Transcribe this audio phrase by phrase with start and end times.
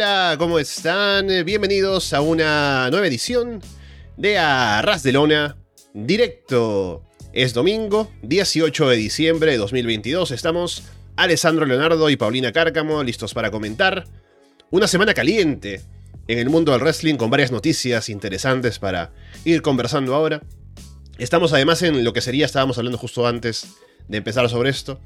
[0.00, 1.26] Hola, ¿cómo están?
[1.44, 3.60] Bienvenidos a una nueva edición
[4.16, 5.56] de Arras de Lona
[5.92, 7.02] Directo.
[7.32, 10.30] Es domingo, 18 de diciembre de 2022.
[10.30, 10.84] Estamos
[11.16, 14.04] Alessandro Leonardo y Paulina Cárcamo listos para comentar.
[14.70, 15.80] Una semana caliente
[16.28, 19.10] en el mundo del wrestling con varias noticias interesantes para
[19.44, 20.42] ir conversando ahora.
[21.18, 23.66] Estamos además en lo que sería, estábamos hablando justo antes
[24.06, 25.00] de empezar sobre esto,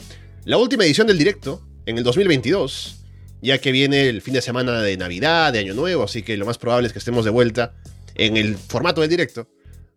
[0.44, 3.01] la última edición del directo en el 2022,
[3.42, 6.46] ya que viene el fin de semana de Navidad, de Año Nuevo, así que lo
[6.46, 7.74] más probable es que estemos de vuelta
[8.14, 9.48] en el formato del directo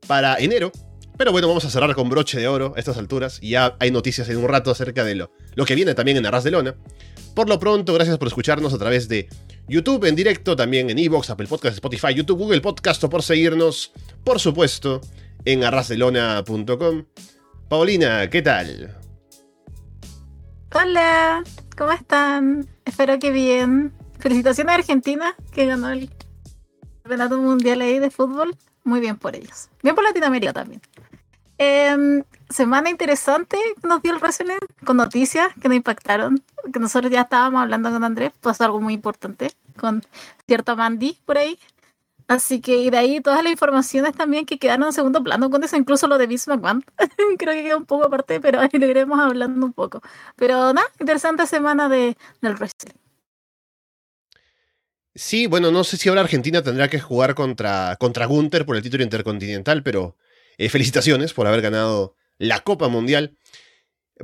[0.07, 0.71] para enero.
[1.17, 3.91] Pero bueno, vamos a cerrar con broche de oro a estas alturas y ya hay
[3.91, 6.75] noticias en un rato acerca de lo, lo que viene también en Arras de Lona.
[7.33, 9.29] Por lo pronto, gracias por escucharnos a través de
[9.67, 13.93] YouTube en directo, también en Evox, Apple Podcast, Spotify, YouTube, Google Podcast o por seguirnos,
[14.23, 15.01] por supuesto,
[15.45, 17.05] en arrasdelona.com.
[17.69, 18.97] Paulina, ¿qué tal?
[20.73, 21.43] Hola,
[21.77, 22.74] ¿cómo están?
[22.85, 23.93] Espero que bien.
[24.19, 26.09] Felicitaciones a Argentina, que ganó el
[27.03, 28.55] campeonato mundial ahí de fútbol.
[28.83, 29.69] Muy bien por ellos.
[29.83, 30.81] Bien por Latinoamérica también.
[31.57, 36.43] Em, semana interesante nos dio el wrestling con noticias que nos impactaron.
[36.71, 40.03] Que nosotros ya estábamos hablando con Andrés, pues algo muy importante con
[40.47, 41.59] cierta Mandy por ahí.
[42.27, 45.63] Así que y de ahí todas las informaciones también que quedaron en segundo plano con
[45.63, 46.83] eso, incluso lo de Vince McMahon.
[47.37, 50.01] Creo que queda un poco aparte, pero ahí lo iremos hablando un poco.
[50.35, 52.95] Pero nada, interesante semana de, del wrestling.
[55.13, 58.81] Sí, bueno, no sé si ahora Argentina tendrá que jugar contra, contra Gunther por el
[58.81, 60.17] título intercontinental, pero
[60.57, 63.37] eh, felicitaciones por haber ganado la Copa Mundial.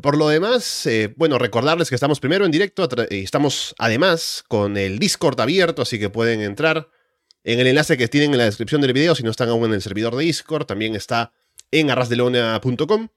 [0.02, 4.76] Por lo demás, eh, bueno, recordarles que estamos primero en directo, y estamos además con
[4.76, 6.90] el Discord abierto, así que pueden entrar
[7.44, 9.74] en el enlace que tienen en la descripción del video, si no están aún en
[9.74, 11.34] el servidor de Discord, también está
[11.72, 13.10] en arrasdelona.com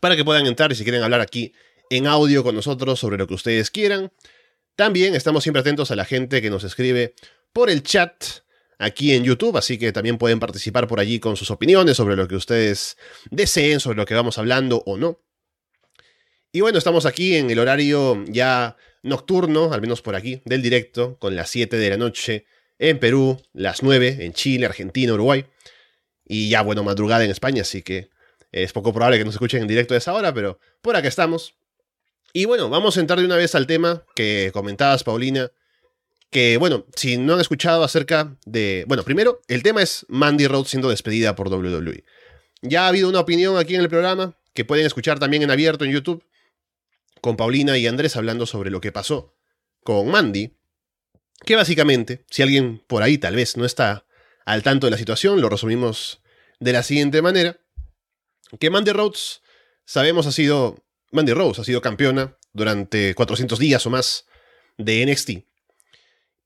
[0.00, 1.52] para que puedan entrar y si quieren hablar aquí
[1.90, 4.12] en audio con nosotros sobre lo que ustedes quieran.
[4.76, 7.14] También estamos siempre atentos a la gente que nos escribe
[7.52, 8.24] por el chat
[8.78, 12.26] aquí en YouTube, así que también pueden participar por allí con sus opiniones sobre lo
[12.26, 12.96] que ustedes
[13.30, 15.20] deseen, sobre lo que vamos hablando o no.
[16.50, 21.18] Y bueno, estamos aquí en el horario ya nocturno, al menos por aquí, del directo,
[21.18, 22.46] con las 7 de la noche
[22.78, 25.46] en Perú, las 9 en Chile, Argentina, Uruguay.
[26.26, 28.10] Y ya, bueno, madrugada en España, así que
[28.52, 31.54] es poco probable que nos escuchen en directo a esa hora, pero por acá estamos.
[32.32, 35.50] Y bueno, vamos a entrar de una vez al tema que comentabas, Paulina.
[36.30, 38.84] Que bueno, si no han escuchado acerca de.
[38.88, 42.04] Bueno, primero, el tema es Mandy Rhodes siendo despedida por WWE.
[42.62, 45.84] Ya ha habido una opinión aquí en el programa que pueden escuchar también en abierto
[45.84, 46.24] en YouTube
[47.20, 49.34] con Paulina y Andrés hablando sobre lo que pasó
[49.82, 50.54] con Mandy
[51.44, 54.06] que básicamente, si alguien por ahí tal vez no está
[54.44, 56.20] al tanto de la situación, lo resumimos
[56.60, 57.58] de la siguiente manera.
[58.60, 59.42] Que Mandy Rhodes,
[59.84, 60.84] sabemos, ha sido...
[61.12, 64.26] Mandy Rhodes ha sido campeona durante 400 días o más
[64.78, 65.30] de NXT.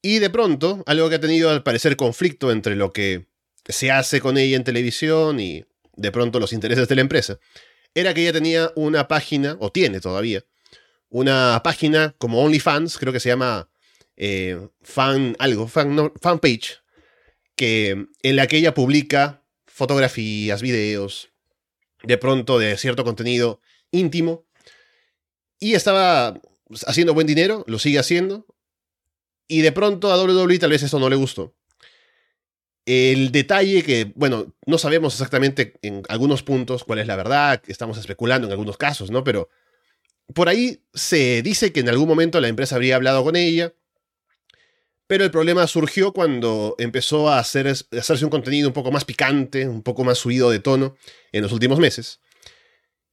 [0.03, 3.27] Y de pronto, algo que ha tenido al parecer conflicto entre lo que
[3.67, 5.65] se hace con ella en televisión y
[5.97, 7.39] de pronto los intereses de la empresa,
[7.95, 10.45] era que ella tenía una página, o tiene todavía,
[11.09, 13.69] una página como OnlyFans, creo que se llama
[14.21, 16.81] eh, fan, algo, fan, page,
[17.55, 21.31] que, en la que ella publica fotografías, videos,
[22.03, 23.61] de pronto de cierto contenido
[23.93, 24.45] íntimo,
[25.61, 26.41] y estaba
[26.87, 28.45] haciendo buen dinero, lo sigue haciendo,
[29.47, 31.55] y de pronto a WWE tal vez eso no le gustó.
[32.87, 37.99] El detalle que, bueno, no sabemos exactamente en algunos puntos cuál es la verdad, estamos
[37.99, 39.23] especulando en algunos casos, ¿no?
[39.23, 39.49] Pero
[40.35, 43.75] por ahí se dice que en algún momento la empresa habría hablado con ella,
[45.09, 49.67] pero el problema surgió cuando empezó a, hacer, hacerse un contenido un poco más picante,
[49.67, 50.97] un poco más subido de tono
[51.33, 52.21] en los últimos meses.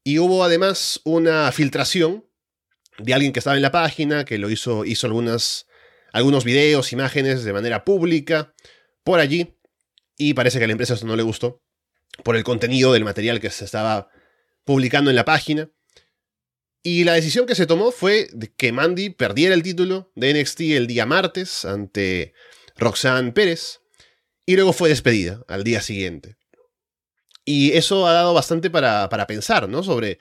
[0.04, 2.26] Y hubo además una filtración
[3.00, 5.68] de alguien que estaba en la página, que lo hizo, hizo algunas,
[6.12, 8.54] algunos videos, imágenes de manera pública
[9.06, 9.58] por allí.
[10.18, 11.64] Y parece que a la empresa eso no le gustó
[12.26, 14.10] por el contenido del material que se estaba
[14.66, 15.70] publicando en la página.
[16.88, 20.86] Y la decisión que se tomó fue que Mandy perdiera el título de NXT el
[20.86, 22.36] día martes ante
[22.78, 23.80] Roxanne Pérez
[24.46, 26.38] y luego fue despedida al día siguiente.
[27.44, 29.82] Y eso ha dado bastante para, para pensar, ¿no?
[29.82, 30.20] Sobre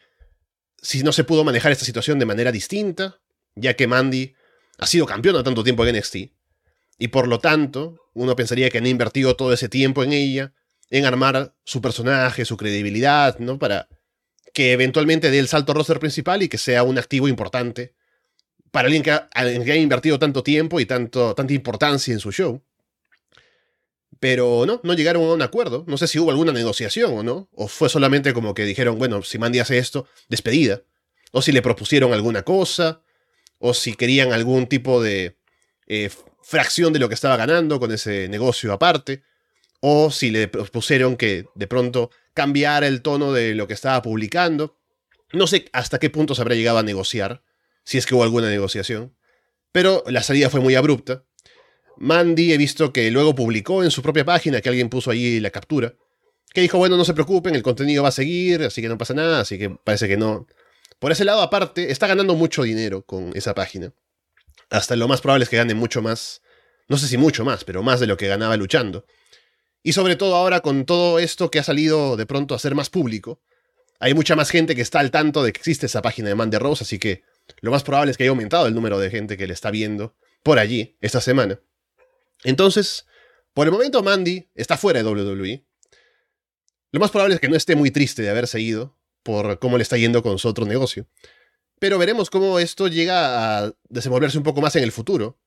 [0.81, 3.20] si no se pudo manejar esta situación de manera distinta,
[3.55, 4.34] ya que Mandy
[4.78, 6.16] ha sido campeona tanto tiempo en NXT.
[6.99, 10.55] Y por lo tanto, uno pensaría que han invertido todo ese tiempo en ella,
[10.88, 13.58] en armar su personaje, su credibilidad, ¿no?
[13.58, 13.87] Para
[14.55, 17.93] que eventualmente dé el salto roster principal y que sea un activo importante
[18.71, 22.62] para alguien que ha, invertido tanto tiempo y tanto, tanta importancia en su show.
[24.21, 25.85] Pero no, no llegaron a un acuerdo.
[25.87, 27.49] No sé si hubo alguna negociación o no.
[27.53, 30.83] O fue solamente como que dijeron, bueno, si Mandy hace esto, despedida.
[31.33, 33.03] O si le propusieron alguna cosa.
[33.59, 35.37] O si querían algún tipo de
[35.87, 36.11] eh,
[36.43, 39.23] fracción de lo que estaba ganando con ese negocio aparte,
[39.87, 44.79] o si le pusieron que de pronto cambiara el tono de lo que estaba publicando.
[45.35, 47.43] No sé hasta qué punto se habrá llegado a negociar,
[47.85, 49.15] si es que hubo alguna negociación,
[49.73, 51.25] pero la salida fue muy abrupta.
[51.99, 55.51] Mandy he visto que luego publicó en su propia página, que alguien puso ahí la
[55.51, 55.93] captura,
[56.55, 59.13] que dijo, bueno, no se preocupen, el contenido va a seguir, así que no pasa
[59.13, 60.47] nada, así que parece que no.
[60.99, 63.93] Por ese lado, aparte, está ganando mucho dinero con esa página.
[64.71, 66.41] Hasta lo más probable es que gane mucho más,
[66.89, 69.05] no sé si mucho más, pero más de lo que ganaba luchando.
[69.87, 72.89] Y sobre todo ahora con todo esto que ha salido de pronto a ser más
[72.89, 73.43] público,
[74.01, 76.57] hay mucha más gente que está al tanto de que existe esa página de Mandy
[76.57, 77.23] Rose, así que
[77.61, 80.17] lo más probable es que haya aumentado el número de gente que le está viendo
[80.43, 81.61] por allí esta semana.
[82.45, 83.07] Entonces,
[83.53, 85.67] por el momento Mandy está fuera de WWE.
[86.91, 89.83] Lo más probable es que no esté muy triste de haberse ido por cómo le
[89.83, 91.07] está yendo con su otro negocio.
[91.79, 95.39] Pero veremos cómo esto llega a desenvolverse un poco más en el futuro.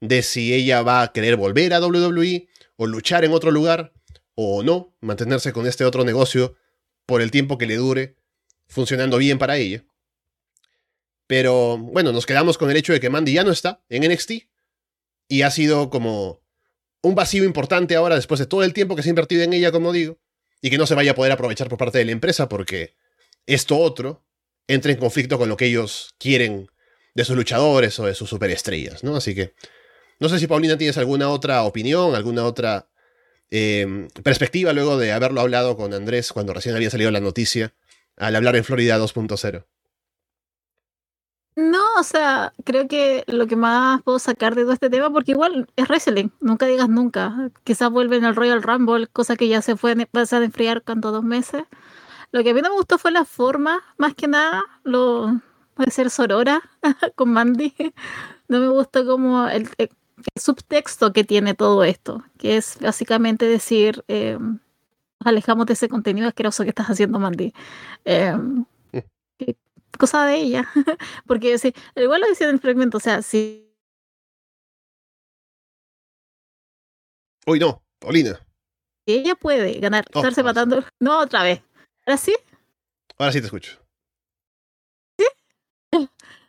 [0.00, 2.49] De si ella va a querer volver a WWE
[2.82, 3.92] o luchar en otro lugar
[4.34, 6.56] o no, mantenerse con este otro negocio
[7.04, 8.16] por el tiempo que le dure,
[8.68, 9.84] funcionando bien para ella.
[11.26, 14.32] Pero bueno, nos quedamos con el hecho de que Mandy ya no está en NXT
[15.28, 16.40] y ha sido como
[17.02, 19.72] un vacío importante ahora después de todo el tiempo que se ha invertido en ella,
[19.72, 20.18] como digo,
[20.62, 22.94] y que no se vaya a poder aprovechar por parte de la empresa porque
[23.44, 24.24] esto otro
[24.68, 26.70] entra en conflicto con lo que ellos quieren
[27.14, 29.16] de sus luchadores o de sus superestrellas, ¿no?
[29.16, 29.52] Así que
[30.20, 32.88] no sé si Paulina tienes alguna otra opinión, alguna otra
[33.50, 37.74] eh, perspectiva luego de haberlo hablado con Andrés cuando recién había salido la noticia
[38.16, 39.64] al hablar en Florida 2.0.
[41.56, 45.32] No, o sea, creo que lo que más puedo sacar de todo este tema, porque
[45.32, 47.50] igual es wrestling, nunca digas nunca.
[47.64, 51.64] Quizás vuelven al Royal Rumble, cosa que ya se fue a enfriar cuando dos meses.
[52.30, 55.40] Lo que a mí no me gustó fue la forma, más que nada, lo
[55.74, 56.62] puede ser Sorora
[57.16, 57.74] con Mandy.
[58.48, 59.68] No me gustó como el,
[60.36, 64.38] subtexto que tiene todo esto, que es básicamente decir, eh,
[65.24, 67.52] alejamos de ese contenido asqueroso que estás haciendo, Mandy.
[68.04, 68.34] Eh,
[69.98, 70.68] cosa de ella.
[71.26, 73.70] Porque sí, igual lo decía en el fragmento, o sea, si.
[77.46, 78.40] Uy, no, Paulina.
[79.06, 80.84] Ella puede ganar, oh, estarse matando.
[81.00, 81.62] No, otra vez.
[82.06, 82.36] ¿Ahora sí?
[83.18, 83.78] Ahora sí te escucho.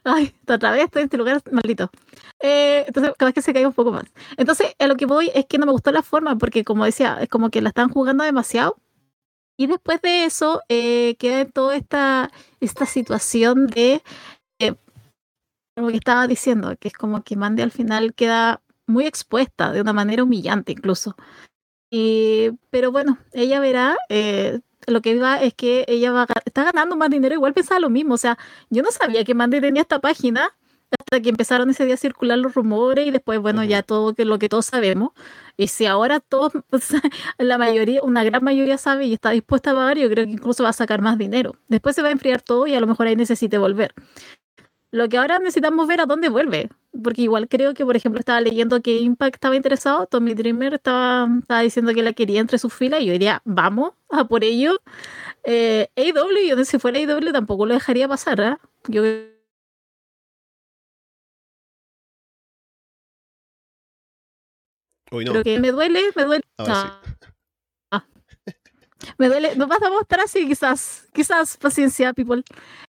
[0.04, 1.92] Ay, otra vez estoy en este lugar maldito.
[2.40, 4.06] Eh, entonces, cada vez que se cae un poco más.
[4.38, 7.20] Entonces, a lo que voy es que no me gustó la forma, porque como decía,
[7.22, 8.78] es como que la están jugando demasiado.
[9.58, 14.02] Y después de eso, eh, queda toda esta, esta situación de,
[14.60, 14.76] eh,
[15.76, 19.82] como que estaba diciendo, que es como que Mandy al final queda muy expuesta, de
[19.82, 21.16] una manera humillante incluso.
[21.92, 27.10] Pero bueno, ella verá, eh, lo que va es que ella va, está ganando más
[27.10, 28.38] dinero, igual pensaba lo mismo, o sea,
[28.70, 30.54] yo no sabía que Mandy tenía esta página
[31.00, 34.26] hasta que empezaron ese día a circular los rumores y después, bueno, ya todo que
[34.26, 35.12] lo que todos sabemos.
[35.58, 36.52] Y si ahora todos,
[37.38, 40.64] la mayoría, una gran mayoría sabe y está dispuesta a pagar, yo creo que incluso
[40.64, 41.56] va a sacar más dinero.
[41.68, 43.94] Después se va a enfriar todo y a lo mejor ahí necesite volver.
[44.92, 46.68] Lo que ahora necesitamos ver a dónde vuelve,
[47.02, 51.30] porque igual creo que, por ejemplo, estaba leyendo que Impact estaba interesado, Tommy Dreamer estaba,
[51.40, 54.80] estaba diciendo que la quería entre sus filas, y yo diría, vamos a por ello.
[55.44, 58.58] Eh, AW, yo si fuera AW tampoco lo dejaría pasar, ¿eh?
[58.88, 59.04] Yo
[65.12, 65.34] Uy, no.
[65.34, 66.44] Pero que me duele, me duele.
[66.58, 67.02] Ah,
[67.92, 68.06] ah.
[69.18, 72.44] Me duele, nos vamos a estar así quizás, quizás, paciencia, people.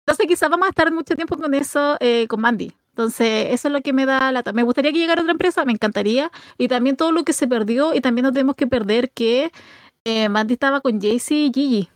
[0.01, 2.73] Entonces quizás vamos a estar mucho tiempo con eso, eh, con Mandy.
[2.91, 4.53] Entonces, eso es lo que me da lata.
[4.53, 6.33] Me gustaría que llegara otra empresa, me encantaría.
[6.57, 9.53] Y también todo lo que se perdió, y también no tenemos que perder que
[10.09, 11.89] eh, Mandy estaba con Jaycee y Gigi.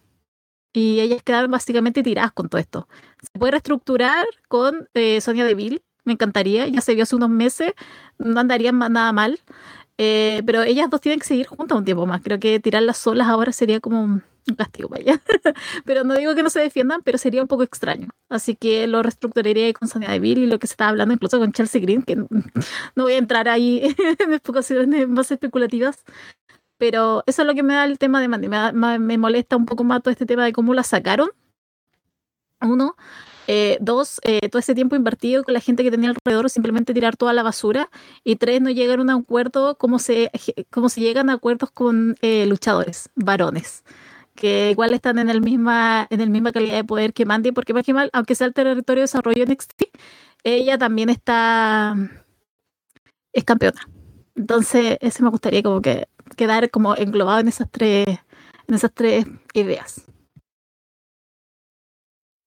[0.74, 2.88] Y ellas quedaron básicamente tiradas con todo esto.
[3.22, 6.66] Se puede reestructurar con eh, Sonia Deville, me encantaría.
[6.68, 7.72] Ya se vio hace unos meses,
[8.18, 9.40] no andaría nada mal.
[9.96, 12.20] Eh, pero ellas dos tienen que seguir juntas un tiempo más.
[12.22, 14.02] Creo que tirarlas solas ahora sería como
[14.48, 15.20] un castigo vaya
[15.84, 18.08] pero no digo que no se defiendan, pero sería un poco extraño.
[18.28, 21.52] Así que lo reestructuraría con Sonia Deville y lo que se estaba hablando incluso con
[21.52, 22.16] Chelsea Green, que
[22.96, 26.02] no voy a entrar ahí en explicaciones más especulativas.
[26.82, 28.48] Pero eso es lo que me da el tema de Mandy.
[28.48, 31.30] Me, me molesta un poco más todo este tema de cómo la sacaron.
[32.60, 32.96] Uno,
[33.46, 37.16] eh, dos, eh, todo ese tiempo invertido con la gente que tenía alrededor, simplemente tirar
[37.16, 37.88] toda la basura.
[38.24, 40.32] Y tres, no llegar a un acuerdo, como se,
[40.70, 43.84] como se llegan a acuerdos con eh, luchadores, varones,
[44.34, 47.74] que igual están en el misma, en el misma calidad de poder que Mandy, porque
[47.74, 49.84] más que mal, aunque sea el territorio de desarrollo NXT,
[50.42, 51.94] ella también está,
[53.32, 53.88] es campeona.
[54.34, 59.26] Entonces, ese me gustaría como que quedar como englobado en esas tres, en esas tres
[59.54, 60.02] ideas.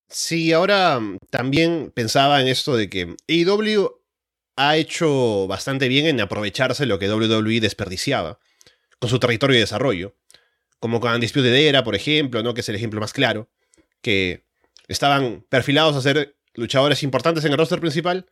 [0.10, 4.02] Sí, ahora mm, también pensaba en esto de que AEW
[4.56, 8.40] ha hecho bastante bien en aprovecharse lo que WWE desperdiciaba
[9.00, 10.16] con su territorio de desarrollo.
[10.80, 12.54] Como con Undisputed Era, por ejemplo, ¿no?
[12.54, 13.50] que es el ejemplo más claro,
[14.02, 14.46] que
[14.88, 18.28] estaban perfilados a ser luchadores importantes en el roster principal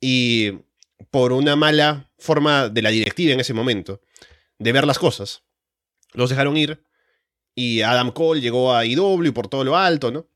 [0.00, 0.52] y
[1.10, 4.00] por una mala forma de la directiva en ese momento
[4.58, 5.42] de ver las cosas,
[6.12, 6.82] los dejaron ir
[7.54, 10.28] y Adam Cole llegó a IW por todo lo alto, ¿no?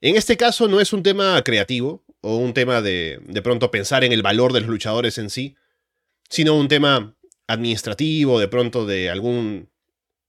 [0.00, 4.04] En este caso no es un tema creativo o un tema de de pronto pensar
[4.04, 5.56] en el valor de los luchadores en sí,
[6.28, 9.70] sino un tema administrativo, de pronto de algún,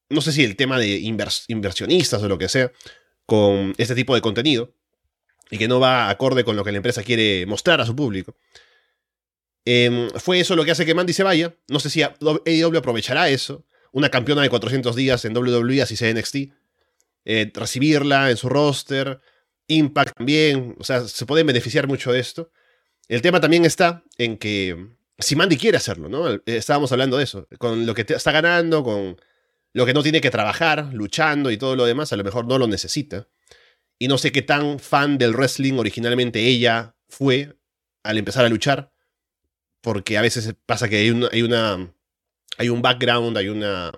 [0.10, 1.00] no sé si el tema de
[1.48, 2.72] inversionistas o lo que sea,
[3.26, 4.74] con este tipo de contenido,
[5.52, 8.36] y que no va acorde con lo que la empresa quiere mostrar a su público.
[9.66, 11.56] Em, fue eso lo que hace que Mandy se vaya.
[11.70, 13.66] No sé si AEW aprovechará eso.
[13.92, 16.36] Una campeona de 400 días en WWE, así sea NXT.
[17.26, 19.20] Eh, recibirla en su roster.
[19.68, 20.76] Impact también.
[20.80, 22.52] O sea, se pueden beneficiar mucho de esto.
[23.08, 26.30] El tema también está en que si Mandy quiere hacerlo, ¿no?
[26.30, 27.48] Eh, estábamos hablando de eso.
[27.60, 29.18] Con lo que está ganando, con
[29.74, 32.58] lo que no tiene que trabajar, luchando y todo lo demás, a lo mejor no
[32.58, 33.28] lo necesita.
[34.00, 37.56] Y no sé qué tan fan del wrestling originalmente ella fue
[38.04, 38.92] al empezar a luchar
[39.82, 41.94] porque a veces pasa que hay, hay, una,
[42.58, 43.92] hay un background, hay una,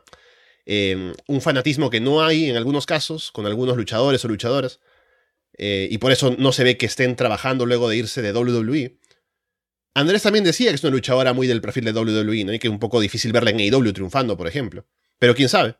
[0.65, 4.79] em, un fanatismo que no hay en algunos casos con algunos luchadores o luchadoras,
[5.57, 8.97] eh, y por eso no se ve que estén trabajando luego de irse de WWE.
[9.93, 12.53] Andrés también decía que es una luchadora muy del perfil de WWE, ¿no?
[12.53, 14.87] y que es un poco difícil verla en AEW triunfando, por ejemplo.
[15.19, 15.75] Pero quién sabe.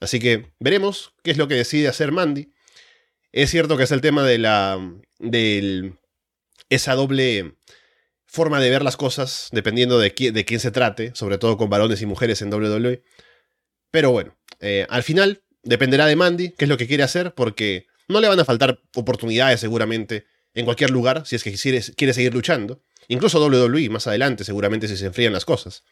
[0.00, 2.52] Así que veremos qué es lo que decide hacer Mandy.
[3.30, 4.78] Es cierto que es el tema de la.
[5.18, 5.94] de
[6.68, 7.54] esa doble
[8.32, 12.06] forma de ver las cosas, dependiendo de, quién se trate, sobre todo con varones y
[12.06, 13.02] mujeres en WWE.
[13.90, 17.86] Pero bueno, eh, al final dependerá de Mandy, qué es lo que quiere hacer, porque
[18.08, 20.24] no le van a faltar oportunidades seguramente
[20.54, 22.80] en cualquier lugar, si es que quiere, quiere seguir luchando.
[23.08, 25.84] Incluso WWE más adelante, seguramente si se enfrían las cosas.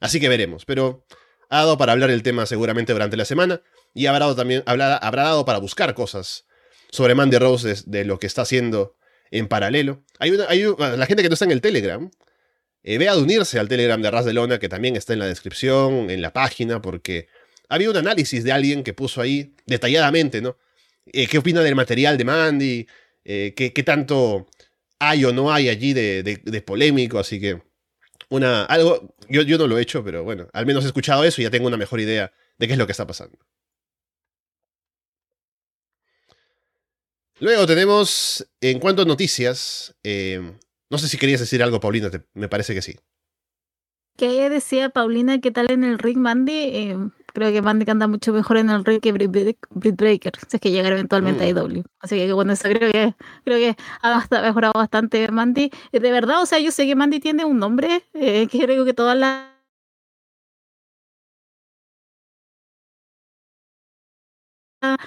[0.00, 1.04] Así que veremos, pero
[1.50, 3.60] ha dado para hablar el tema seguramente durante la semana
[3.92, 6.46] y habrá dado también habrá, habrá dado para buscar cosas
[6.90, 8.96] sobre Mandy Rose de lo que está haciendo
[9.32, 10.04] en paralelo.
[10.20, 10.62] Hay, una, hay
[10.96, 12.08] la gente que no está en el Telegram,
[12.84, 15.26] eh, vea de unirse al Telegram de Arras de Lona, que también está en la
[15.26, 17.28] descripción, en la página, porque
[17.68, 20.56] había un análisis de alguien que puso ahí detalladamente, ¿no?
[21.06, 22.86] Eh, ¿Qué opina del material de Mandy?
[23.24, 24.48] Eh, ¿qué, tanto
[24.98, 27.18] hay o no hay allí de, polémico?
[27.18, 27.62] Así que,
[28.28, 31.40] una, algo, yo, yo no lo he hecho, pero bueno, al menos he escuchado eso
[31.40, 33.38] y ya tengo una mejor idea de qué es lo que está pasando.
[37.42, 40.40] Luego tenemos, en cuanto a noticias, eh,
[40.88, 42.96] no sé si querías decir algo, Paulina, me parece que sí.
[44.16, 46.52] Que decía Paulina, ¿qué tal en el ring Mandy?
[46.52, 46.96] Eh,
[47.32, 50.70] creo que Mandy canta mucho mejor en el ring que Britt, Breaker, si es que
[50.70, 51.58] llegará eventualmente a mm.
[51.58, 51.82] IW.
[51.98, 55.72] Así que bueno, eso creo que creo que ha mejorado bastante Mandy.
[55.90, 58.94] Eh, de verdad, o sea, yo sé que Mandy tiene un nombre, que creo que
[58.94, 59.48] todas las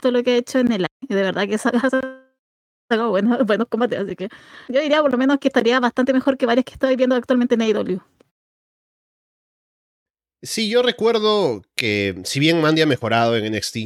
[0.02, 1.16] todo lo que ha hecho en el año.
[1.16, 1.58] De verdad que
[2.90, 4.30] sacado buenos, buenos combates, así que
[4.70, 7.56] yo diría por lo menos que estaría bastante mejor que varias que estoy viendo actualmente
[7.56, 8.02] en AEW.
[10.42, 13.78] Sí, yo recuerdo que si bien Mandy ha mejorado en NXT,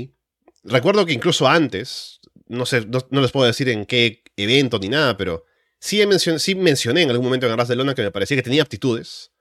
[0.64, 5.16] recuerdo que incluso antes, no sé, no, les puedo decir en qué evento ni nada,
[5.16, 5.46] pero
[5.80, 6.02] sí,
[6.38, 9.32] sí mencioné en algún momento en Arras de Lona que me parecía que tenía aptitudes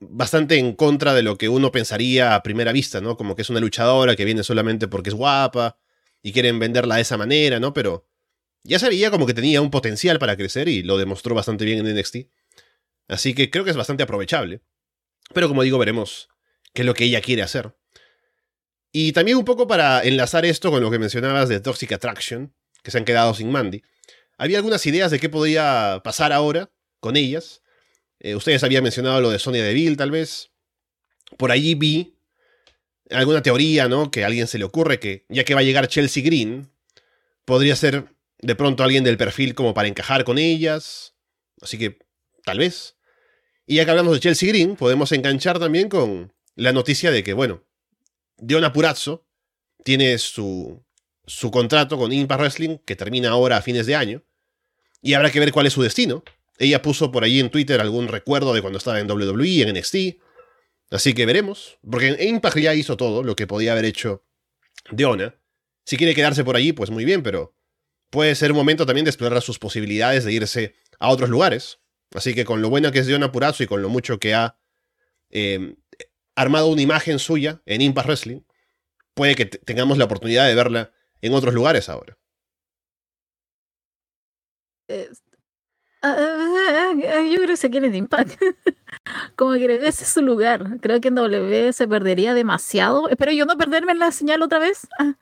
[0.00, 3.16] bastante en contra de lo que uno pensaría a primera vista, ¿no?
[3.16, 5.78] Como que es una luchadora que viene solamente porque es guapa
[6.22, 7.72] y quieren venderla de esa manera, ¿no?
[7.72, 8.06] Pero
[8.66, 11.84] ya se veía como que tenía un potencial para crecer y lo demostró bastante bien
[11.84, 12.16] en NXT.
[13.08, 14.62] Así que creo que es bastante aprovechable.
[15.32, 16.28] Pero como digo, veremos
[16.72, 17.76] qué es lo que ella quiere hacer.
[18.92, 22.90] Y también un poco para enlazar esto con lo que mencionabas de Toxic Attraction, que
[22.90, 23.82] se han quedado sin Mandy.
[24.38, 26.70] Había algunas ideas de qué podía pasar ahora
[27.00, 27.62] con ellas.
[28.20, 30.50] Eh, ustedes habían mencionado lo de Sonia Deville, tal vez.
[31.36, 32.18] Por allí vi
[33.10, 34.10] alguna teoría, ¿no?
[34.10, 36.70] Que a alguien se le ocurre que, ya que va a llegar Chelsea Green,
[37.44, 41.14] podría ser de pronto alguien del perfil como para encajar con ellas.
[41.60, 41.98] Así que,
[42.44, 42.96] tal vez.
[43.66, 47.32] Y ya que hablamos de Chelsea Green, podemos enganchar también con la noticia de que,
[47.32, 47.64] bueno,
[48.38, 49.26] Diona Purazzo
[49.84, 50.84] tiene su,
[51.26, 54.22] su contrato con Impact Wrestling que termina ahora a fines de año.
[55.02, 56.24] Y habrá que ver cuál es su destino.
[56.58, 60.20] Ella puso por ahí en Twitter algún recuerdo de cuando estaba en WWE, en NXT.
[60.90, 61.78] Así que veremos.
[61.88, 64.24] Porque Impact ya hizo todo lo que podía haber hecho
[64.90, 65.34] Diona.
[65.84, 67.55] Si quiere quedarse por allí, pues muy bien, pero
[68.16, 71.80] puede ser momento también de explorar sus posibilidades de irse a otros lugares.
[72.14, 74.58] Así que con lo buena que es Diona Purazzo y con lo mucho que ha
[75.28, 75.76] em,
[76.34, 78.40] armado una imagen suya en Impact Wrestling,
[79.12, 82.16] puede que tengamos la oportunidad de verla en otros lugares ahora.
[86.00, 88.40] Ah, yo creo que se quiere en Impact.
[89.36, 90.78] como que ese es su lugar.
[90.80, 93.08] Creo que en W se perdería demasiado.
[93.08, 94.86] Espero yo no perderme en la señal otra vez.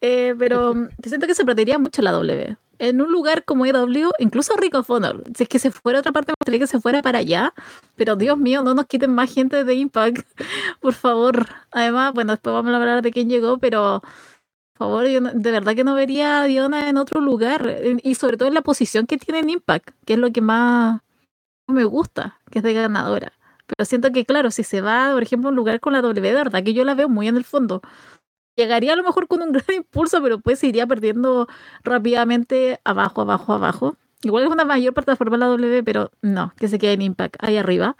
[0.00, 0.74] Eh, pero
[1.04, 2.56] siento que se perdería mucho la W.
[2.78, 6.12] En un lugar como EW, incluso Rico Honor, si es que se fuera a otra
[6.12, 7.54] parte, me gustaría que se fuera para allá.
[7.96, 10.26] Pero Dios mío, no nos quiten más gente de Impact,
[10.80, 11.46] por favor.
[11.70, 15.74] Además, bueno, después vamos a hablar de quién llegó, pero por favor, yo de verdad
[15.76, 17.76] que no vería a Diona en otro lugar.
[18.02, 21.00] Y sobre todo en la posición que tiene en Impact, que es lo que más
[21.66, 23.32] me gusta, que es de ganadora.
[23.66, 26.28] Pero siento que, claro, si se va, por ejemplo, a un lugar con la W,
[26.28, 27.80] de verdad que yo la veo muy en el fondo.
[28.56, 31.48] Llegaría a lo mejor con un gran impulso, pero pues iría perdiendo
[31.84, 33.96] rápidamente abajo, abajo, abajo.
[34.24, 37.56] Igual es una mayor plataforma la W, pero no, que se quede en Impact ahí
[37.56, 37.96] arriba.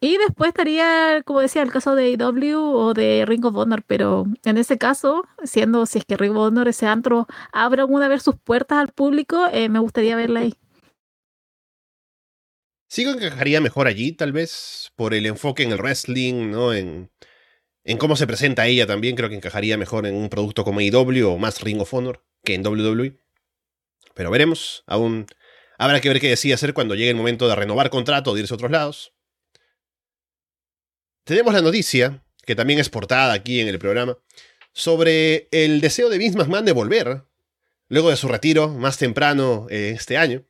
[0.00, 4.24] Y después estaría, como decía, el caso de AW o de Ring of Honor, pero
[4.44, 8.22] en ese caso, siendo si es que Ring of Honor, ese antro, abra alguna vez
[8.24, 10.54] sus puertas al público, eh, me gustaría verla ahí.
[12.90, 16.74] Sí encajaría mejor allí, tal vez, por el enfoque en el wrestling, ¿no?
[16.74, 17.08] En,
[17.84, 21.28] en cómo se presenta ella también, creo que encajaría mejor en un producto como AEW
[21.28, 23.16] o más Ring of Honor que en WWE.
[24.12, 25.26] Pero veremos, aún
[25.78, 28.40] habrá que ver qué decide hacer cuando llegue el momento de renovar contrato o de
[28.40, 29.14] irse a otros lados.
[31.22, 34.18] Tenemos la noticia, que también es portada aquí en el programa,
[34.72, 37.22] sobre el deseo de Vince McMahon de volver,
[37.86, 40.44] luego de su retiro más temprano eh, este año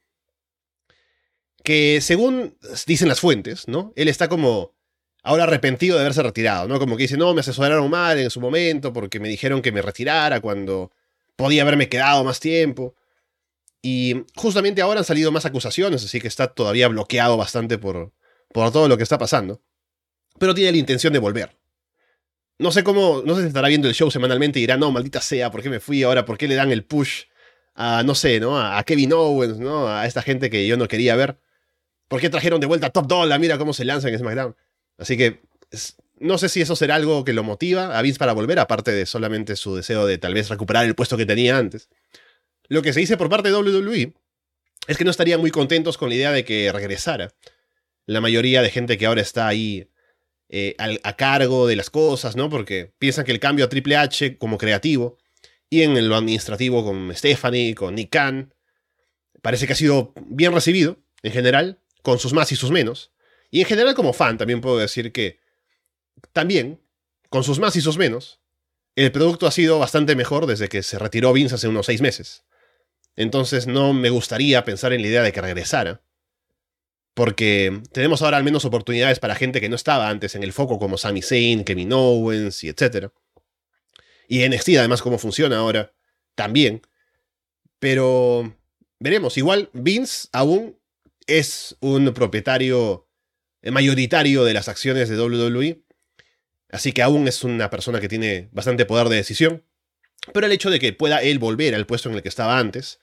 [1.63, 3.93] que según dicen las fuentes, ¿no?
[3.97, 4.75] Él está como
[5.23, 6.79] ahora arrepentido de haberse retirado, ¿no?
[6.79, 9.83] Como que dice, no, me asesoraron mal en su momento porque me dijeron que me
[9.83, 10.93] retirara cuando
[11.37, 12.95] podía haberme quedado más tiempo.
[13.83, 18.13] Y justamente ahora han salido más acusaciones, así que está todavía bloqueado bastante por,
[18.53, 19.63] por todo lo que está pasando.
[20.39, 21.57] Pero tiene la intención de volver.
[22.59, 25.23] No sé cómo, no sé si estará viendo el show semanalmente y dirá, no, maldita
[25.23, 26.27] sea, ¿por qué me fui ahora?
[26.27, 27.25] ¿Por qué le dan el push
[27.75, 28.61] a, no sé, ¿no?
[28.61, 29.89] A Kevin Owens, ¿no?
[29.89, 31.39] A esta gente que yo no quería ver.
[32.11, 33.39] ¿Por qué trajeron de vuelta a Top Dollar?
[33.39, 34.57] Mira cómo se lanzan en SmackDown.
[34.99, 35.43] Así que
[36.19, 39.07] no sé si eso será algo que lo motiva a Vince para volver, aparte de
[39.07, 41.89] solamente su deseo de tal vez recuperar el puesto que tenía antes.
[42.67, 44.13] Lo que se dice por parte de WWE
[44.89, 47.33] es que no estarían muy contentos con la idea de que regresara.
[48.07, 49.89] La mayoría de gente que ahora está ahí
[50.49, 52.51] eh, a cargo de las cosas, ¿no?
[52.51, 55.17] Porque piensan que el cambio a Triple H como creativo
[55.69, 58.53] y en lo administrativo con Stephanie, con Nick Khan,
[59.43, 63.13] parece que ha sido bien recibido en general con sus más y sus menos.
[63.51, 65.41] Y en general como fan también puedo decir que
[66.33, 66.81] también,
[67.29, 68.41] con sus más y sus menos,
[68.97, 72.45] el producto ha sido bastante mejor desde que se retiró Vince hace unos seis meses.
[73.17, 76.03] Entonces no me gustaría pensar en la idea de que regresara.
[77.15, 80.79] Porque tenemos ahora al menos oportunidades para gente que no estaba antes en el foco
[80.79, 83.09] como Sami Zayn, Kevin Owens y etc.
[84.29, 85.93] Y NXT además cómo funciona ahora
[86.35, 86.83] también.
[87.79, 88.57] Pero
[89.01, 90.80] veremos, igual Vince aún
[91.27, 93.09] es un propietario
[93.63, 95.83] mayoritario de las acciones de WWE,
[96.71, 99.65] así que aún es una persona que tiene bastante poder de decisión,
[100.33, 103.01] pero el hecho de que pueda él volver al puesto en el que estaba antes,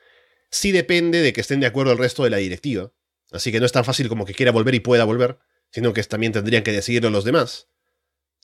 [0.50, 2.92] sí depende de que estén de acuerdo el resto de la directiva,
[3.32, 5.40] así que no es tan fácil como que quiera volver y pueda volver,
[5.72, 7.68] sino que también tendrían que decidirlo los demás.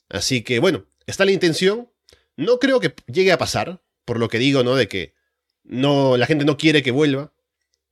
[0.08, 1.90] Así que bueno, está la intención,
[2.36, 4.76] no creo que llegue a pasar, por lo que digo, ¿no?
[4.76, 5.14] De que
[5.62, 7.33] no, la gente no quiere que vuelva,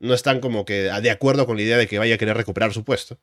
[0.02, 2.74] no están como que de acuerdo con la idea de que vaya a querer recuperar
[2.74, 3.18] su puesto.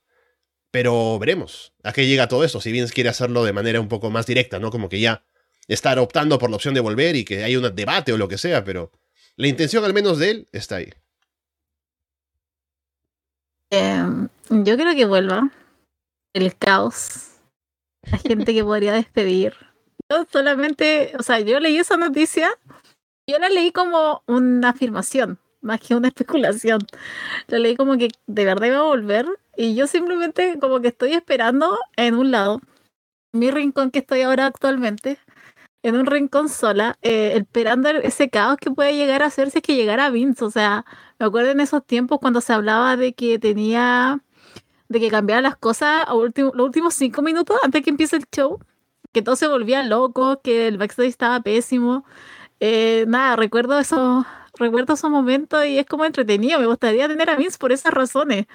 [0.71, 4.09] Pero veremos a qué llega todo esto, si Vince quiere hacerlo de manera un poco
[4.09, 4.71] más directa, ¿no?
[4.71, 5.23] Como que ya
[5.67, 8.37] estar optando por la opción de volver y que haya un debate o lo que
[8.37, 8.91] sea, pero
[9.35, 10.93] la intención al menos de él está ahí.
[13.71, 15.51] Em, yo creo que vuelva.
[16.33, 17.31] El caos.
[18.03, 19.53] La gente que podría despedir.
[20.09, 22.49] Yo solamente, o sea, yo leí esa noticia,
[23.27, 26.79] yo la leí como una afirmación más que una especulación.
[27.47, 31.13] Lo leí como que de verdad iba a volver y yo simplemente como que estoy
[31.13, 32.61] esperando en un lado,
[33.33, 35.19] mi rincón que estoy ahora actualmente,
[35.83, 39.63] en un rincón sola, eh, esperando ese caos que puede llegar a hacer si es
[39.63, 40.43] que llegara Vince.
[40.45, 40.85] O sea,
[41.19, 44.21] me acuerdo en esos tiempos cuando se hablaba de que tenía,
[44.89, 48.25] de que cambiara las cosas a último, los últimos cinco minutos antes que empiece el
[48.33, 48.59] show,
[49.13, 52.05] que todo se volvía loco, que el backstage estaba pésimo.
[52.59, 54.25] Eh, nada, recuerdo eso,
[54.59, 56.59] recuerdo esos momentos y es como entretenido.
[56.59, 58.45] Me gustaría tener a Vince por esas razones.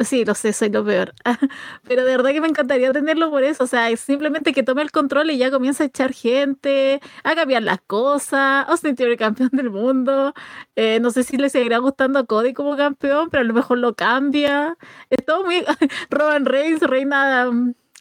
[0.00, 1.14] Sí, lo sé, soy lo peor.
[1.84, 3.64] Pero de verdad que me encantaría tenerlo por eso.
[3.64, 7.34] O sea, es simplemente que tome el control y ya comienza a echar gente, a
[7.34, 8.66] cambiar las cosas.
[8.68, 10.32] Austin el campeón del mundo.
[10.74, 13.78] Eh, no sé si le seguirá gustando a Cody como campeón, pero a lo mejor
[13.78, 14.78] lo cambia.
[15.10, 15.62] Es todo muy.
[16.10, 17.50] Roman Reigns, reina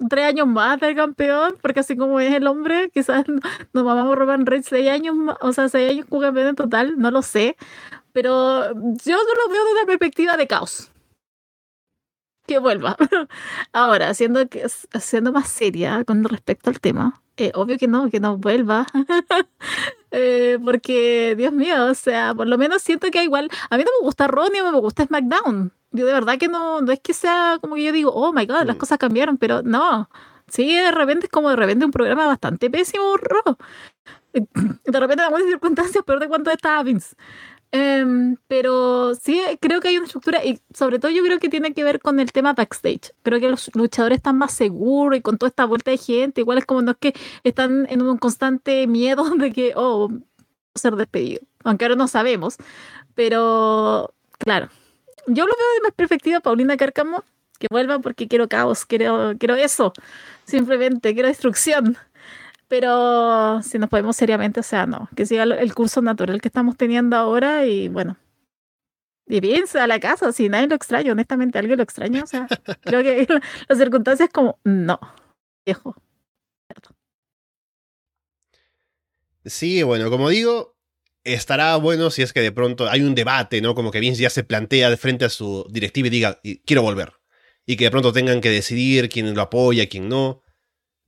[0.07, 3.25] tres años más del campeón, porque así como es el hombre, quizás
[3.73, 7.21] nos vamos a robar seis años, o sea, seis años como en total, no lo
[7.21, 7.57] sé,
[8.13, 10.91] pero yo no lo veo desde la perspectiva de caos.
[12.47, 12.97] que vuelva.
[13.73, 14.67] Ahora, siendo, que,
[14.99, 18.85] siendo más seria con respecto al tema, eh, obvio que no, que no vuelva.
[20.11, 23.47] Eh, porque, Dios mío, o sea, por lo menos siento que igual.
[23.69, 25.71] A mí no me gusta Ronnie, me gusta SmackDown.
[25.91, 28.45] Yo de verdad que no, no es que sea como que yo digo, oh my
[28.45, 28.79] god, las mm.
[28.79, 30.09] cosas cambiaron, pero no.
[30.47, 33.15] Sí, de repente es como de repente un programa bastante pésimo,
[34.33, 37.15] De repente, en algunas circunstancias, peor de cuánto estaba Vince.
[37.71, 41.73] Em, pero sí, creo que hay una estructura y sobre todo yo creo que tiene
[41.73, 43.13] que ver con el tema backstage.
[43.21, 46.57] Creo que los luchadores están más seguros y con toda esta vuelta de gente, igual
[46.57, 50.09] es como no es que están en un constante miedo de que, oh,
[50.75, 51.41] ser despedido.
[51.63, 52.57] Aunque ahora no sabemos.
[53.15, 54.69] Pero, claro,
[55.29, 57.23] yo lo veo de más perspectiva, Paulina Cárcamo,
[57.59, 59.93] que vuelva porque quiero caos, quiero, quiero eso,
[60.45, 61.97] simplemente, quiero destrucción.
[62.67, 66.77] Pero si nos podemos seriamente, o sea, no, que siga el curso natural que estamos
[66.77, 68.17] teniendo ahora y bueno.
[69.27, 72.47] Y bien, a la casa, si nadie lo extraña, honestamente, alguien lo extraña, o sea,
[72.81, 73.27] creo que
[73.69, 74.99] las circunstancias como, no,
[75.65, 75.95] viejo.
[79.45, 80.75] Sí, bueno, como digo,
[81.23, 83.75] estará bueno si es que de pronto hay un debate, ¿no?
[83.75, 87.13] Como que Vince ya se plantea de frente a su directiva y diga, quiero volver.
[87.65, 90.41] Y que de pronto tengan que decidir quién lo apoya, quién no.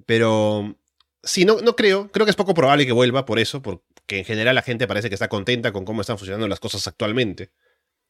[0.06, 0.78] Pero
[1.24, 2.12] Sí, no, no creo.
[2.12, 5.10] Creo que es poco probable que vuelva por eso, porque en general la gente parece
[5.10, 7.52] que está contenta con cómo están funcionando las cosas actualmente.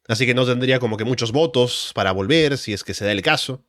[0.08, 3.12] Así que no tendría como que muchos votos para volver, si es que se da
[3.12, 3.66] el caso.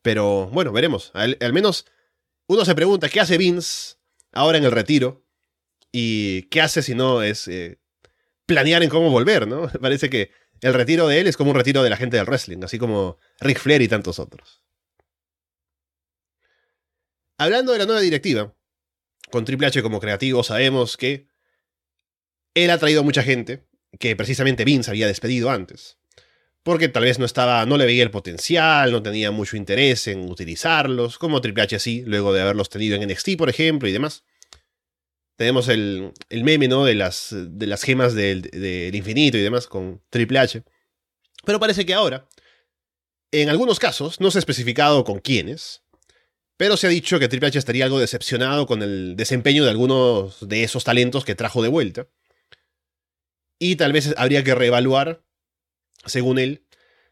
[0.00, 1.10] Pero bueno, veremos.
[1.14, 1.86] Al, menos
[2.46, 3.96] uno se pregunta, ¿qué hace Vince
[4.32, 5.24] ahora en el retiro?
[5.92, 7.78] ¿Y qué hace si no es eh,
[8.46, 9.68] planear en cómo volver, no?
[9.80, 10.30] Parece que
[10.62, 13.18] el retiro de él es como un retiro de la gente del wrestling, así como
[13.40, 14.64] Ric Flair y tantos otros.
[17.36, 18.54] Hablando de la nueva directiva,
[19.30, 21.26] con Triple H como creativo sabemos que
[22.54, 23.66] él ha traído mucha gente
[23.98, 25.98] que precisamente Vince había despedido antes.
[26.62, 30.30] Porque tal vez no estaba, no le veía el potencial, no tenía mucho interés en
[30.30, 34.22] utilizarlos, como Triple H sí, luego de haberlos tenido en NXT, por ejemplo, y demás.
[35.36, 36.84] Tenemos el, meme, ¿no?
[36.84, 40.62] De las, de las gemas del, del infinito y demás con Triple H.
[41.44, 42.28] Pero parece que ahora,
[43.32, 45.82] en algunos casos, no se ha especificado con quiénes,
[46.56, 50.46] pero se ha dicho que Triple H estaría algo decepcionado con el desempeño de algunos
[50.46, 52.06] de esos talentos que trajo de vuelta.
[53.58, 55.24] Y tal vez habría que reevaluar,
[56.04, 56.64] según él,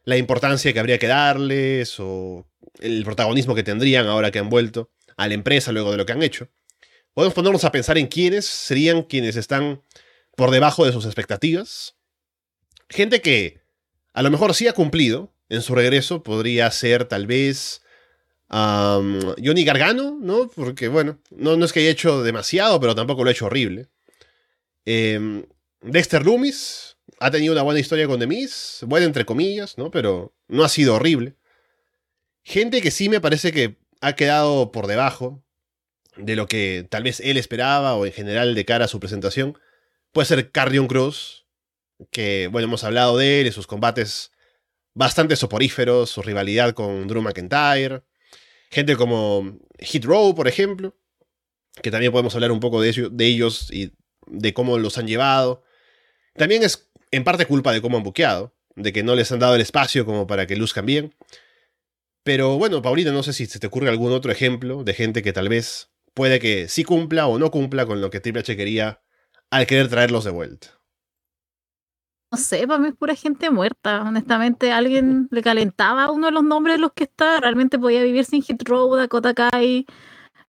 [0.05, 2.47] la importancia que habría que darles o
[2.81, 6.13] el protagonismo que tendrían ahora que han vuelto a la empresa luego de lo que
[6.13, 6.49] han hecho.
[7.15, 9.83] Podemos ponernos a pensar en quiénes serían quienes están
[10.37, 11.97] por debajo de sus expectativas.
[12.89, 13.61] Gente que
[14.13, 17.83] a lo mejor sí ha cumplido en su regreso, podría ser tal vez
[18.49, 20.49] Johnny Gargano, ¿no?
[20.49, 23.89] Porque, bueno, no, no, es que haya hecho demasiado, pero tampoco lo ha hecho horrible.
[24.85, 25.45] Em,
[25.83, 28.49] Dexter Loomis ha tenido una buena historia con The
[28.87, 29.91] buena entre comillas, ¿no?
[29.91, 31.35] Pero no ha sido horrible.
[32.43, 35.45] Gente que sí me parece que ha quedado por debajo
[36.23, 39.59] de lo que tal vez él esperaba o en general de cara a su presentación.
[40.13, 41.47] Puede ser Carrion Cruz,
[42.11, 44.33] que, bueno, hemos hablado de él y sus combates
[44.95, 48.03] bastante soporíferos, su rivalidad con Drew McIntyre.
[48.71, 50.97] Gente como Hit Row, por ejemplo,
[51.83, 53.93] que también podemos hablar un poco de, de ellos y
[54.27, 55.65] de cómo los han llevado.
[56.35, 59.55] También es en parte culpa de cómo han buqueado, de que no les han dado
[59.55, 61.15] el espacio como para que luzcan bien.
[62.23, 65.33] Pero bueno, Paulina, no sé si se te ocurre algún otro ejemplo de gente que
[65.33, 69.03] tal vez puede que sí cumpla o no cumpla con lo que Triple H quería
[69.51, 70.69] al querer traerlos de vuelta.
[72.33, 74.03] No sé, para mí es pura gente muerta.
[74.03, 77.41] Honestamente, alguien le calentaba uno de los nombres de los que está.
[77.41, 79.87] Realmente podía vivir sin Hit Row, Dakota Kai,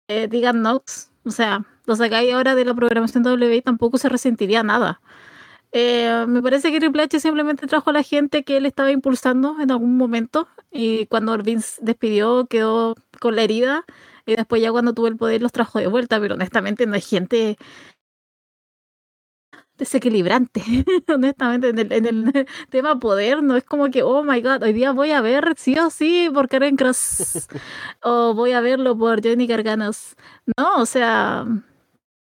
[0.09, 1.11] eh, Digan Knox.
[1.25, 5.01] O sea, lo sacáis ahora de la programación W tampoco se resentiría nada.
[5.73, 9.57] Eh, me parece que Triple H simplemente trajo a la gente que él estaba impulsando
[9.61, 13.85] en algún momento y cuando Vince despidió quedó con la herida
[14.27, 17.01] y después ya cuando tuvo el poder los trajo de vuelta, pero honestamente no hay
[17.01, 17.57] gente
[19.77, 20.63] desequilibrante,
[21.09, 24.73] honestamente, en el, en el, tema poder, no es como que, oh my god, hoy
[24.73, 27.49] día voy a ver sí o sí por Karen Cross,
[28.03, 30.17] o voy a verlo por Johnny Garganos.
[30.57, 31.45] No, o sea,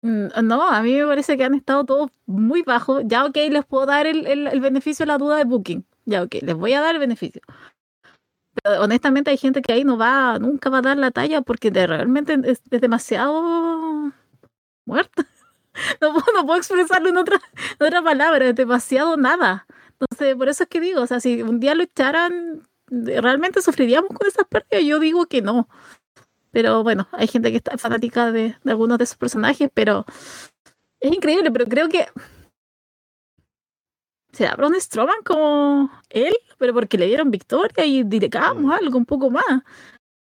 [0.01, 3.03] mm, no, a mí me parece que han estado todos muy bajos.
[3.05, 5.85] Ya, ok, les puedo dar el, el, beneficio de la duda de Booking.
[6.05, 7.41] Ya, ok, les voy a dar el beneficio.
[8.79, 11.87] Honestamente hay gente que ahí no va, nunca va a dar la talla porque de,
[11.87, 14.11] realmente es, es demasiado
[14.85, 15.25] muerta.
[16.01, 16.13] no,
[16.45, 17.41] puedo, expresarlo en otra,
[17.79, 19.65] otra palabra, es demasiado nada.
[19.99, 24.09] Entonces, por eso es que digo, o sea, si un día lo echaran, ¿realmente sufriríamos
[24.09, 24.83] con esas pérdidas?
[24.83, 25.67] Yo digo que no.
[26.51, 30.05] Pero bueno, hay gente que está fanática de, de algunos de esos personajes, pero
[30.99, 32.07] es increíble, pero creo que
[34.41, 36.33] ¿será Braun Strowman como él?
[36.57, 38.71] Pero porque le dieron victoria y dirigamos mm.
[38.71, 39.43] algo un poco más.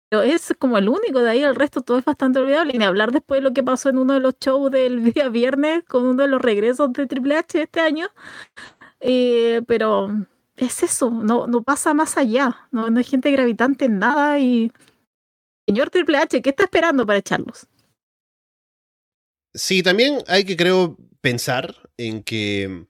[0.10, 2.74] Pero es como el único, de ahí el resto todo es bastante olvidable.
[2.76, 5.30] Y ni hablar después de lo que pasó en uno de los shows del día
[5.30, 8.08] viernes con uno de los regresos de Triple H este año.
[9.00, 10.10] Eh, pero
[10.58, 12.68] es eso, no, no pasa más allá.
[12.72, 14.38] No, no hay gente gravitante en nada.
[14.40, 14.74] Y
[15.66, 17.68] señor Triple H, ¿qué está esperando para echarlos?
[19.54, 22.86] Sí, también hay que, creo, pensar en que,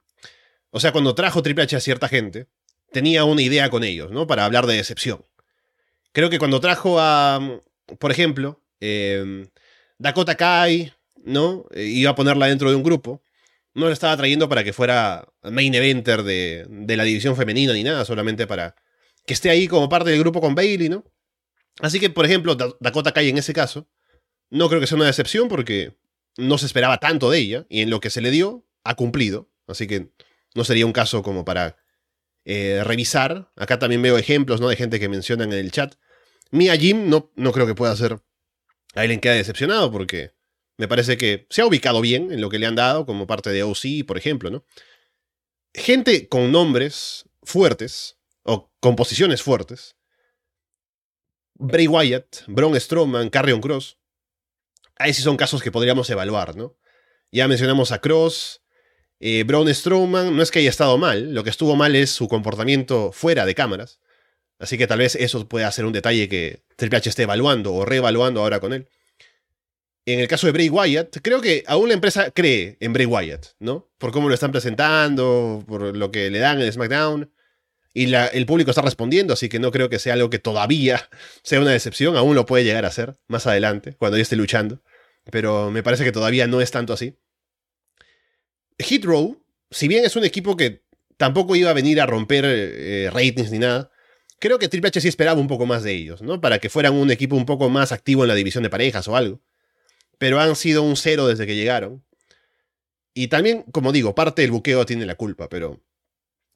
[0.71, 2.47] o sea, cuando trajo Triple H a cierta gente,
[2.91, 4.27] tenía una idea con ellos, ¿no?
[4.27, 5.25] Para hablar de decepción.
[6.11, 7.61] Creo que cuando trajo a,
[7.99, 9.47] por ejemplo, em,
[9.97, 11.65] Dakota Kai, ¿no?
[11.71, 13.23] Eh, iba a ponerla dentro de un grupo.
[13.73, 17.83] No la estaba trayendo para que fuera main eventer de, de la división femenina ni
[17.83, 18.75] nada, solamente para
[19.25, 21.05] que esté ahí como parte del grupo con Bailey, ¿no?
[21.79, 23.87] Así que, por ejemplo, Dakota Kai en ese caso,
[24.49, 25.97] no creo que sea una decepción porque
[26.37, 29.49] no se esperaba tanto de ella y en lo que se le dio, ha cumplido.
[29.67, 30.09] Así que
[30.55, 31.77] no sería un caso como para
[32.45, 33.51] eh, revisar.
[33.55, 34.69] Acá también veo ejemplos ¿no?
[34.69, 35.95] de gente que mencionan en el chat.
[36.51, 38.19] Mia Jim no, no creo que pueda ser.
[38.95, 40.33] A él queda decepcionado porque
[40.77, 43.51] me parece que se ha ubicado bien en lo que le han dado como parte
[43.51, 44.65] de OC, por ejemplo, ¿no?
[45.73, 49.95] Gente con nombres fuertes o con posiciones fuertes.
[51.53, 53.99] Bray Wyatt, Braun Strowman, Carrion Cross
[54.99, 56.77] ahí sí son casos que podríamos evaluar, ¿no?
[57.31, 58.58] Ya mencionamos a Cross,
[59.19, 62.27] eh, Braun Strowman, no es que haya estado mal, lo que estuvo mal es su
[62.27, 63.99] comportamiento fuera de cámaras.
[64.59, 67.85] Así que tal vez eso pueda ser un detalle que Triple H esté evaluando o
[67.85, 68.87] reevaluando ahora con él.
[70.05, 73.47] En el caso de Bray Wyatt, creo que aún la empresa cree en Bray Wyatt,
[73.59, 73.89] ¿no?
[73.97, 77.31] Por cómo lo están presentando, por lo que le dan en SmackDown.
[77.93, 81.09] Y el público está respondiendo, así que no creo que sea algo que todavía
[81.43, 82.17] sea una decepción.
[82.17, 84.81] Aún lo puede llegar a ser más adelante, cuando ya esté luchando
[85.31, 87.15] pero me parece que todavía no es tanto así.
[88.79, 90.83] Heathrow, si bien es un equipo que
[91.17, 93.91] tampoco iba a venir a romper eh, ratings ni nada,
[94.39, 96.41] creo que Triple H sí esperaba un poco más de ellos, ¿no?
[96.41, 99.15] Para que fueran un equipo un poco más activo en la división de parejas o
[99.15, 99.41] algo.
[100.17, 102.03] Pero han sido un cero desde que llegaron.
[103.13, 105.81] Y también, como digo, parte del buqueo tiene la culpa, pero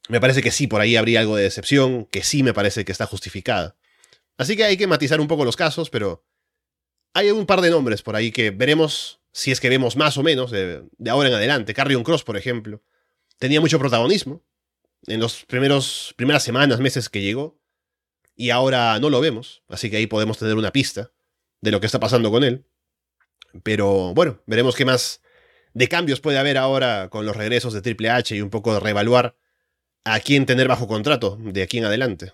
[0.08, 2.92] me parece que sí, por ahí habría algo de decepción, que sí me parece que
[2.92, 3.76] está justificada.
[4.36, 6.24] Así que hay que matizar un poco los casos, pero
[7.12, 10.22] hay un par de nombres por ahí que veremos si es que vemos más o
[10.22, 11.74] menos de, ahora en adelante.
[11.74, 12.82] Carrion Cross, por ejemplo,
[13.36, 14.44] tenía mucho protagonismo
[15.08, 17.60] en los primeros primeras semanas, meses que llegó,
[18.36, 21.10] y ahora no lo vemos, así que ahí podemos tener una pista
[21.60, 22.64] de lo que está pasando con él.
[23.64, 25.20] Pero bueno, veremos qué más
[25.72, 28.80] de cambios puede haber ahora con los regresos de Triple H y un poco de
[28.80, 29.36] reevaluar
[30.04, 32.32] a quién tener bajo contrato de aquí en adelante.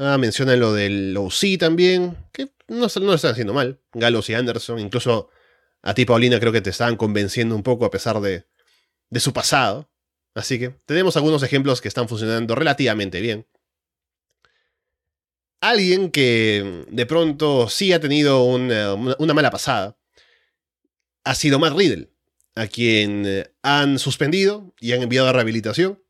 [0.00, 3.80] Ah, mencionan lo del OC también, que no, no lo están haciendo mal.
[3.92, 5.28] Galos y Anderson, incluso
[5.82, 8.46] a ti, Paulina, creo que te estaban convenciendo un poco a pesar de,
[9.10, 9.90] de su pasado.
[10.34, 13.48] Así que tenemos algunos ejemplos que están funcionando relativamente bien.
[15.60, 19.98] Alguien que de pronto sí ha tenido una, una mala pasada
[21.24, 22.08] ha sido Matt Riddle,
[22.54, 26.00] a quien eh, han suspendido y han enviado a rehabilitación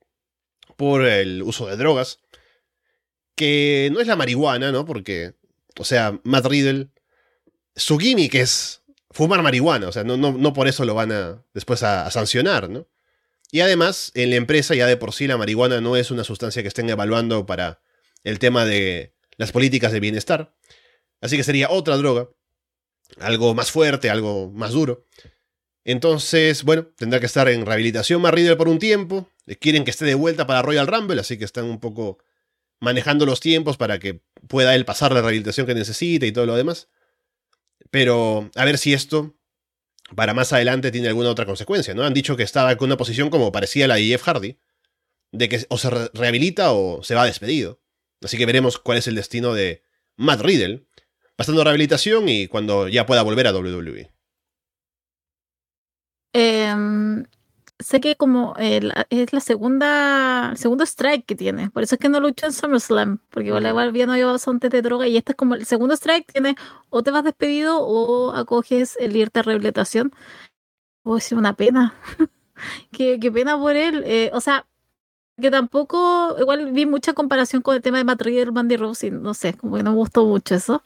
[0.76, 2.20] por el uso de drogas
[3.38, 4.84] que no es la marihuana, ¿no?
[4.84, 5.34] Porque,
[5.78, 6.88] o sea, Matt Riddle,
[7.76, 11.84] su gimmick es fumar marihuana, o sea, no, no, por eso lo van a después
[11.84, 12.88] a, sancionar, ¿no?
[13.52, 16.62] Y además, en la empresa ya de por sí la marihuana no es una sustancia
[16.62, 17.80] que estén evaluando para
[18.24, 20.52] el tema de las políticas de bienestar.
[21.20, 22.28] Así que sería otra droga,
[23.20, 25.06] algo más fuerte, algo más duro.
[25.84, 29.30] Entonces, bueno, tendrá que estar en rehabilitación Matt Riddle por un tiempo.
[29.60, 32.18] Quieren que esté de vuelta para Royal Rumble, así que están un poco
[32.80, 36.56] manejando los tiempos para que pueda él pasar la rehabilitación que necesite y todo lo
[36.56, 36.88] demás.
[37.90, 39.34] Pero a ver si esto
[40.14, 42.04] para más adelante tiene alguna otra consecuencia, ¿no?
[42.04, 44.58] Han dicho que estaba con una posición como parecía la de Jeff Hardy,
[45.32, 47.80] de que o se rehabilita o se va despedido.
[48.22, 49.82] Así que veremos cuál es el destino de
[50.16, 50.86] Matt Riddle,
[51.36, 54.10] pasando rehabilitación y cuando ya pueda volver a WWE.
[56.32, 56.74] Eh,
[57.78, 62.08] sé que como es la segunda, el segundo strike que tiene, por eso es que
[62.08, 65.36] no luchó en SummerSlam, porque igual, igual no lleva bastante de droga y este es
[65.36, 66.56] como el segundo strike, tiene
[66.90, 70.12] o te vas despedido o acoges el irte a rehabilitación.
[71.04, 71.94] Oh, es una pena.
[72.92, 74.02] qué, qué, pena por él.
[74.06, 74.66] Eh, o sea,
[75.40, 79.10] que tampoco, igual vi mucha comparación con el tema de Matt Riddle, Mandy Rose, y
[79.10, 80.82] no sé, como que no me gustó mucho eso.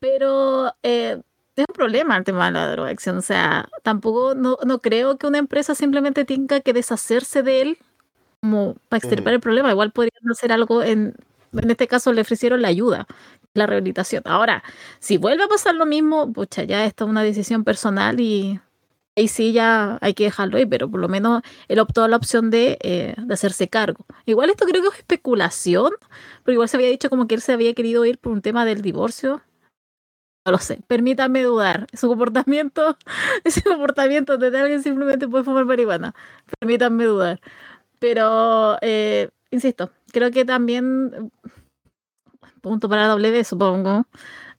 [0.00, 1.20] Pero eh,
[1.56, 3.18] es un problema el tema de la drogadicción.
[3.18, 7.78] O sea, tampoco, no, no creo que una empresa simplemente tenga que deshacerse de él
[8.40, 9.70] como para extirpar el problema.
[9.70, 11.14] Igual podrían hacer algo en,
[11.52, 13.06] en este caso le ofrecieron la ayuda,
[13.54, 14.22] la rehabilitación.
[14.26, 14.62] Ahora,
[15.00, 18.60] si vuelve a pasar lo mismo, pucha, ya esta es una decisión personal y
[19.16, 22.16] ahí sí ya hay que dejarlo ahí, pero por lo menos él optó a la
[22.16, 24.04] opción de, eh, de, hacerse cargo.
[24.26, 25.92] Igual esto creo que es especulación,
[26.44, 28.64] pero igual se había dicho como que él se había querido ir por un tema
[28.64, 29.42] del divorcio.
[30.46, 31.86] Lo sé, permítanme dudar.
[31.92, 32.96] Su comportamiento,
[33.44, 36.14] ese comportamiento de alguien simplemente puede fumar marihuana.
[36.60, 37.40] Permítanme dudar.
[37.98, 41.32] Pero, eh, insisto, creo que también,
[42.60, 44.06] punto para W, supongo,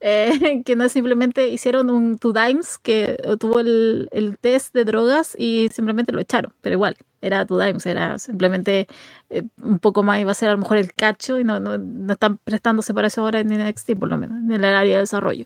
[0.01, 0.29] eh,
[0.65, 5.69] que no simplemente hicieron un Two Dimes que tuvo el, el, test de drogas y
[5.69, 8.87] simplemente lo echaron, pero igual, era Two Dimes, era simplemente
[9.29, 11.77] eh, un poco más, iba a ser a lo mejor el cacho y no, no,
[11.77, 15.01] no están prestándose para eso ahora en NXT, por lo menos, en el área de
[15.01, 15.45] desarrollo.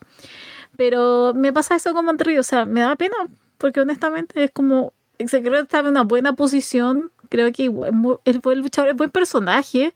[0.77, 3.15] Pero me pasa eso con Monterrey, o sea, me da pena,
[3.57, 8.39] porque honestamente es como, se creo que está en una buena posición, creo que el
[8.39, 9.93] buen luchador, es buen personaje,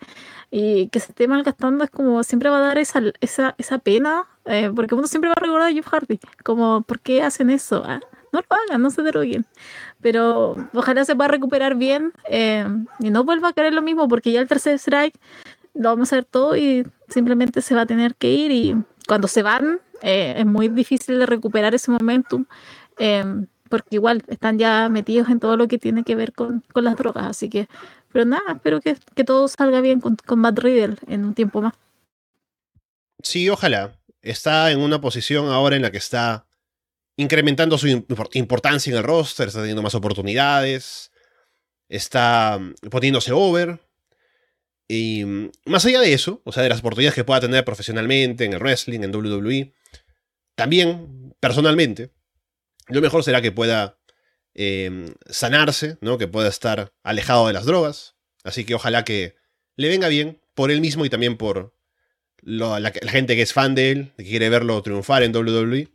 [0.51, 4.25] y que se esté malgastando es como siempre va a dar esa, esa, esa pena,
[4.45, 7.83] eh, porque uno siempre va a recordar a Jeff Hardy, como, ¿por qué hacen eso?
[7.85, 7.99] Ah,
[8.35, 9.45] no lo hagan, no se droguen.
[10.01, 12.65] Pero ojalá se pueda recuperar bien eh,
[12.99, 15.17] y no vuelva a caer lo mismo, porque ya el tercer strike
[15.73, 18.75] lo vamos a hacer todo y simplemente se va a tener que ir y
[19.07, 22.45] cuando se van eh, es muy difícil de recuperar ese momentum.
[23.69, 26.95] porque igual están ya metidos en todo lo que tiene que ver con, con las
[26.95, 27.67] drogas, así que
[28.15, 31.61] pero nada, espero que, que todo salga bien con, con Matt Riddle en un tiempo
[31.61, 31.73] más.
[33.21, 33.91] Sí, ojalá.
[34.21, 36.45] Está en una posición ahora en la que está
[37.17, 37.87] incrementando su
[38.33, 41.11] importancia en el roster, está teniendo más oportunidades,
[41.89, 43.79] está mm, poniéndose over.
[44.87, 48.45] Y mm, más allá de eso, o sea, de las oportunidades que pueda tener profesionalmente
[48.45, 49.73] en el wrestling, en WWE,
[50.55, 52.11] también, personalmente,
[52.87, 53.97] lo mejor será que pueda
[54.57, 56.17] Em, sanarse, ¿no?
[56.17, 58.15] Que pueda estar alejado de las drogas.
[58.45, 59.35] Así que ojalá que
[59.75, 61.75] le venga bien por él mismo y también por
[62.41, 65.89] la, gente que es fan de él, que quiere verlo triunfar en WWE.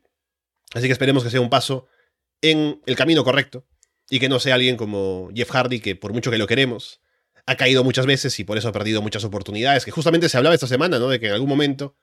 [0.74, 1.86] Así que esperemos que sea un paso
[2.42, 3.66] en el camino correcto
[4.08, 7.00] y que no sea alguien como Jeff Hardy, que por mucho que lo queremos,
[7.46, 10.54] ha caído muchas veces y por eso ha perdido muchas oportunidades, que justamente se hablaba
[10.54, 11.08] esta semana, ¿no?
[11.08, 11.96] De que en algún momento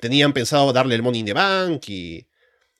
[0.00, 2.26] tenían pensado darle el Money in the Bank y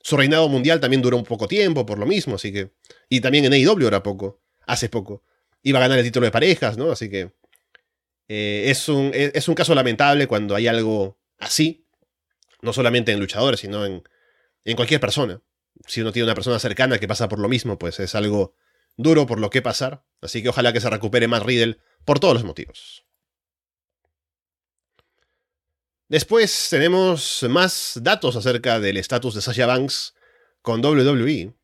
[0.00, 2.72] su reinado mundial también duró un poco tiempo por lo mismo, así que...
[3.08, 5.22] Y también en AEW era poco, hace poco.
[5.62, 6.90] Iba a ganar el título de parejas, ¿no?
[6.90, 7.32] Así que...
[8.28, 11.86] Eh, es, un, es, un caso lamentable cuando hay algo así,
[12.62, 14.02] no solamente en luchadores, sino en,
[14.64, 15.40] en cualquier persona.
[15.86, 18.54] Si uno tiene una persona cercana que pasa por lo mismo, pues es algo
[18.96, 20.04] duro por lo que pasar.
[20.20, 23.04] Así que ojalá que se recupere más Riddle por todos los motivos.
[26.08, 30.14] Después tenemos más datos acerca del estatus de Sasha Banks
[30.60, 31.54] con WWE.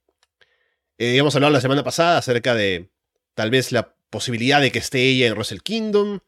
[0.97, 2.91] Eh, íbamos a hablar la semana pasada acerca de
[3.35, 6.21] tal vez la posibilidad de que esté ella en Wrestle Kingdom,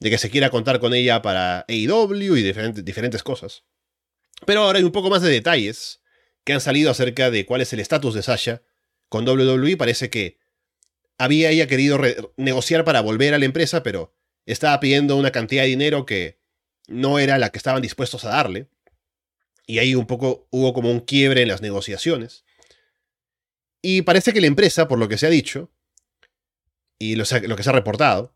[0.00, 3.62] de que se quiera contar con ella para AEW y diferentes cosas.
[4.46, 5.99] Pero ahora hay un poco más de detalles
[6.44, 8.62] que han salido acerca de cuál es el estatus de Sasha
[9.08, 9.76] con WWE.
[9.76, 10.38] Parece que
[11.18, 11.98] había ella querido
[12.36, 14.14] negociar para volver a la empresa, pero
[14.46, 16.40] estaba pidiendo una cantidad de dinero que
[16.86, 18.68] no era la que estaban dispuestos a darle.
[19.66, 22.44] Y ahí un poco hubo como un quiebre en las negociaciones.
[23.82, 25.70] Y parece que la empresa, por lo que se ha dicho,
[26.98, 28.34] y lo, lo que se ha reportado,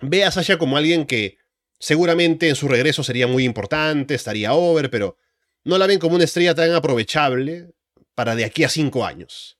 [0.00, 1.38] ve a Sasha como alguien que
[1.78, 5.16] seguramente en su regreso sería muy importante, estaría over, pero
[5.64, 7.72] no la ven como una estrella tan aprovechable
[8.14, 9.58] para de aquí a cinco años.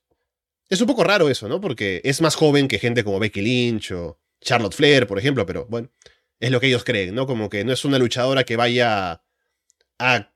[0.69, 1.61] Es un poco raro eso, ¿no?
[1.61, 5.65] Porque es más joven que gente como Becky Lynch o Charlotte Flair, por ejemplo, pero
[5.67, 5.89] bueno,
[6.39, 7.27] es lo que ellos creen, ¿no?
[7.27, 9.21] Como que no es una luchadora que vaya
[9.99, 10.31] a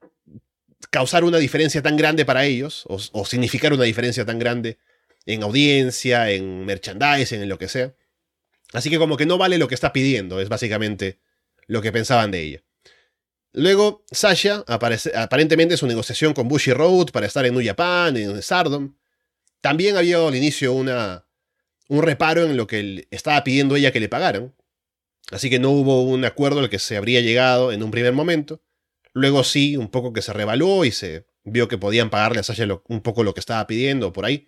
[0.89, 4.77] causar una diferencia tan grande para ellos, o, significar una diferencia tan grande
[5.25, 7.93] en audiencia, en merchandising, en lo que sea.
[8.73, 11.19] Así que como que no vale lo que está pidiendo, es básicamente
[11.67, 12.63] lo que pensaban de ella.
[13.51, 18.95] Luego, Sasha, aparentemente su negociación con Bushi Road para estar en New Japan, en Stardom.
[19.61, 21.25] También había al inicio una,
[21.87, 24.55] un reparo en lo que estaba pidiendo ella que le pagaran.
[25.31, 28.61] Así que no hubo un acuerdo al que se habría llegado en un primer momento.
[29.13, 32.67] Luego sí, un poco que se revaluó y se vio que podían pagarle a Sasha
[32.87, 34.47] un poco lo que estaba pidiendo por ahí.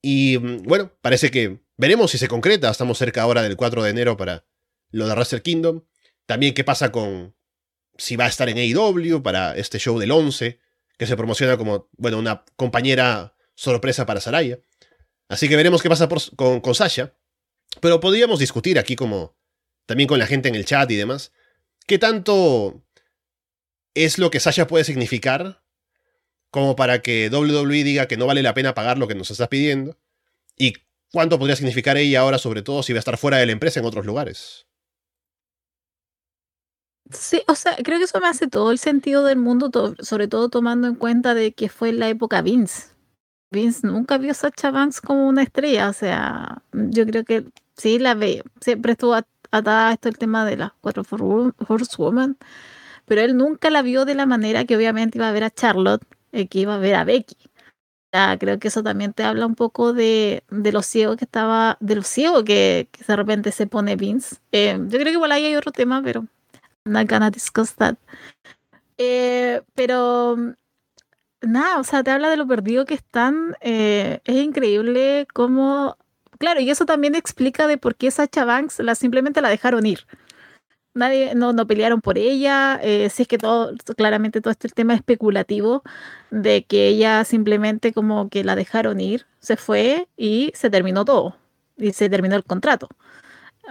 [0.00, 2.70] Y mm, bueno, parece que veremos si se concreta.
[2.70, 4.44] Estamos cerca ahora del 4 de enero para
[4.90, 5.82] lo de Wrestle Kingdom.
[6.26, 7.34] También qué pasa con
[7.96, 10.58] si va a estar en AEW para este show del 11,
[10.96, 14.58] que se promociona como, bueno, una compañera sorpresa para Saraya.
[15.28, 17.14] Así que veremos qué pasa con, con Sasha.
[17.80, 19.36] Pero podríamos discutir aquí como
[19.86, 21.32] también con la gente en el chat y demás,
[21.86, 22.82] ¿qué tanto
[23.94, 25.62] es lo que Sasha puede significar
[26.50, 29.48] como para que WWE diga que no vale la pena pagar lo que nos está
[29.48, 29.98] pidiendo?
[30.56, 30.74] ¿Y
[31.10, 33.80] cuánto podría significar ella ahora, sobre todo si va a estar fuera de la empresa
[33.80, 34.66] en otros lugares?
[37.12, 40.48] Sí, o sea, creo que eso me hace todo el sentido del mundo, sobre todo
[40.48, 42.94] tomando en cuenta de que fue la época Vince.
[43.50, 45.90] Vince nunca vio a Sacha Banks como una estrella.
[45.90, 47.46] O sea, yo creo que
[47.76, 48.42] sí la ve.
[48.60, 51.04] Siempre estuvo atada a esto el tema de las cuatro
[51.68, 52.38] Horsewoman.
[53.06, 56.04] Pero él nunca la vio de la manera que obviamente iba a ver a Charlotte,
[56.32, 57.36] eh, que iba a ver a Becky.
[58.12, 61.76] Ya, creo que eso también te habla un poco de, de lo ciego que estaba,
[61.80, 64.36] de lo ciego que, de repente se pone Vince.
[64.52, 66.26] Eh, yo creo que igual ahí hay otro tema, pero
[66.84, 67.96] not gonna discuss that.
[68.98, 70.36] Eh, pero
[71.42, 73.56] nada, o sea, te habla de lo perdido que están.
[73.60, 75.96] Eh, es increíble cómo.
[76.38, 80.06] Claro, y eso también explica de por qué Sacha Banks la, simplemente la dejaron ir.
[80.94, 82.78] Nadie, no, no pelearon por ella.
[82.82, 85.82] Eh, si es que todo, claramente todo este tema especulativo
[86.30, 91.36] de que ella simplemente como que la dejaron ir, se fue y se terminó todo.
[91.76, 92.88] Y se terminó el contrato.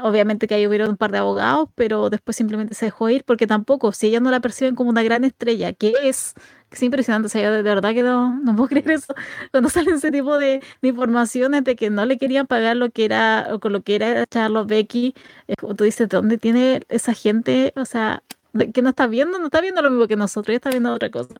[0.01, 3.45] Obviamente que ahí hubieron un par de abogados, pero después simplemente se dejó ir porque
[3.45, 6.33] tampoco, si ella no la perciben como una gran estrella, que es,
[6.71, 9.13] es impresionante, o sea, de verdad que no, no puedo creer eso,
[9.51, 13.49] cuando salen ese tipo de, informaciones de que no le querían pagar lo que era,
[13.51, 15.13] o con lo que era Charlotte Becky,
[15.47, 17.73] es como tú dices, ¿de dónde tiene esa gente?
[17.75, 18.23] O sea,
[18.73, 21.35] que no está viendo, no está viendo lo mismo que nosotros, está viendo otra cosa.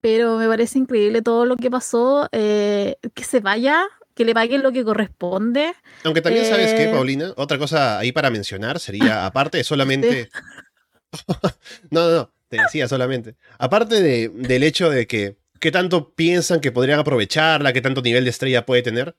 [0.00, 4.62] Pero me parece increíble todo lo que pasó, eh, que se vaya que le paguen
[4.62, 5.72] lo que corresponde.
[6.04, 10.30] Aunque también sabes que, eh, Paulina, otra cosa ahí para mencionar sería, aparte de solamente...
[11.90, 13.36] no, no, no, te decía solamente.
[13.58, 18.24] Aparte de, del hecho de que, qué tanto piensan que podrían aprovecharla, qué tanto nivel
[18.24, 19.16] de estrella puede tener,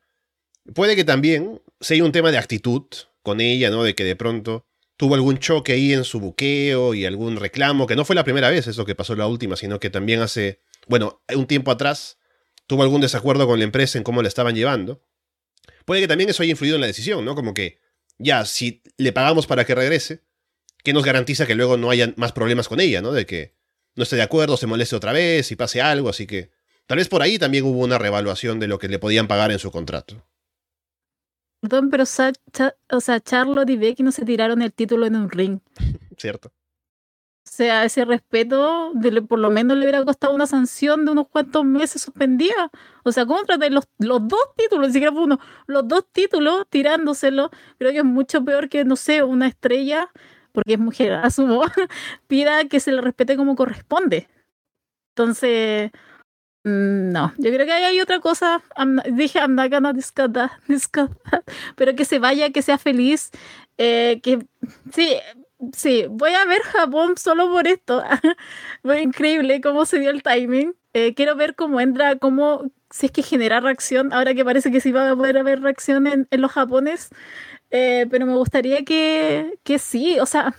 [0.73, 2.83] puede que también sea un tema de actitud
[3.21, 3.83] con ella, ¿no?
[3.83, 4.65] De que de pronto
[4.97, 8.49] tuvo algún choque ahí en su buqueo y algún reclamo, que no fue la primera
[8.49, 12.17] vez eso que pasó la última, sino que también hace, bueno, un tiempo atrás
[12.73, 15.03] tuvo algún desacuerdo con la empresa en cómo la estaban llevando.
[15.85, 17.35] Puede que también eso haya influido en la decisión, ¿no?
[17.35, 17.77] Como que,
[18.17, 20.23] ya, si le pagamos para que regrese,
[20.83, 23.11] ¿qué nos garantiza que luego no haya más problemas con ella, ¿no?
[23.11, 23.53] De que
[23.93, 26.49] no esté de acuerdo, se moleste otra vez y pase algo, así que
[26.87, 29.59] tal vez por ahí también hubo una revaluación de lo que le podían pagar en
[29.59, 30.25] su contrato.
[31.61, 35.59] Perdón, pero o sea, Charlotte y Becky no se tiraron el título en un ring.
[36.17, 36.51] Cierto
[37.49, 38.93] sea, ese respeto,
[39.27, 42.71] por lo menos le hubiera costado una sanción de unos cuantos meses suspendida.
[43.03, 44.87] O sea, ¿cómo tratar los, los dos títulos?
[44.87, 49.23] Ni siquiera uno, los dos títulos tirándoselo, creo que es mucho peor que, no sé,
[49.23, 50.09] una estrella,
[50.51, 51.63] porque es mujer, asumo,
[52.27, 54.29] pida que se le respete como corresponde.
[55.15, 55.91] Entonces,
[56.63, 58.61] mm, no, yo creo que hay otra cosa.
[59.11, 60.51] dije, I'm not gonna discuss that,
[61.75, 63.31] pero que se vaya, que sea feliz.
[63.77, 64.45] Eh, que
[64.93, 65.09] sí,
[65.73, 68.03] sí, voy a ver Japón solo por esto.
[68.83, 70.75] Fue increíble cómo se dio el timing.
[70.93, 74.81] Eh, quiero ver cómo entra, cómo, si es que genera reacción, ahora que parece que
[74.81, 77.09] sí va a poder haber reacción en, los japones.
[77.71, 80.55] Eh, pero me gustaría que, que sí, o sea,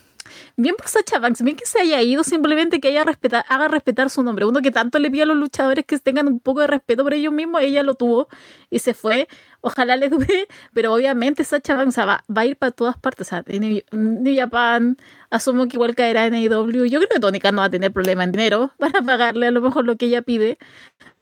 [0.56, 4.10] bien por Sacha Banks, bien que se haya ido, simplemente que haya respetar, haga respetar
[4.10, 4.44] su nombre.
[4.44, 7.14] Uno que tanto le pide a los luchadores que tengan un poco de respeto por
[7.14, 8.28] ellos mismos, ella lo tuvo
[8.70, 9.28] y se fue.
[9.60, 13.26] Ojalá le dure, pero obviamente Sacha Banks va, a ir para todas partes.
[13.28, 14.96] O sea, New, Japan,
[15.30, 16.84] asumo que igual caerá en AEW.
[16.86, 19.60] Yo creo que Tónica no va a tener problema en dinero para pagarle a lo
[19.60, 20.58] mejor lo que ella pide.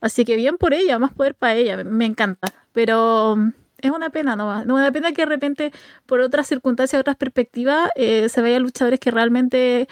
[0.01, 2.49] Así que bien por ella, más poder para ella, me encanta.
[2.73, 3.37] Pero
[3.83, 5.73] es una pena, no Es una pena que de repente,
[6.07, 9.89] por otras circunstancias, otras perspectivas, eh, se vean luchadores que realmente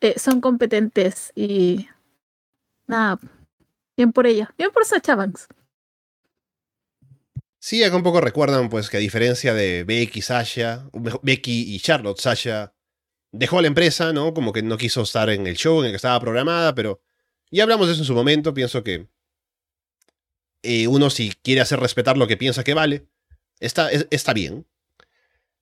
[0.00, 1.88] eh, son competentes y
[2.86, 3.18] nada,
[3.96, 5.48] bien por ella, bien por Sacha Banks.
[7.58, 10.88] Sí, acá un poco recuerdan pues que a diferencia de Becky, Sasha,
[11.22, 12.74] Becky y Charlotte, Sasha
[13.30, 14.34] dejó la empresa, ¿no?
[14.34, 17.00] Como que no quiso estar en el show en el que estaba programada, pero
[17.50, 19.08] ya hablamos de eso en su momento, pienso que
[20.62, 23.06] eh, uno si quiere hacer respetar lo que piensa que vale,
[23.62, 24.66] Está, está bien.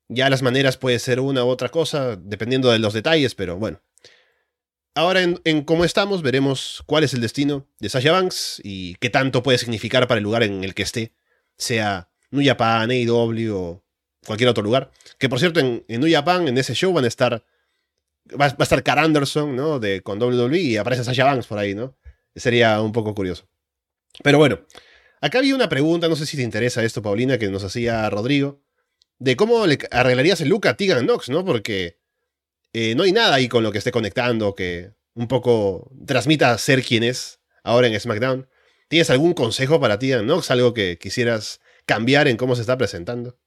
[0.09, 3.80] Ya las maneras puede ser una u otra cosa, dependiendo de los detalles, pero bueno.
[4.94, 9.42] Ahora en, cómo estamos veremos cuál es el destino de Sasha Banks y qué tanto
[9.42, 11.14] puede significar para el lugar en el que esté,
[11.57, 13.84] sea New Japan, AEW o
[14.26, 14.90] cualquier otro lugar.
[15.18, 17.44] Que por cierto, en, en New Japan, en ese show van a estar,
[18.40, 19.78] va, a estar Car Anderson, ¿no?
[19.78, 21.96] De, con WWE y aparece Sasha Banks por ahí, ¿no?
[22.34, 23.46] Sería un poco curioso.
[24.24, 24.61] Pero bueno,
[25.20, 28.62] Acá había una pregunta, no sé si te interesa esto, Paulina, que nos hacía Rodrigo,
[29.18, 31.44] de cómo le arreglarías el look a Tegan Nox, ¿no?
[31.44, 31.98] Porque
[32.72, 36.82] eh, no hay nada ahí con lo que esté conectando que un poco transmita ser
[36.82, 38.48] quien es ahora en SmackDown.
[38.88, 40.50] ¿Tienes algún consejo para Tegan Nox?
[40.50, 43.38] ¿Algo que quisieras cambiar en cómo se está presentando?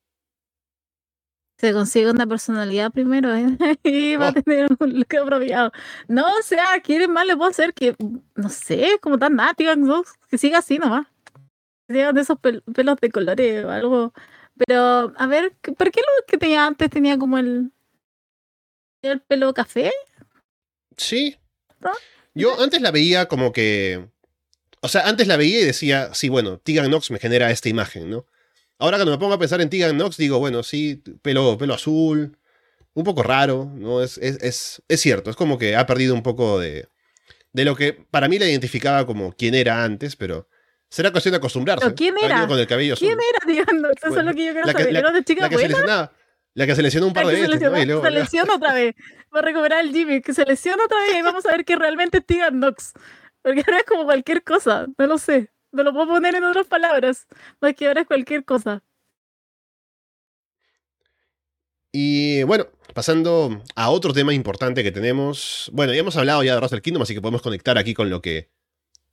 [1.57, 3.57] Se consigue una personalidad primero ¿eh?
[3.83, 4.33] y va a oh.
[4.33, 5.71] tener un look apropiado.
[6.07, 7.95] No, o sea, quiere más le puedo hacer que,
[8.35, 11.07] no sé, como tan nada, Tegan Nox, que siga así nomás
[11.87, 14.13] de esos pelos de colores o algo.
[14.55, 17.71] Pero, a ver, ¿por qué lo que tenía antes tenía como el,
[19.01, 19.91] el pelo café?
[20.97, 21.37] Sí.
[22.33, 24.07] Yo antes la veía como que.
[24.81, 28.09] O sea, antes la veía y decía, sí, bueno, Tegan Knox me genera esta imagen,
[28.09, 28.25] ¿no?
[28.79, 32.37] Ahora cuando me pongo a pensar en Tegan Knox, digo, bueno, sí, pelo, pelo azul,
[32.93, 34.03] un poco raro, ¿no?
[34.03, 36.87] Es, es, es, cierto, es como que ha perdido un poco de,
[37.53, 40.49] de lo que para mí la identificaba como quién era antes, pero
[40.93, 41.91] será cuestión de acostumbrarse.
[41.95, 42.47] quién era?
[42.47, 43.07] Con el cabello azul.
[43.07, 43.17] ¿Quién
[43.57, 44.03] era, Knox?
[44.03, 44.93] Eso es lo que yo quiero saber.
[44.93, 46.11] la, de chica la que buena?
[46.53, 47.59] La que se lesionó un par de veces.
[47.59, 48.93] Se, lesiona otra vez.
[49.35, 51.75] Va a recuperar el Jimmy, que se lesiona otra vez y vamos a ver que
[51.75, 52.93] realmente es Tegan Knox.
[53.41, 55.49] Porque ahora es como cualquier cosa, no lo sé.
[55.71, 57.25] No lo puedo poner en otras palabras,
[57.59, 58.83] más que ahora es cualquier cosa.
[61.91, 65.71] Y bueno, pasando a otro tema importante que tenemos.
[65.73, 68.21] Bueno, ya hemos hablado ya de Russell Kingdom, así que podemos conectar aquí con lo
[68.21, 68.51] que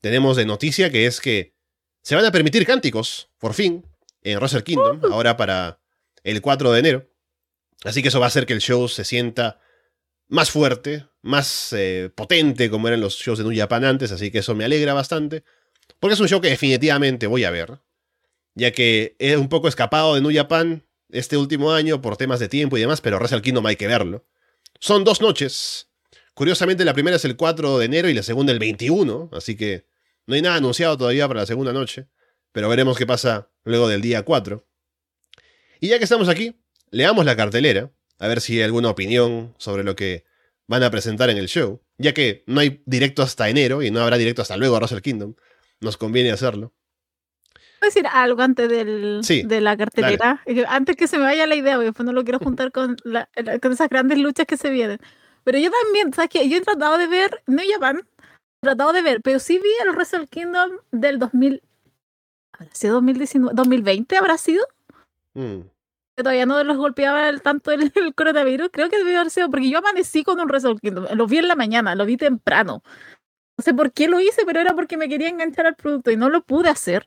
[0.03, 1.55] tenemos de noticia, que es que
[2.03, 3.84] se van a permitir cánticos, por fin,
[4.22, 5.80] en Russell Kingdom, ahora para
[6.24, 7.11] el 4 de enero.
[7.84, 9.61] Así que eso va a hacer que el show se sienta
[10.28, 14.38] más fuerte, más eh, potente como eran los shows de New Japan antes, así que
[14.38, 15.44] eso me alegra bastante.
[15.98, 17.80] Porque es un show que definitivamente voy a ver.
[18.55, 22.48] Ya que es un poco escapado de New Japan este último año por temas de
[22.48, 24.24] tiempo y demás, pero Wrestle Kingdom hay que verlo.
[24.78, 25.88] Son dos noches.
[26.34, 29.89] Curiosamente, la primera es el 4 de enero y la segunda el 21, así que
[30.31, 32.07] no hay nada anunciado todavía para la segunda noche,
[32.53, 34.64] pero veremos qué pasa luego del día 4.
[35.81, 36.62] Y ya que estamos aquí,
[36.93, 40.24] leamos la cartelera, a ver si hay alguna opinión sobre lo que
[40.68, 44.01] van a presentar en el show, ya que no hay directo hasta enero y no
[44.01, 45.35] habrá directo hasta luego a Wrestle Kingdom
[45.81, 46.72] nos conviene hacerlo.
[47.81, 50.45] ¿Puedo decir algo antes del, de la cartelera?
[50.68, 52.97] Antes que se me vaya la idea, porque después no lo quiero juntar con,
[53.62, 55.01] con esas grandes luchas que se vienen.
[55.43, 56.49] Pero yo también, ¿sabes qué?
[56.49, 58.07] Yo he tratado de ver, no Japan,
[58.61, 61.62] tratado de ver, pero sí vi el Wrestle Kingdom del 2000.
[62.52, 63.54] ¿Habrá sido 2019?
[63.54, 64.64] ¿2020 habrá sido?
[65.34, 65.61] Mm.
[66.16, 68.68] Que todavía no los golpeaba tanto el, el, coronavirus.
[68.72, 71.06] Creo que debió haber sido, porque yo amanecí con un Wrestle Kingdom.
[71.14, 72.82] Lo vi en la mañana, lo vi temprano.
[73.56, 76.16] No sé por qué lo hice, pero era porque me quería enganchar al producto y
[76.16, 77.06] no lo pude hacer.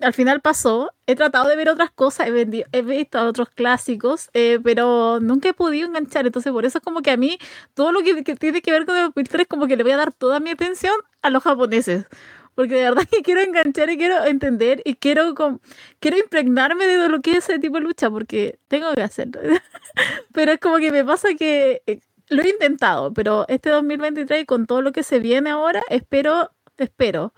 [0.00, 0.90] Al final pasó.
[1.06, 5.54] He tratado de ver otras cosas, he, he visto otros clásicos, eh, pero nunca he
[5.54, 6.26] podido enganchar.
[6.26, 7.38] Entonces, por eso es como que a mí
[7.74, 9.96] todo lo que, tiene que ver con el 2003 es como que le voy a
[9.96, 12.06] dar toda mi atención a los japoneses
[12.56, 15.34] porque de verdad que quiero enganchar y quiero entender y quiero,
[16.00, 19.40] quiero impregnarme de lo que es ese tipo de lucha, porque tengo que hacerlo.
[20.32, 24.66] Pero es como que me pasa que eh, lo he intentado, pero este 2023 con
[24.66, 27.32] todo lo que se viene ahora, espero, espero,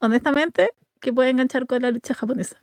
[0.00, 2.60] honestamente, que pueda enganchar con la lucha japonesa.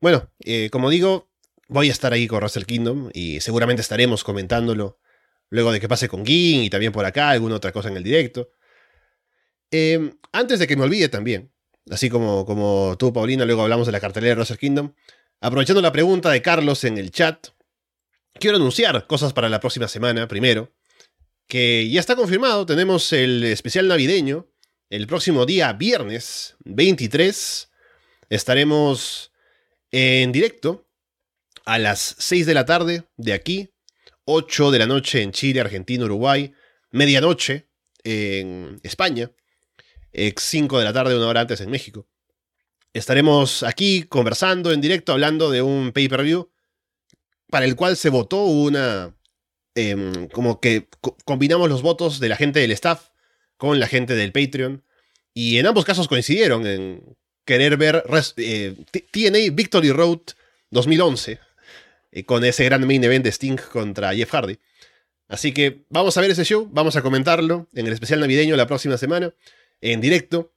[0.00, 1.30] Bueno, eh, como digo,
[1.68, 4.98] voy a estar ahí con Russell Kingdom y seguramente estaremos comentándolo
[5.50, 8.02] luego de que pase con Gin y también por acá, alguna otra cosa en el
[8.02, 8.50] directo.
[9.70, 11.52] Em, antes de que me olvide también,
[11.90, 14.94] así como, como tú, Paulina, luego hablamos de la cartelera de Russell Kingdom,
[15.40, 17.48] aprovechando la pregunta de Carlos en el chat,
[18.34, 20.72] quiero anunciar cosas para la próxima semana, primero,
[21.46, 24.48] que ya está confirmado, tenemos el especial navideño,
[24.94, 27.68] el próximo día viernes 23,
[28.30, 29.32] estaremos
[29.90, 30.86] en directo
[31.64, 33.70] a las 6 de la tarde de aquí,
[34.24, 36.52] 8 de la noche en Chile, Argentina, Uruguay,
[36.92, 37.66] medianoche
[38.04, 39.32] en España,
[40.12, 42.06] 5 de la tarde, una hora antes en México.
[42.92, 46.52] Estaremos aquí conversando en directo, hablando de un pay-per-view
[47.50, 49.16] para el cual se votó una...
[49.74, 50.86] Em, como que
[51.24, 53.08] combinamos los votos de la gente del staff
[53.56, 54.82] con la gente del Patreon.
[55.32, 58.04] Y en ambos casos coincidieron en querer ver
[58.36, 58.74] eh,
[59.12, 60.20] TNA Victory Road
[60.70, 61.38] 2011,
[62.12, 64.58] eh, con ese gran main event de Sting contra Jeff Hardy.
[65.28, 68.66] Así que vamos a ver ese show, vamos a comentarlo en el especial navideño la
[68.66, 69.32] próxima semana,
[69.80, 70.52] en directo,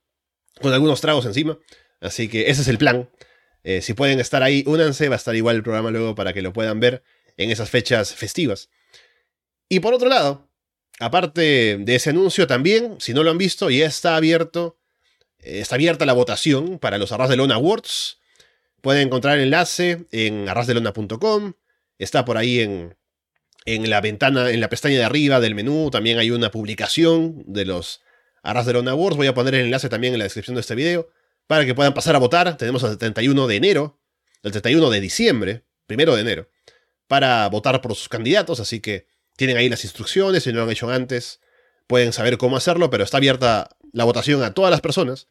[0.62, 1.58] con algunos tragos encima.
[2.00, 3.10] Así que ese es el plan.
[3.64, 6.42] Eh, si pueden estar ahí, únanse, va a estar igual el programa luego para que
[6.42, 7.04] lo puedan ver
[7.38, 8.70] en esas fechas festivas.
[9.70, 10.47] Y por otro lado,
[11.00, 14.78] aparte de ese anuncio también, si no lo han visto, ya está abierto,
[15.40, 18.20] eh, está abierta la votación para los Arras de Lona Awards.
[18.82, 21.54] Pueden encontrar el enlace en arrasdelona.com.
[21.98, 22.96] Está por ahí en,
[23.66, 25.90] en la ventana, en la pestaña de arriba del menú.
[25.92, 28.02] También hay una publicación de los
[28.44, 29.18] Arras de Lona Awards.
[29.18, 31.10] Voy a poner el enlace también en la descripción de este video
[31.48, 32.58] para que puedan pasar a votar.
[32.58, 34.00] Tenemos el 31 de enero,
[34.44, 36.50] el 31 de diciembre, primero de enero,
[37.08, 39.08] para votar por sus candidatos, así que
[39.38, 41.40] tienen ahí las instrucciones, si no lo han hecho antes,
[41.88, 45.30] pueden saber cómo hacerlo, pero está abierta la votación a todas las personas,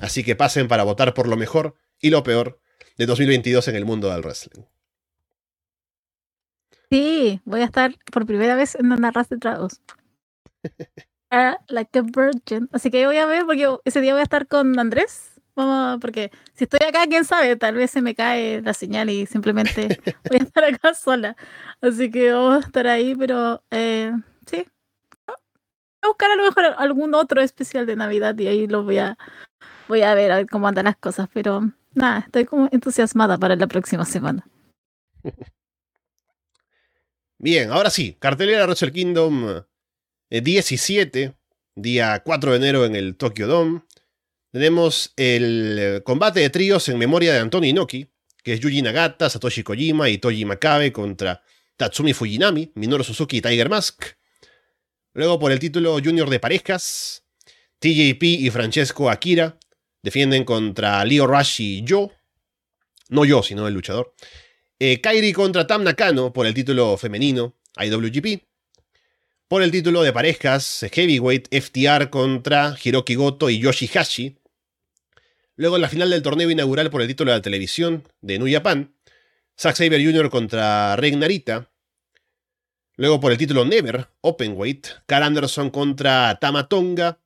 [0.00, 2.60] así que pasen para votar por lo mejor y lo peor
[2.96, 4.62] de 2022 en el mundo del wrestling.
[6.90, 9.80] Sí, voy a estar por primera vez en una raza de tragos.
[11.30, 12.70] Ah, like a virgin.
[12.72, 15.37] Así que voy a ver, porque ese día voy a estar con Andrés
[16.00, 19.88] porque si estoy acá, quién sabe, tal vez se me cae la señal y simplemente
[20.28, 21.36] voy a estar acá sola.
[21.80, 24.12] Así que vamos a estar ahí, pero eh,
[24.46, 24.66] sí,
[26.00, 29.18] a buscar a lo mejor algún otro especial de Navidad y ahí lo voy a,
[29.88, 31.28] voy a ver, a ver cómo andan las cosas.
[31.32, 34.46] Pero nada, estoy como entusiasmada para la próxima semana.
[37.40, 39.62] Bien, ahora sí, cartelera Wrestle Kingdom
[40.28, 41.34] 17, eh,
[41.76, 43.82] día 4 de enero en el Tokyo Dome.
[44.50, 48.08] Tenemos el eh, combate de tríos en memoria de Antonio Inoki,
[48.42, 51.42] que es Yuji Nagata, Satoshi Kojima y Toji Makabe contra
[51.76, 54.04] Tatsumi Fujinami, Minoru Suzuki y Tiger Mask.
[55.12, 57.24] Luego por el título junior de parejas,
[57.78, 59.58] TJP y Francesco Akira
[60.02, 62.10] defienden contra Leo Rush y Yo.
[63.10, 64.14] No yo, sino el luchador.
[64.78, 68.44] Eh, Kairi contra Tam Nakano por el título femenino, IWGP.
[69.48, 74.37] Por el título de parejas, Heavyweight, FTR contra Hiroki Goto y Yoshihashi.
[75.58, 78.48] Luego en la final del torneo inaugural por el título de la televisión de New
[78.48, 78.94] Japan,
[79.58, 80.30] Zack Saber Jr.
[80.30, 81.68] contra Rey Narita.
[82.94, 87.18] Luego por el título Never, Openweight, Carl Anderson contra Tamatonga.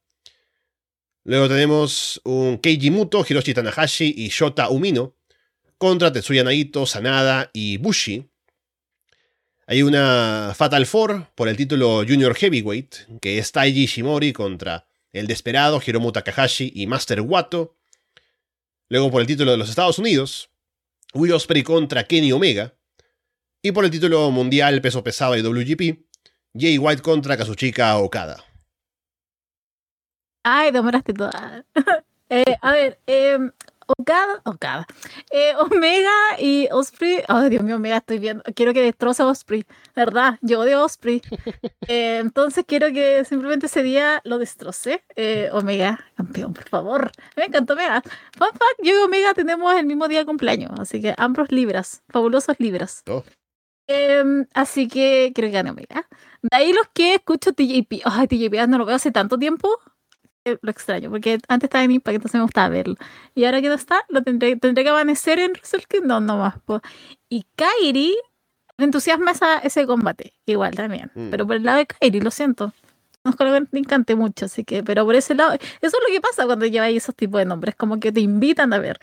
[1.24, 5.14] Luego tenemos un Keiji Muto, Hiroshi Tanahashi y Shota Umino
[5.76, 8.30] contra Tetsuya Naito, Sanada y Bushi.
[9.66, 15.26] Hay una Fatal Four por el título Junior Heavyweight, que es Taiji Shimori contra el
[15.26, 17.76] desesperado Hiromu Takahashi y Master Wato.
[18.93, 20.51] Luego por el título de los Estados Unidos,
[21.14, 22.74] Will Ospreay contra Kenny Omega.
[23.62, 26.05] Y por el título mundial peso pesado de WGP,
[26.55, 28.45] Jay White contra Kazuchika Okada.
[30.45, 31.64] Ay, demoraste toda.
[32.34, 33.38] Eh, a ver, eh,
[33.87, 34.87] Okada, Okada.
[35.30, 37.22] Eh, Omega y Osprey.
[37.28, 38.43] Ay, Dios mío, Omega, estoy viendo.
[38.55, 39.64] Quiero que destroce a Osprey.
[39.95, 40.39] ¿Verdad?
[40.43, 41.22] Yo odio Osprey.
[41.89, 45.05] Eh, entonces quiero que simplemente ese día lo destroce.
[45.16, 47.11] Eh, Omega, campeón, por favor.
[47.37, 48.03] Me encantó Omega.
[48.39, 50.70] Fun fact: yo y Omega tenemos el mismo día de cumpleaños.
[50.78, 52.03] Así que ambos libras.
[52.09, 53.03] Fabulosos libras.
[53.11, 53.24] Oh.
[53.89, 56.09] Em, así que creo que gane Omega.
[56.43, 58.03] De ahí los que escucho TJP.
[58.05, 59.68] Ay, TJP no lo veo hace tanto tiempo
[60.45, 62.97] lo extraño, porque antes estaba en Impact, entonces me gustaba verlo.
[63.34, 66.55] Y ahora que no está, lo tendré, tendré que amanecer en Wrestle Kingdom nomás.
[67.28, 68.16] Y Kairi
[68.78, 69.32] me entusiasma
[69.62, 71.11] ese combate, igual también.
[71.14, 71.30] Mm.
[71.30, 72.72] Pero por el lado de Kairi, lo siento.
[73.24, 76.12] No es que me encante mucho, así que, pero por ese lado, eso es lo
[76.12, 78.99] que pasa cuando lleváis esos tipos de nombres, como que te invitan a ver.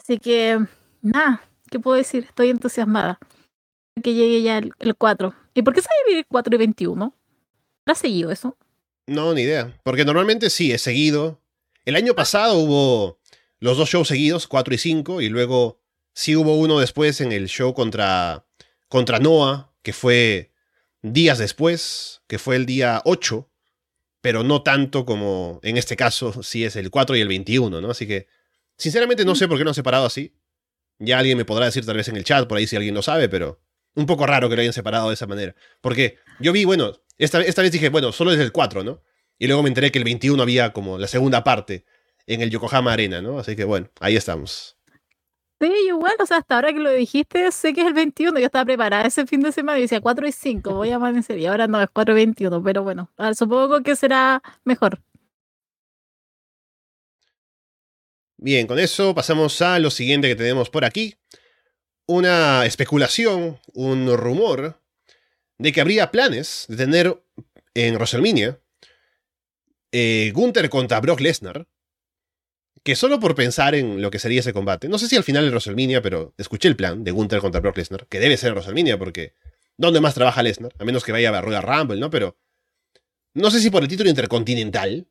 [0.00, 0.58] Así que,
[1.02, 2.24] nada, ¿qué puedo decir?
[2.24, 3.18] Estoy entusiasmada.
[4.02, 5.34] Que llegue ya el, 4.
[5.54, 7.14] ¿Y por qué a el 4 y 21?
[7.86, 8.56] ¿Lo ha seguido eso?
[9.06, 9.78] No, ni idea.
[9.82, 11.40] Porque normalmente sí, es seguido.
[11.84, 13.20] El año pasado hubo
[13.60, 15.80] los dos shows seguidos, 4 y 5, y luego
[16.12, 18.46] sí hubo uno después en el show contra,
[18.88, 20.52] contra Noah, que fue
[21.02, 23.48] días después, que fue el día 8,
[24.20, 27.90] pero no tanto como en este caso, sí es el 4 y el 21, ¿no?
[27.90, 28.26] Así que,
[28.76, 30.34] sinceramente no sé por qué no han separado así.
[30.98, 33.02] Ya alguien me podrá decir tal vez en el chat, por ahí si alguien lo
[33.02, 33.60] sabe, pero
[33.94, 35.54] un poco raro que lo hayan separado de esa manera.
[35.80, 39.02] Porque yo vi, bueno, esta, vez dije, bueno, solo es el 4, ¿no?
[39.38, 41.84] Y luego me enteré que el 21 había como la segunda parte
[42.26, 43.38] en el Yokohama Arena, ¿no?
[43.38, 44.76] Así que bueno, ahí estamos.
[45.60, 48.44] Sí, igual, o sea, hasta ahora que lo dijiste, sé que es el 21, yo
[48.44, 51.46] estaba preparada ese fin de semana y decía 4 y 5, voy a amanecer, y
[51.46, 55.00] ahora no, es 4 y 21, pero bueno, supongo que será mejor.
[58.36, 61.14] Bien, con eso pasamos a lo siguiente que tenemos por aquí.
[62.06, 64.78] Una especulación, un rumor
[65.58, 67.22] de que habría planes de tener
[67.74, 68.60] en WrestleMania
[69.92, 71.66] eh, Gunther contra Brock Lesnar,
[72.82, 75.44] que solo por pensar en lo que sería ese combate, no sé si al final
[75.44, 78.98] en WrestleMania, pero escuché el plan de Gunther contra Brock Lesnar, que debe ser en
[78.98, 79.34] porque
[79.76, 80.72] ¿dónde más trabaja Lesnar?
[80.78, 82.10] A menos que vaya a Royal Rumble, ¿no?
[82.10, 82.38] Pero
[83.34, 85.08] no sé si por el título intercontinental,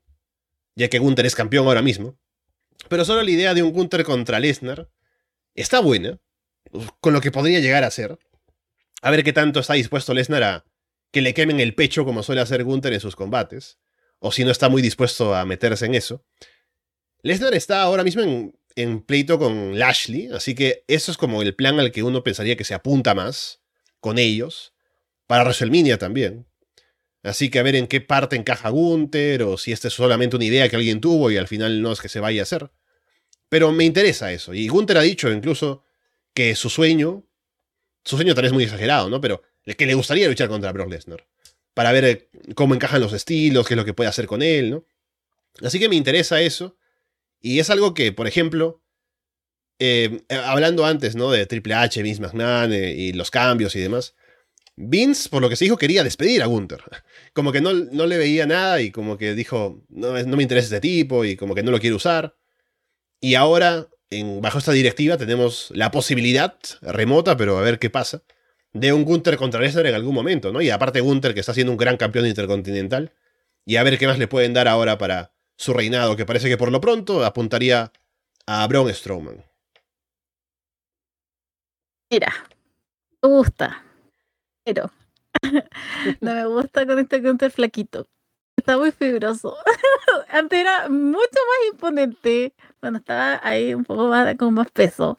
[0.75, 2.17] ya que Gunther es campeón ahora mismo,
[2.89, 4.89] pero solo la idea de un Gunther contra Lesnar
[5.53, 6.19] está buena,
[6.99, 8.17] con lo que podría llegar a ser.
[9.05, 10.65] A ver qué tanto está dispuesto Lesnar a
[11.11, 13.77] que le quemen el pecho como suele hacer Gunther en sus combates.
[14.17, 16.25] O si no está muy dispuesto a meterse en eso.
[17.21, 18.23] Lesnar está ahora mismo
[18.75, 22.55] en, pleito con Lashley, así que eso es como el plan al que uno pensaría
[22.55, 23.61] que se apunta más
[23.99, 24.73] con ellos.
[25.27, 26.47] Para WrestleMania también.
[27.21, 30.45] Así que a ver en qué parte encaja Gunther, o si esta es solamente una
[30.45, 32.71] idea que alguien tuvo y al final no es que se vaya a hacer.
[33.49, 34.55] Pero me interesa eso.
[34.55, 35.83] Y Gunther ha dicho incluso
[36.33, 37.24] que su sueño
[38.05, 39.19] su sueño tal vez muy exagerado, ¿no?
[39.19, 39.41] Pero
[39.73, 41.25] que le gustaría luchar contra Brock Lesnar.
[41.73, 44.69] Para ver eh, cómo encajan los estilos, qué es lo que puede hacer con él,
[44.69, 44.85] ¿no?
[45.61, 46.77] Así que me interesa eso.
[47.41, 48.81] Y es algo que, por ejemplo,
[49.79, 51.31] eh, eh, hablando antes, ¿no?
[51.31, 54.15] De Triple H, Vince McMahon y los cambios y demás.
[54.75, 56.83] Vince, por lo que se dijo, quería despedir a Gunther.
[57.33, 60.65] Como que no, no le veía nada y como que dijo, no, no me interesa
[60.65, 62.37] este tipo y como que no lo quiere usar.
[63.19, 63.89] Y ahora
[64.41, 68.23] bajo esta directiva tenemos la posibilidad remota, pero a ver qué pasa,
[68.73, 70.61] de un Gunter contra Lesnar en algún momento, ¿no?
[70.61, 73.11] Y aparte Gunter, que está siendo un gran campeón intercontinental,
[73.65, 76.57] y a ver qué más le pueden dar ahora para su reinado, que parece que
[76.57, 77.91] por lo pronto apuntaría
[78.45, 79.43] a Braun Strowman.
[82.11, 82.31] Mira,
[83.21, 83.83] me gusta,
[84.63, 84.91] pero
[86.21, 88.07] no me gusta con este counter flaquito.
[88.65, 89.55] Está muy fibroso.
[90.29, 95.17] Antes era mucho más imponente cuando estaba ahí un poco más con más peso.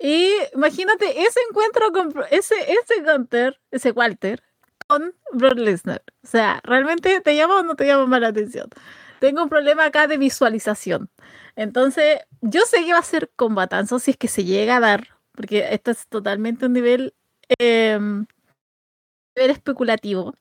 [0.00, 4.42] Y imagínate ese encuentro con ese, ese Gunter, ese Walter,
[4.88, 6.02] con Brock Lesnar.
[6.24, 8.68] O sea, ¿realmente te llama o no te llama más la atención?
[9.20, 11.08] Tengo un problema acá de visualización.
[11.54, 15.06] Entonces, yo sé que va a ser combatazo si es que se llega a dar,
[15.36, 17.14] porque esto es totalmente un nivel,
[17.60, 20.34] eh, nivel especulativo.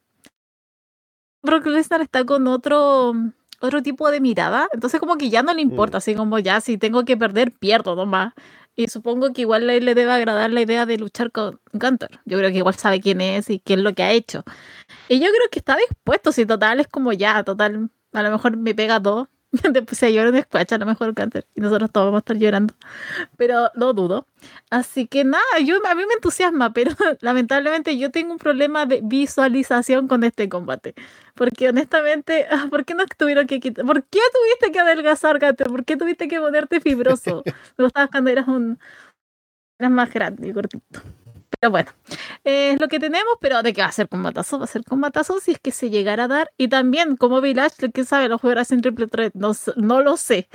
[1.44, 3.14] Brock Lesnar está con otro,
[3.60, 6.78] otro tipo de mirada, entonces como que ya no le importa, así como ya si
[6.78, 8.34] tengo que perder, pierdo nomás.
[8.76, 12.22] Y supongo que igual le, le debe agradar la idea de luchar con Gunter.
[12.26, 14.44] Yo creo que igual sabe quién es y qué es lo que ha hecho.
[15.10, 18.58] Y yo creo que está dispuesto, si total es como ya, total, a lo mejor
[18.58, 19.30] me pega todo.
[19.74, 21.46] Después se llora un squash, a lo mejor Gunter.
[21.56, 22.74] Y nosotros todos vamos a estar llorando.
[23.38, 24.28] Pero lo dudo.
[24.70, 26.92] Así que nada, yo, a mí me entusiasma, pero
[27.22, 30.96] lamentablemente yo tengo un problema de visualización con este combate.
[31.36, 33.86] Porque honestamente, ah, ¿por qué no tuvieron que quitar?
[33.86, 35.68] ¿Por qué tuviste que adelgazar, Gunter?
[35.68, 37.44] ¿Por qué tuviste que ponerte fibroso?
[37.78, 38.80] Me gustabas cuando eras un.
[39.80, 41.02] Eras más grande y gordito.
[41.62, 41.92] Pero bueno,
[42.44, 45.40] es lo que tenemos, pero de qué va a ser combatazo, va a ser combatazo
[45.40, 46.52] si es que se llegara a dar.
[46.58, 50.50] Y también, como Village, quién sabe, lo jugarás en triple threat, no, no lo sé.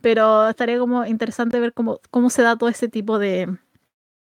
[0.00, 3.58] Pero estaría como interesante ver cómo, cómo se da todo ese tipo de.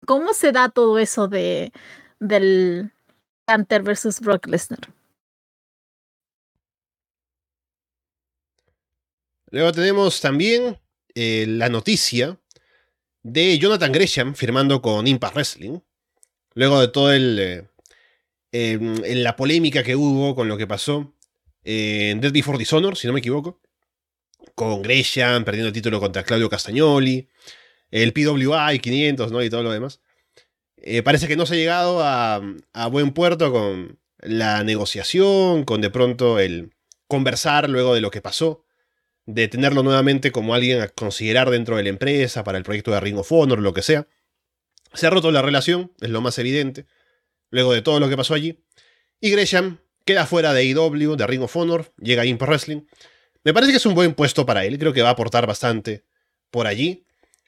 [0.06, 1.72] ¿Cómo se da todo eso de
[2.20, 2.92] del
[3.48, 4.80] Hunter versus Brock Lesnar?
[9.50, 10.78] Luego tenemos también
[11.14, 12.38] eh, la noticia
[13.22, 15.80] de Jonathan Gresham firmando con Impact Wrestling.
[16.58, 17.68] Luego de todo el, eh,
[18.50, 21.14] eh, la polémica que hubo con lo que pasó
[21.62, 23.60] en Dead Before Dishonor, si no me equivoco.
[24.56, 27.28] Con Gresham perdiendo el título contra Claudio Castagnoli.
[27.92, 29.40] El PWI 500, ¿no?
[29.40, 30.00] Y todo lo demás.
[31.04, 32.42] parece que no se ha llegado a,
[32.72, 36.74] a buen puerto con la negociación, con de pronto el
[37.06, 38.64] conversar luego de lo que pasó
[39.26, 42.98] de tenerlo nuevamente como alguien a considerar dentro de la empresa para el proyecto de
[42.98, 44.08] Ring of Honor, lo que sea.
[44.94, 46.86] Se ha roto la relación, es lo más evidente,
[47.50, 48.64] luego de todo lo que pasó allí.
[49.20, 52.82] Y Gresham queda fuera de AEW, de Ring of Honor, llega a Impact Wrestling.
[53.44, 56.04] Me parece que es un buen puesto para él, creo que va a aportar bastante
[56.50, 57.06] por allí.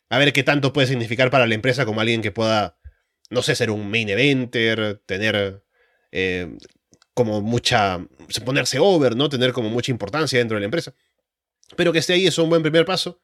[0.09, 2.76] A ver qué tanto puede significar para la empresa como alguien que pueda,
[3.30, 5.64] no sé, ser un main eventer, tener
[6.11, 6.57] eh,
[7.14, 8.05] como mucha,
[8.45, 9.28] ponerse over, ¿no?
[9.28, 10.95] Tener como mucha importancia dentro de la empresa.
[11.76, 13.20] Pero que esté ahí es un buen primer paso.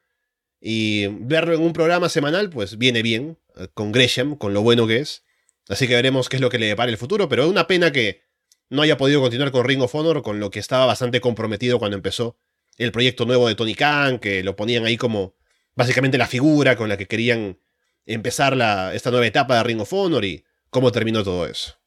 [0.59, 3.37] Y verlo en un programa semanal, pues viene bien,
[3.73, 5.23] con Gresham, con lo bueno que es.
[5.69, 7.91] Así que veremos qué es lo que le depara el futuro, pero es una pena
[7.91, 8.23] que
[8.69, 11.97] no haya podido continuar con Ring of Honor, con lo que estaba bastante comprometido cuando
[11.97, 12.37] empezó
[12.77, 15.35] el proyecto nuevo de Tony Khan, que lo ponían ahí como
[15.75, 17.59] básicamente la figura con la que querían
[18.05, 21.77] empezar la, esta nueva etapa de Ring of Honor y cómo terminó todo eso.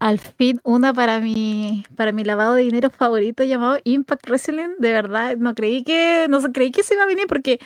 [0.00, 4.76] al fin una para mi, para mi lavado de dinero favorito llamado Impact Wrestling.
[4.78, 7.60] De verdad, no creí que, no creí que se iba a venir porque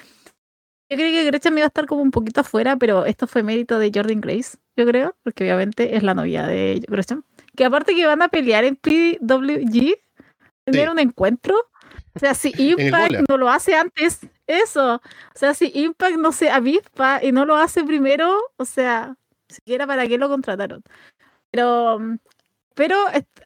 [0.94, 3.42] yo creí que Gretchen me iba a estar como un poquito afuera, pero esto fue
[3.42, 7.24] mérito de Jordan Grace, yo creo, porque obviamente es la novia de Gretchen.
[7.56, 9.98] Que aparte que van a pelear en PWG,
[10.64, 11.56] tener un encuentro.
[12.14, 14.94] O sea, si Impact no lo hace antes, eso.
[14.94, 19.16] O sea, si Impact no se avispa y no lo hace primero, o sea,
[19.48, 20.82] siquiera para qué lo contrataron.
[21.50, 21.98] Pero,
[22.74, 22.96] pero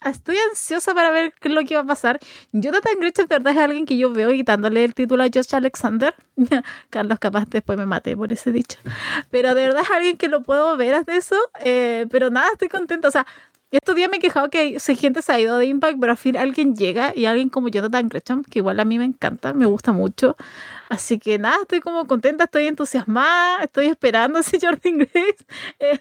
[0.04, 2.18] estoy ansiosa para ver qué es lo que va a pasar.
[2.52, 6.14] Jonathan Gresham, de verdad, es alguien que yo veo quitándole el título a Josh Alexander.
[6.90, 8.78] Carlos, capaz después me mate por ese dicho.
[9.30, 11.36] Pero de verdad es alguien que lo puedo ver hasta eso.
[11.64, 13.08] Eh, pero nada, estoy contenta.
[13.08, 13.26] O sea,
[13.70, 16.36] estos días me he quejado que gente se ha ido de Impact, pero al fin
[16.36, 19.92] alguien llega y alguien como Jonathan Gresham, que igual a mí me encanta, me gusta
[19.92, 20.36] mucho.
[20.88, 25.44] Así que nada, estoy como contenta, estoy entusiasmada, estoy esperando ese Jordan Grace
[25.78, 26.00] eh,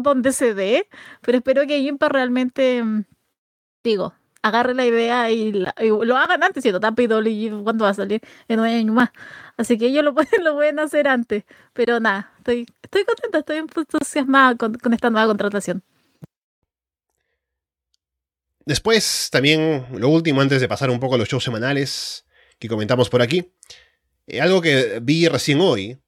[0.00, 0.88] donde se dé,
[1.22, 3.04] pero espero que Impact realmente, mm,
[3.82, 8.20] digo, agarre la idea y, lo hagan antes, no está PWG, ¿cuándo va a salir?
[8.48, 9.10] En un año más.
[9.56, 11.44] Así que ellos lo pueden, lo pueden hacer antes.
[11.72, 15.82] Pero nada, estoy, estoy contenta, estoy entusiasmada con, con esta nueva contratación.
[18.66, 22.26] Después, también, lo último, antes de pasar un poco a los shows semanales
[22.58, 23.52] que comentamos por aquí,
[24.26, 25.98] eh, algo que vi recién hoy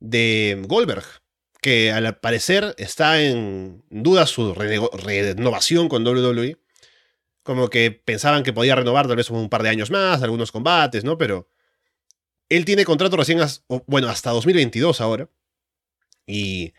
[0.00, 1.04] de Goldberg,
[1.60, 6.58] que al parecer está en duda su renovación con WWE.
[7.42, 11.04] Como que pensaban que podía renovar tal vez un par de años más, algunos combates,
[11.04, 11.16] ¿no?
[11.16, 11.48] Pero
[12.48, 13.40] él tiene contrato recién,
[13.86, 15.28] bueno, hasta 2022 ahora.
[16.26, 16.74] Y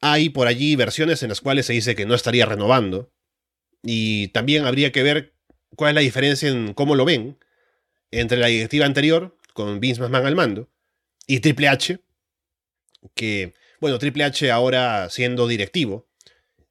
[0.00, 3.12] hay por allí versiones en las cuales se dice que no estaría renovando
[3.82, 5.34] Y también habría que ver
[5.76, 7.38] cuál es la diferencia en cómo lo ven
[8.10, 10.68] entre la directiva anterior, con Vince McMahon al mando,
[11.26, 12.00] y Triple H,
[13.14, 16.08] que, bueno, Triple H ahora siendo directivo,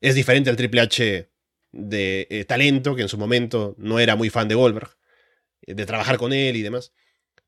[0.01, 1.29] es diferente al Triple H
[1.71, 4.89] de eh, talento, que en su momento no era muy fan de Goldberg,
[5.61, 6.93] eh, de trabajar con él y demás.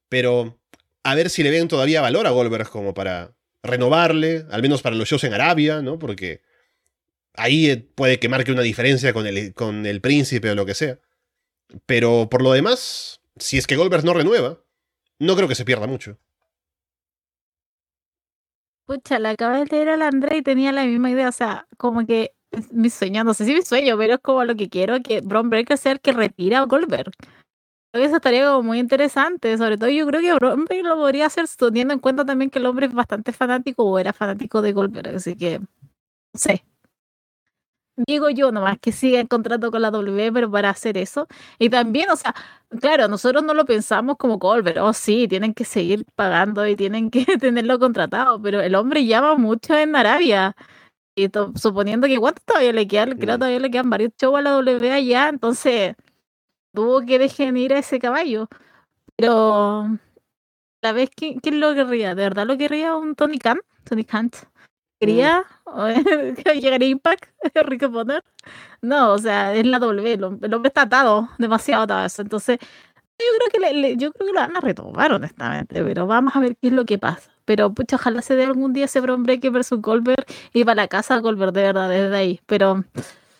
[0.10, 0.60] Pero
[1.04, 4.96] a ver si le ven todavía valor a Goldberg como para renovarle, al menos para
[4.96, 6.00] los shows en Arabia, ¿no?
[6.00, 6.42] Porque
[7.34, 10.76] ahí eh, puede que marque una diferencia con el, con el príncipe o lo que
[10.76, 11.00] sea.
[11.86, 14.64] Pero por lo demás, si es que Goldberg no renueva,
[15.22, 16.18] no creo que se pierda mucho.
[18.88, 22.06] Pucha, la acabé de leer al André y tenía la misma idea, o sea, como
[22.06, 22.34] que
[22.72, 25.50] mi sueño, no sé si mi sueño, pero es como lo que quiero, que Bron
[25.50, 27.12] Breaker sea el que retira a Goldberg.
[27.92, 31.28] Creo que eso estaría como muy interesante, sobre todo yo creo que Bron lo podría
[31.28, 34.74] hacer teniendo en cuenta también que el hombre es bastante fanático o era fanático de
[34.74, 35.68] Goldberg, así que, no
[36.34, 36.66] sé,
[38.08, 41.28] digo yo nomás que siga en contrato con la W, pero para hacer eso.
[41.60, 42.36] Y también, o sea,
[42.80, 47.10] claro, nosotros no lo pensamos como Goldberg, oh sí, tienen que seguir pagando y tienen
[47.12, 50.56] que tenerlo contratado, pero el hombre llama mucho en Arabia.
[51.16, 54.52] Y suponiendo que cuánto todavía le quedan, creo todavía le quedan varios shows a la
[54.52, 55.96] W allá, entonces
[56.74, 58.48] tuvo que dejar ir a ese caballo.
[59.18, 59.90] Pero,
[60.82, 62.16] ¿la vez quién, quién lo querría?
[62.16, 63.60] ¿De verdad lo querría un Tony Khan?
[63.84, 64.32] Tony Khan
[65.02, 65.44] quería
[66.56, 67.26] llegar a Impact,
[67.66, 68.24] Rick Potter.
[68.82, 72.22] No, o sea, es la W, el hombre está atado, demasiado atado eso.
[72.22, 72.60] Entonces,
[73.20, 76.40] yo creo que le, yo creo que lo van a retomar, honestamente, pero vamos a
[76.40, 77.32] ver qué es lo que pasa.
[77.46, 80.88] Pero pucha, ojalá se dé algún día ese Bron Breaker versus Goldberg y para la
[80.88, 82.42] casa Goldberg de verdad desde ahí.
[82.46, 82.84] Pero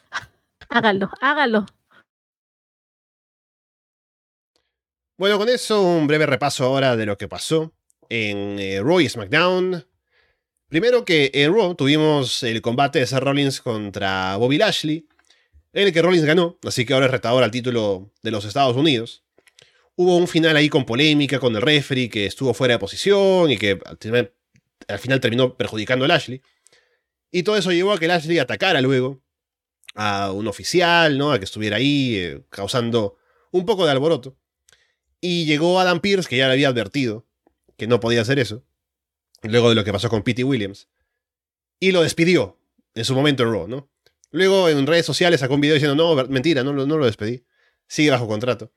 [0.70, 1.66] háganlo, háganlo.
[5.18, 7.72] Bueno, con eso un breve repaso ahora de lo que pasó
[8.10, 9.86] en eh, Roy SmackDown.
[10.72, 15.06] Primero que en Raw tuvimos el combate de Seth Rollins contra Bobby Lashley,
[15.74, 18.78] en el que Rollins ganó, así que ahora es retador al título de los Estados
[18.78, 19.22] Unidos.
[19.98, 23.58] Hubo un final ahí con polémica con el referee que estuvo fuera de posición y
[23.58, 23.80] que
[24.88, 26.42] al final terminó perjudicando a Lashley.
[27.32, 29.22] Y todo eso llevó a que Lashley atacara luego
[29.94, 31.34] a un oficial, ¿no?
[31.34, 33.18] A que estuviera ahí eh, causando
[33.52, 34.38] un poco de alboroto.
[35.20, 37.28] Y llegó Adam Pierce, que ya le había advertido
[37.76, 38.64] que no podía hacer eso
[39.44, 40.88] luego de lo que pasó con Pete Williams.
[41.80, 42.60] Y lo despidió
[42.94, 43.90] en su momento en Raw, ¿no?
[44.32, 47.44] Luego en redes sociales sacó un video diciendo, no, mentira, no, no lo despedí.
[47.88, 48.72] Sigue bajo contrato.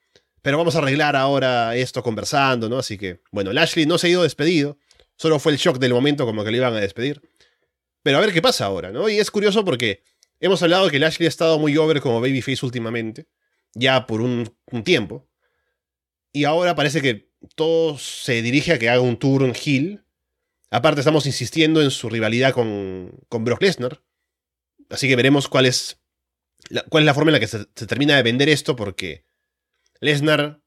[0.45, 2.77] Pero vamos a arreglar ahora esto conversando, ¿no?
[2.77, 4.77] Así que, bueno, Lashley no se ha ido despedido.
[5.17, 7.23] Solo fue el shock del momento como que le iban a despedir.
[8.03, 9.09] Pero a ver qué pasa ahora, ¿no?
[9.09, 10.03] Y es curioso porque
[10.41, 13.27] hemos hablado que Lashley ha estado muy over como babyface últimamente.
[13.73, 14.55] Ya por un,
[14.85, 15.27] tiempo.
[16.31, 20.04] Y ahora parece que todo se dirige a que haga un tour en heel
[20.71, 24.03] Aparte, estamos insistiendo en su rivalidad con, con Brock Lesnar.
[24.91, 26.01] Así que veremos cuál es,
[26.69, 29.25] la, cuál es la forma en la que se, termina de vender esto, porque
[30.01, 30.61] Lesnar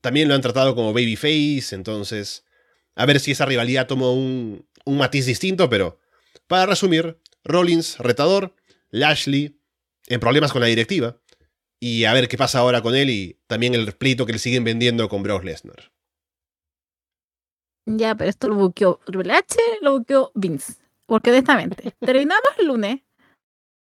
[0.00, 2.44] también lo han tratado como babyface, entonces
[2.94, 5.98] a ver si esa rivalidad toma un, un matiz distinto, pero
[6.46, 8.54] para resumir, Rollins retador,
[8.90, 9.60] Lashley
[10.06, 11.20] en problemas con la directiva,
[11.80, 14.64] y a ver qué pasa ahora con él y también el pleito que le siguen
[14.64, 15.92] vendiendo con Brock Lesnar.
[17.96, 20.74] Ya, pero esto lo buqueó Triple H, lo buqueó Vince.
[21.06, 23.00] Porque honestamente, terminamos el lunes.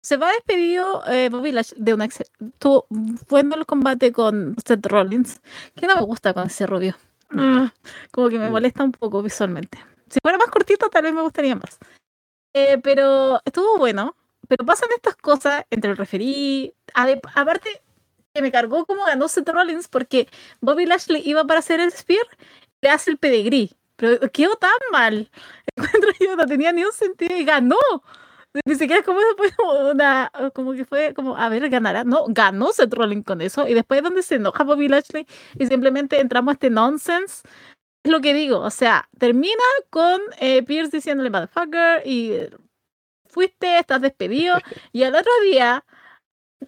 [0.02, 2.86] Se va despedido eh, Bobby Lash de una Estuvo
[3.28, 5.40] bueno el combate con Seth Rollins,
[5.74, 6.96] que no me gusta con ese rubio.
[7.30, 7.72] Ah,
[8.10, 9.78] como que me molesta un poco visualmente.
[10.08, 11.78] Si fuera más cortito, tal vez me gustaría más.
[12.54, 14.16] Eh, pero estuvo bueno.
[14.48, 16.74] Pero pasan estas cosas entre el referí.
[16.94, 17.82] Aparte,
[18.32, 20.28] que me cargó como ganó Seth Rollins porque
[20.60, 22.26] Bobby Lashley iba para hacer el Spear,
[22.80, 23.72] le hace el pedigrí.
[23.98, 25.30] Pero quedó tan mal.
[25.76, 27.76] Encuentro yo, no tenía ni un sentido y ganó.
[28.64, 29.20] Ni siquiera como
[29.90, 32.04] una, como que fue como, a ver, ganará.
[32.04, 33.68] No, ganó Seth Rollins con eso.
[33.68, 35.26] Y después donde se enoja Bobby Lashley
[35.58, 37.42] y simplemente entramos a este nonsense.
[38.04, 38.60] Es lo que digo.
[38.60, 42.48] O sea, termina con eh, Pierce diciéndole motherfucker y
[43.26, 44.56] fuiste, estás despedido.
[44.92, 45.84] Y al otro día,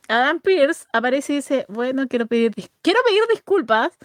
[0.08, 2.52] Adam Pierce aparece y dice, bueno, quiero pedir,
[2.82, 3.96] quiero pedir disculpas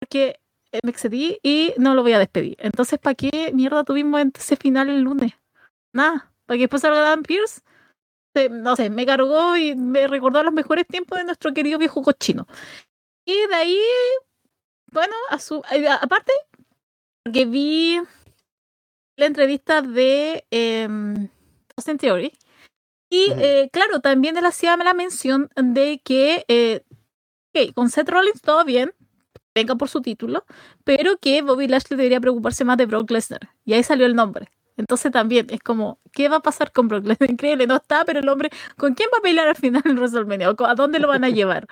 [0.00, 0.39] porque eh,
[0.82, 2.56] me excedí y no lo voy a despedir.
[2.60, 5.32] Entonces, ¿para qué mierda tuvimos ese final el lunes?
[5.92, 6.32] Nada.
[6.46, 7.62] Para que después salga Dan Pierce,
[8.50, 12.46] no sé, me cargó y me recordó los mejores tiempos de nuestro querido viejo cochino.
[13.24, 13.80] Y de ahí,
[14.92, 15.62] bueno, a su,
[16.00, 16.32] aparte,
[17.32, 18.00] que vi
[19.16, 20.88] la entrevista de eh,
[21.76, 22.32] Austin Theory.
[23.12, 26.82] Y eh, claro, también él hacía la mención de que eh,
[27.74, 28.94] con Seth Rollins todo bien,
[29.54, 30.44] venga por su título,
[30.84, 33.50] pero que Bobby Lashley debería preocuparse más de Brock Lesnar.
[33.64, 34.48] Y ahí salió el nombre.
[34.76, 37.30] Entonces también es como, ¿qué va a pasar con Brock Lesnar?
[37.30, 40.54] Increíble, no está, pero el hombre, ¿con quién va a pelear al final en WrestleMania?
[40.58, 41.66] ¿A dónde lo van a llevar?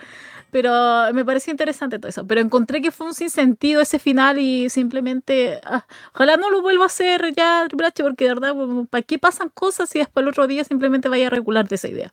[0.51, 0.72] Pero
[1.12, 2.26] me pareció interesante todo eso.
[2.26, 6.85] Pero encontré que fue un sinsentido ese final y simplemente, ah, ojalá no lo vuelva
[6.85, 8.55] a hacer ya Triple porque de verdad,
[8.91, 11.89] ¿para qué pasan cosas si después el otro día simplemente vaya a regular de esa
[11.89, 12.12] idea?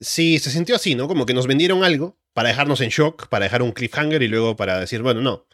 [0.00, 1.08] Sí, se sintió así, ¿no?
[1.08, 4.56] Como que nos vendieron algo para dejarnos en shock, para dejar un cliffhanger y luego
[4.56, 5.46] para decir, bueno, no,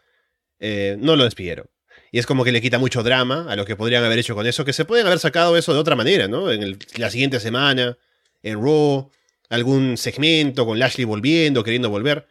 [0.59, 1.67] eh, no lo despidieron.
[2.11, 4.47] Y es como que le quita mucho drama a lo que podrían haber hecho con
[4.47, 6.51] eso, que se pueden haber sacado eso de otra manera, ¿no?
[6.53, 7.99] En la siguiente semana,
[8.43, 9.11] en Raw,
[9.49, 12.29] algún segmento con Lashley volviendo, queriendo volver.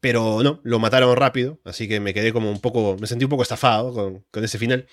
[0.00, 3.30] Pero no, lo mataron rápido, así que me quedé como un poco, me sentí un
[3.30, 4.86] poco estafado con, ese final.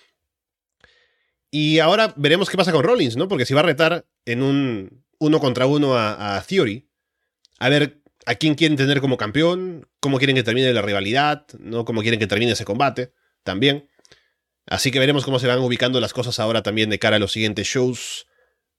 [1.51, 3.27] Y ahora veremos qué pasa con Rollins, ¿no?
[3.27, 6.89] Porque si va a retar en un uno contra uno a, a Theory,
[7.59, 11.85] a ver a quién quieren tener como campeón, cómo quieren que termine la rivalidad, ¿no?
[11.85, 13.13] Cómo quieren que termine ese combate
[13.43, 13.87] también.
[14.65, 17.31] Así que veremos cómo se van ubicando las cosas ahora también de cara a los
[17.31, 18.27] siguientes shows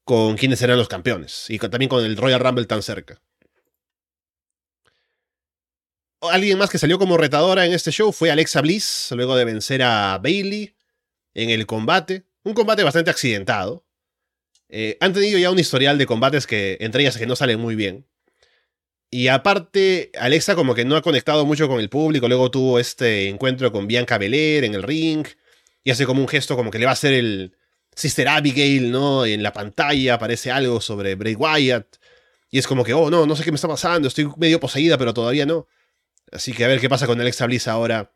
[0.05, 3.21] con quiénes serán los campeones y también con el Royal Rumble tan cerca.
[6.21, 9.83] Alguien más que salió como retadora en este show fue Alexa Bliss, luego de vencer
[9.83, 10.75] a Bailey
[11.35, 12.25] en el combate.
[12.43, 13.87] Un combate bastante accidentado.
[14.69, 17.77] Eh, han tenido ya un historial de combates que, entre ellas, que no salen muy
[17.77, 18.07] bien.
[19.11, 22.29] Y aparte, Alexa como que no ha conectado mucho con el público.
[22.29, 25.27] Luego tuvo este encuentro con Bianca Belair en el ring.
[25.85, 27.57] Y hace como un gesto como que le va a hacer el
[27.95, 29.25] Sister Abigail, ¿no?
[29.25, 31.97] En la pantalla aparece algo sobre Bray Wyatt.
[32.51, 34.09] Y es como que, oh, no, no sé qué me está pasando.
[34.09, 35.69] Estoy medio poseída, pero todavía no.
[36.33, 38.13] Así que a ver qué pasa con Alexa Bliss ahora.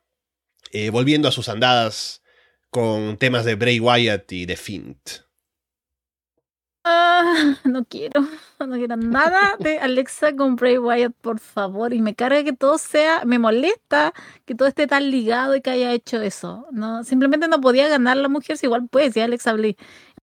[0.73, 2.23] Eh, volviendo a sus andadas
[2.71, 5.11] con temas de Bray Wyatt y de Fint.
[6.85, 7.20] Ah,
[7.65, 8.21] no quiero,
[8.59, 11.93] no quiero nada de Alexa con Bray Wyatt, por favor.
[11.93, 14.13] Y me carga que todo sea, me molesta
[14.45, 16.67] que todo esté tan ligado y que haya hecho eso.
[16.71, 19.77] No, simplemente no podía ganar la mujer, si igual puede, si Alexa Bliss.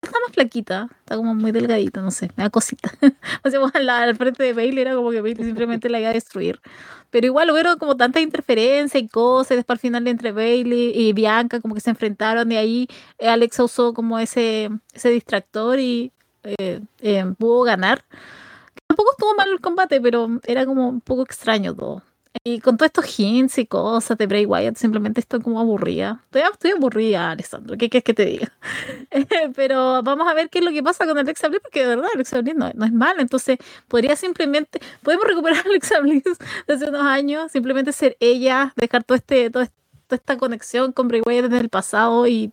[0.01, 2.91] Está más flaquita, está como muy delgadita, no sé, me da cosita.
[3.43, 6.61] o sea, al, frente de Bailey era como que Bailey simplemente la iba a destruir.
[7.09, 11.13] Pero igual hubo como tanta interferencia y cosas, y después al final entre Bailey y
[11.13, 12.88] Bianca como que se enfrentaron y ahí
[13.18, 16.11] eh, Alexa usó como ese, ese distractor y
[16.45, 18.05] eh, eh, pudo ganar.
[18.87, 22.03] Tampoco estuvo mal el combate, pero era como un poco extraño todo.
[22.43, 26.21] Y con todos estos hints y cosas de Bray Wyatt, simplemente estoy como aburrida.
[26.25, 27.77] Estoy, estoy aburrida, Alessandro.
[27.77, 28.51] ¿Qué quieres que te diga?
[29.55, 32.09] pero vamos a ver qué es lo que pasa con Alexa Bliss, porque de verdad
[32.13, 33.19] Alexa Bliss no, no es mal.
[33.19, 36.23] Entonces, podría simplemente, podemos recuperar a Alexa Bliss
[36.67, 39.69] de hace unos años, simplemente ser ella, dejar todo este, toda
[40.09, 42.51] esta conexión con Bray Wyatt desde el pasado y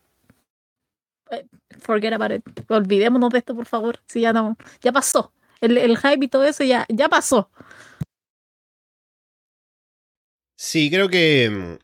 [1.31, 1.47] eh,
[1.83, 2.43] forget about it.
[2.69, 4.01] Olvidémonos de esto, por favor.
[4.07, 5.33] Si ya no, ya pasó.
[5.61, 7.51] El, el hype y todo eso ya, ya pasó.
[10.57, 11.79] Sí, creo que.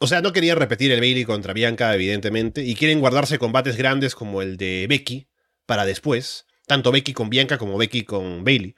[0.00, 4.16] o sea, no quería repetir el Bailey contra Bianca, evidentemente, y quieren guardarse combates grandes
[4.16, 5.28] como el de Becky
[5.64, 6.46] para después.
[6.66, 8.74] Tanto Becky con Bianca como Becky con Bailey.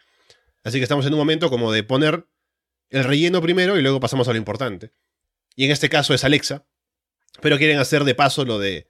[0.65, 2.27] Así que estamos en un momento como de poner
[2.91, 4.93] el relleno primero y luego pasamos a lo importante.
[5.57, 6.67] Y en este caso es Alexa,
[7.41, 8.87] pero quieren hacer de paso lo de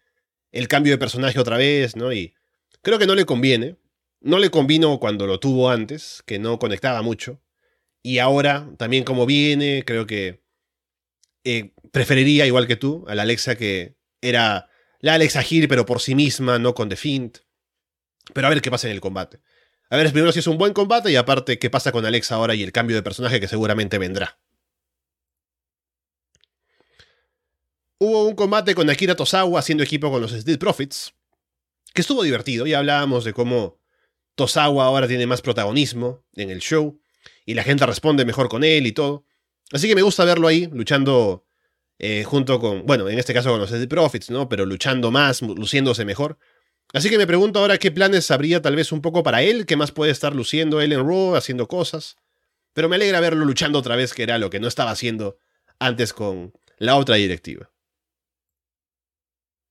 [0.52, 2.12] el cambio de personaje otra vez, ¿no?
[2.12, 2.34] Y
[2.82, 3.76] creo que no le conviene.
[4.20, 7.40] No le convino cuando lo tuvo antes, que no conectaba mucho.
[8.02, 10.42] Y ahora, también como viene, creo que
[11.44, 14.68] eh, preferiría, igual que tú, a la Alexa que era
[15.00, 17.38] la Alexa Gil, pero por sí misma, no con The Fint.
[18.34, 19.40] Pero a ver qué pasa en el combate.
[19.88, 22.54] A ver primero si es un buen combate y aparte qué pasa con Alexa ahora
[22.54, 24.38] y el cambio de personaje que seguramente vendrá.
[28.02, 31.12] Hubo un combate con Akira Tosawa haciendo equipo con los Street Profits,
[31.92, 32.66] que estuvo divertido.
[32.66, 33.78] Ya hablábamos de cómo
[34.36, 36.98] Tosawa ahora tiene más protagonismo en el show
[37.44, 39.26] y la gente responde mejor con él y todo.
[39.70, 41.44] Así que me gusta verlo ahí, luchando
[41.98, 44.48] eh, junto con, bueno, en este caso con los Street Profits, ¿no?
[44.48, 46.38] Pero luchando más, luciéndose mejor.
[46.94, 49.76] Así que me pregunto ahora qué planes habría tal vez un poco para él, qué
[49.76, 52.16] más puede estar luciendo él en Raw, haciendo cosas.
[52.72, 55.36] Pero me alegra verlo luchando otra vez, que era lo que no estaba haciendo
[55.78, 57.69] antes con la otra directiva.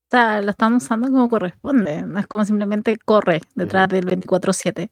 [0.09, 4.89] O sea, lo están usando como corresponde, no es como simplemente corre detrás del 24-7.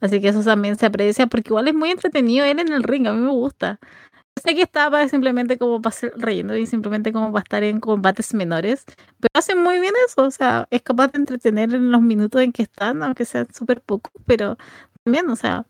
[0.00, 3.06] Así que eso también se aprecia porque igual es muy entretenido él en el ring,
[3.06, 3.78] a mí me gusta.
[4.44, 8.34] Sé que estaba simplemente como para ser reyendo y simplemente como para estar en combates
[8.34, 8.84] menores,
[9.20, 12.52] pero hace muy bien eso, o sea, es capaz de entretener en los minutos en
[12.52, 14.58] que están, aunque sean súper pocos, pero
[15.04, 15.66] también, o sea,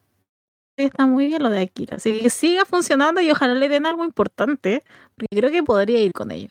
[0.77, 1.97] está muy bien lo de Akira.
[1.97, 4.85] Así que siga funcionando y ojalá le den algo importante,
[5.17, 6.51] porque creo que podría ir con ello.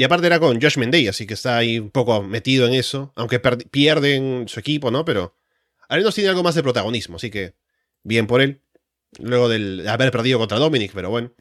[0.00, 3.12] Y aparte era con Josh Mendey, así que está ahí un poco metido en eso.
[3.16, 5.04] Aunque pierden su equipo, ¿no?
[5.04, 5.34] Pero
[5.88, 7.54] al menos tiene algo más de protagonismo, así que
[8.04, 8.62] bien por él.
[9.18, 11.32] Luego de haber perdido contra Dominic, pero bueno.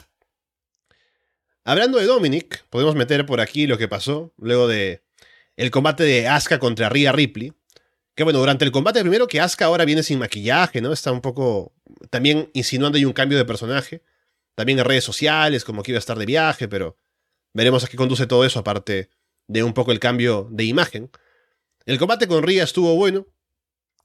[1.65, 5.03] Hablando de Dominic, podemos meter por aquí lo que pasó luego de
[5.55, 7.53] el combate de Asuka contra Rhea Ripley.
[8.15, 10.91] Que bueno, durante el combate primero que Asuka ahora viene sin maquillaje, ¿no?
[10.93, 11.73] Está un poco
[12.09, 14.01] también insinuando hay un cambio de personaje.
[14.55, 16.97] También en redes sociales, como que iba a estar de viaje, pero
[17.57, 19.09] veremos a qué conduce todo eso, aparte
[19.47, 21.09] de un poco el cambio de imagen.
[21.87, 23.25] El combate con Rhea estuvo bueno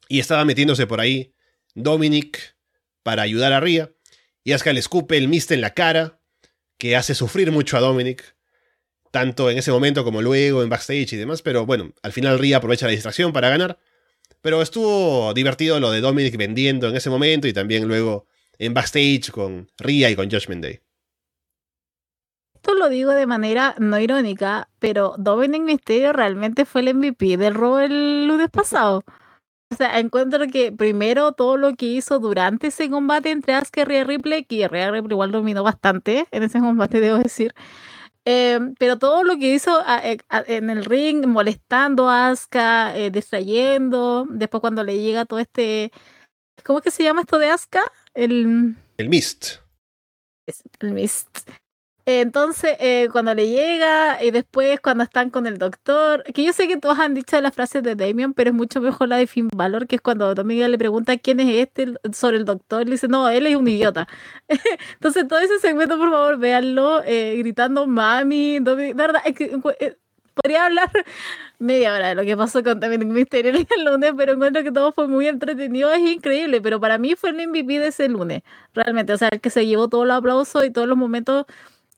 [0.08, 1.34] y estaba metiéndose por ahí
[1.74, 2.56] Dominic
[3.02, 3.92] para ayudar a Rhea.
[4.42, 6.18] Y Asuka le escupe el mist en la cara,
[6.78, 8.36] que hace sufrir mucho a Dominic,
[9.10, 12.56] tanto en ese momento como luego en backstage y demás, pero bueno, al final Rhea
[12.56, 13.78] aprovecha la distracción para ganar.
[14.40, 18.26] Pero estuvo divertido lo de Dominic vendiendo en ese momento y también luego
[18.58, 20.80] en backstage con Rhea y con Judgment Day.
[22.62, 27.54] Esto lo digo de manera no irónica, pero Dominic Mysterio realmente fue el MVP del
[27.54, 29.02] Raw el lunes pasado.
[29.72, 33.84] O sea, encuentro que primero todo lo que hizo durante ese combate entre Asuka y
[33.84, 37.52] Rhea Ripley, que Rhea Ripley igual dominó bastante en ese combate, debo decir.
[38.24, 44.24] Eh, pero todo lo que hizo eh, en el ring, molestando a Asuka, eh, distrayendo,
[44.30, 45.90] después cuando le llega todo este...
[46.62, 47.82] ¿Cómo es que se llama esto de Asuka?
[48.14, 48.76] El...
[48.98, 49.56] El Mist.
[50.78, 51.40] El Mist.
[52.04, 56.66] Entonces, eh, cuando le llega y después cuando están con el doctor, que yo sé
[56.66, 59.48] que todos han dicho las frases de Damien, pero es mucho mejor la de Finn
[59.54, 63.06] Balor, que es cuando Dominga le pregunta quién es este sobre el doctor, le dice,
[63.06, 64.08] no, él es un idiota.
[64.94, 69.56] Entonces, todo ese segmento, por favor, véanlo, eh, gritando mami, Dominic, de verdad, es que,
[69.80, 69.96] eh,
[70.34, 70.90] podría hablar
[71.58, 74.92] media hora de lo que pasó con Dominic Mysterio el lunes, pero encuentro que todo
[74.92, 78.42] fue muy entretenido, es increíble, pero para mí fue el MVP de ese lunes,
[78.74, 81.46] realmente, o sea, el que se llevó todo el aplauso y todos los momentos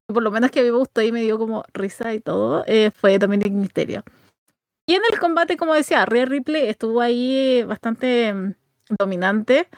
[0.07, 2.65] por lo menos que a mí me gustó y me dio como risa y todo,
[2.67, 4.03] eh, fue Dominic Misterio.
[4.87, 8.55] Y en el combate, como decía, Rhea Ripley estuvo ahí bastante mm,
[8.99, 9.69] dominante.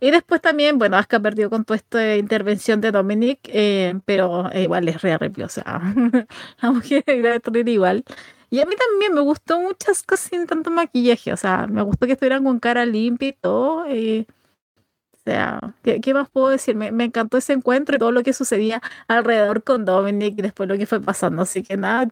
[0.00, 4.88] Y después también, bueno, Asuka perdió con toda esta intervención de Dominic, eh, pero igual
[4.88, 5.80] es Rhea Ripley, o sea,
[6.62, 8.04] la mujer destruir igual.
[8.50, 12.06] Y a mí también me gustó muchas cosas sin tanto maquillaje, o sea, me gustó
[12.06, 13.86] que estuvieran con cara limpia y todo.
[13.88, 14.26] Eh,
[15.24, 16.74] sea, ¿qué, más puedo decir?
[16.74, 20.76] Me, encantó ese encuentro y todo lo que sucedía alrededor con Dominic y después lo
[20.76, 21.42] que fue pasando.
[21.42, 22.08] Así que nada,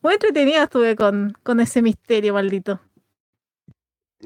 [0.00, 2.80] muy entretenida estuve con, con ese misterio maldito.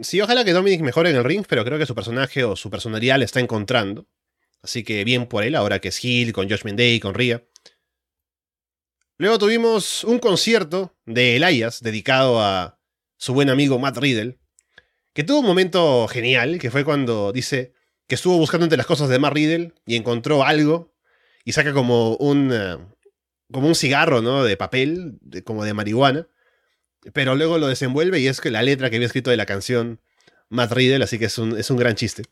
[0.02, 2.68] Sí, ojalá que Dominic mejore en el ring, pero creo que su personaje o su
[2.68, 4.06] personalidad le está encontrando.
[4.62, 7.42] Así que bien por él, ahora que es Hill, con Josh Day, con Rhea.
[9.18, 12.78] Luego tuvimos un concierto de Elias dedicado a
[13.16, 14.38] su buen amigo Matt Riddle,
[15.14, 17.72] que tuvo un momento genial, que fue cuando dice,
[18.06, 20.92] que estuvo buscando entre las cosas de Matt Riddle y encontró algo
[21.44, 22.78] y saca como un, eh,
[23.52, 24.44] como un cigarro, ¿no?
[24.44, 26.28] De papel, como de marihuana.
[27.12, 30.00] Pero luego lo desenvuelve y es que la letra que había escrito de la canción
[30.48, 32.24] Matt Riddle, así que es un, es un gran chiste.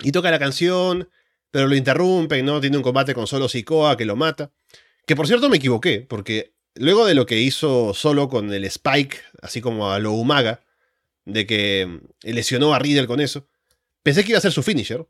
[0.00, 1.08] Y toca la canción,
[1.50, 2.60] pero lo interrumpen, ¿no?
[2.60, 4.52] Tiene un combate con Solo Sikoa que lo mata.
[5.06, 9.18] Que por cierto me equivoqué, porque luego de lo que hizo Solo con el Spike,
[9.40, 10.60] así como a lo Umaga,
[11.24, 13.48] de que lesionó a Riddle con eso,
[14.06, 15.04] Pensé que iba a ser su finisher.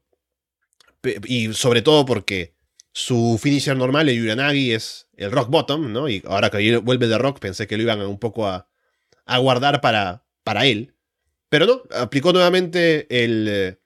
[1.27, 2.55] Y sobre todo porque
[2.93, 6.09] su finisher normal, el Yuranagi, es el rock bottom, ¿no?
[6.09, 8.71] Y ahora que vuelve de rock, pensé que lo iban un poco a,
[9.39, 10.95] guardar para, para él.
[11.51, 13.79] Pero no, aplicó nuevamente el, eh,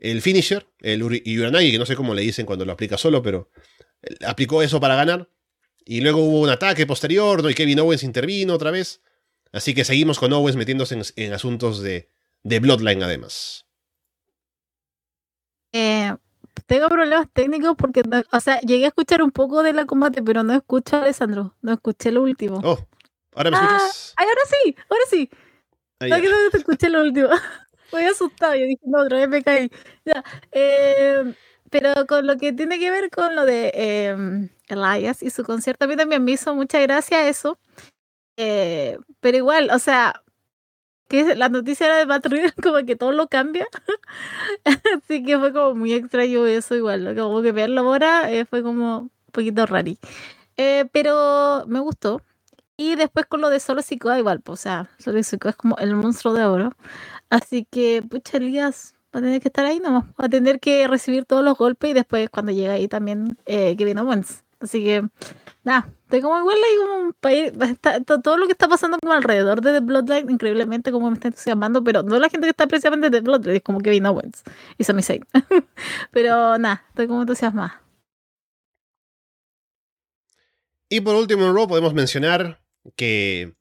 [0.00, 3.52] el finisher, el Yuranagi, que no sé cómo le dicen cuando lo aplica solo, pero
[4.26, 5.30] aplicó eso para ganar.
[5.84, 7.48] Y luego hubo un ataque posterior.
[7.48, 9.00] Y Kevin Owens intervino otra vez.
[9.52, 12.08] Así que seguimos con Owens metiéndose en, en asuntos de,
[12.42, 13.69] de Bloodline además.
[15.72, 16.14] Eh,
[16.66, 18.02] tengo problemas técnicos porque,
[18.32, 21.54] o sea, llegué a escuchar un poco de la combate, pero no escucho a Alessandro,
[21.62, 22.60] no escuché lo último.
[22.62, 22.78] Oh,
[23.34, 24.14] ¿ahora me ah, escuchas?
[24.16, 25.30] Ay, ahora sí, ahora sí.
[26.00, 27.28] no, que no te escuché lo último.
[27.86, 29.70] Estoy asustado, yo dije, no, otra vez me caí.
[30.04, 30.22] Ya,
[30.52, 31.34] eh,
[31.70, 35.86] pero con lo que tiene que ver con lo de eh, Elias y su concierto,
[35.86, 37.58] a mí también me hizo mucha gracia eso.
[38.36, 40.22] Eh, pero igual, o sea,
[41.10, 42.26] que la noticia era de Matt
[42.62, 43.66] como que todo lo cambia.
[44.64, 48.98] Así que fue como muy extraño eso igual, como que verlo ahora eh, fue como
[49.00, 49.92] un poquito raro.
[50.56, 52.22] Eh, pero me gustó.
[52.76, 55.76] Y después con lo de Solo Sikoa igual, pues, o sea, Solo Sikoa es como
[55.78, 56.72] el monstruo de oro.
[57.28, 60.86] Así que, pucha, Elías va a tener que estar ahí nomás, va a tener que
[60.88, 64.44] recibir todos los golpes y después cuando llega ahí también eh, Kevin Owens.
[64.60, 65.02] Así que,
[65.64, 67.52] nada, estoy como igual como un país,
[68.24, 71.84] todo lo que está pasando como alrededor de The Bloodline, increíblemente como me está entusiasmando,
[71.84, 74.42] pero no la gente que está precisamente de The Bloodline, es como Kevin Owens
[74.76, 75.24] y Sami Zayn.
[76.10, 77.80] pero nada, estoy como entusiasmada.
[80.88, 82.60] Y por último en Raw podemos mencionar
[82.96, 83.54] que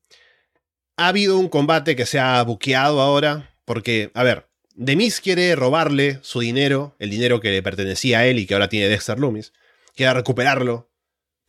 [0.98, 6.18] ha habido un combate que se ha buqueado ahora, porque, a ver, Demis quiere robarle
[6.24, 9.54] su dinero, el dinero que le pertenecía a él y que ahora tiene Dexter Loomis,
[9.96, 10.89] quiere recuperarlo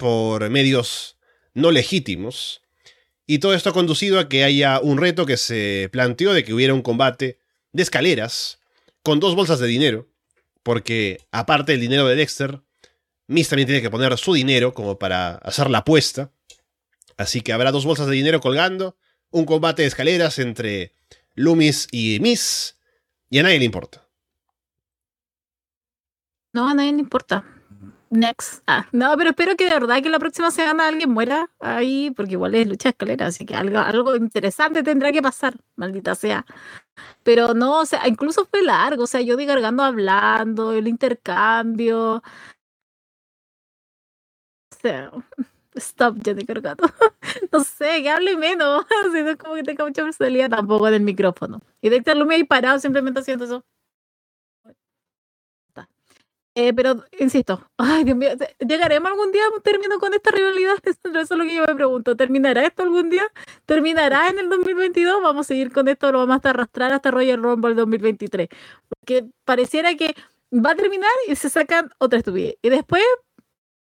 [0.00, 1.18] por medios
[1.52, 2.62] no legítimos.
[3.26, 6.54] Y todo esto ha conducido a que haya un reto que se planteó de que
[6.54, 7.38] hubiera un combate
[7.72, 8.60] de escaleras
[9.02, 10.08] con dos bolsas de dinero.
[10.62, 12.62] Porque aparte del dinero de Dexter,
[13.26, 16.32] Miss también tiene que poner su dinero como para hacer la apuesta.
[17.18, 18.96] Así que habrá dos bolsas de dinero colgando.
[19.30, 20.94] Un combate de escaleras entre
[21.34, 22.78] Loomis y Miss.
[23.28, 24.08] Y a nadie le importa.
[26.54, 27.59] No, a nadie le importa.
[28.10, 28.62] Next.
[28.66, 32.32] Ah, no, pero espero que de verdad que la próxima semana alguien muera ahí, porque
[32.32, 36.44] igual es lucha escalera, así que algo, algo interesante tendrá que pasar, maldita sea.
[37.24, 42.16] Pero no, o sea, incluso fue largo, o sea, yo de Gargando hablando, el intercambio.
[42.16, 42.22] O
[44.80, 45.10] sea,
[45.74, 46.86] stop, yo de Gargando.
[47.52, 50.94] no sé, que hable menos, si no es como que tenga mucha personalidad tampoco en
[50.94, 51.60] el micrófono.
[51.82, 53.64] Y de estar ahí parado simplemente haciendo eso.
[56.56, 60.76] Eh, pero, insisto, ay Dios mío, ¿llegaremos algún día término con esta rivalidad?
[60.84, 62.16] Eso es lo que yo me pregunto.
[62.16, 63.24] ¿Terminará esto algún día?
[63.66, 65.22] ¿Terminará en el 2022?
[65.22, 68.48] Vamos a seguir con esto, lo vamos a arrastrar hasta Royal Rumble 2023.
[68.88, 70.14] Porque pareciera que
[70.52, 72.56] va a terminar y se sacan otra estupidez.
[72.62, 73.02] Y después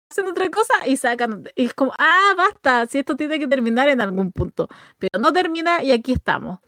[0.10, 1.50] hacen otra cosa y sacan.
[1.56, 4.70] Y es como, ah, basta, si esto tiene que terminar en algún punto.
[5.00, 6.60] Pero no termina y aquí estamos.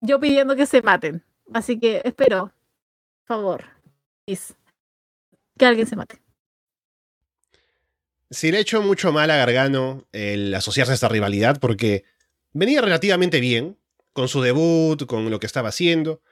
[0.00, 1.24] Yo pidiendo que se maten.
[1.52, 2.52] Así que espero,
[3.26, 3.64] por favor,
[4.26, 4.57] please
[5.58, 6.22] que alguien se mate.
[8.30, 12.04] Sí, le he hecho mucho mal a Gargano el asociarse a esta rivalidad porque
[12.52, 13.78] venía relativamente bien
[14.12, 16.22] con su debut, con lo que estaba haciendo,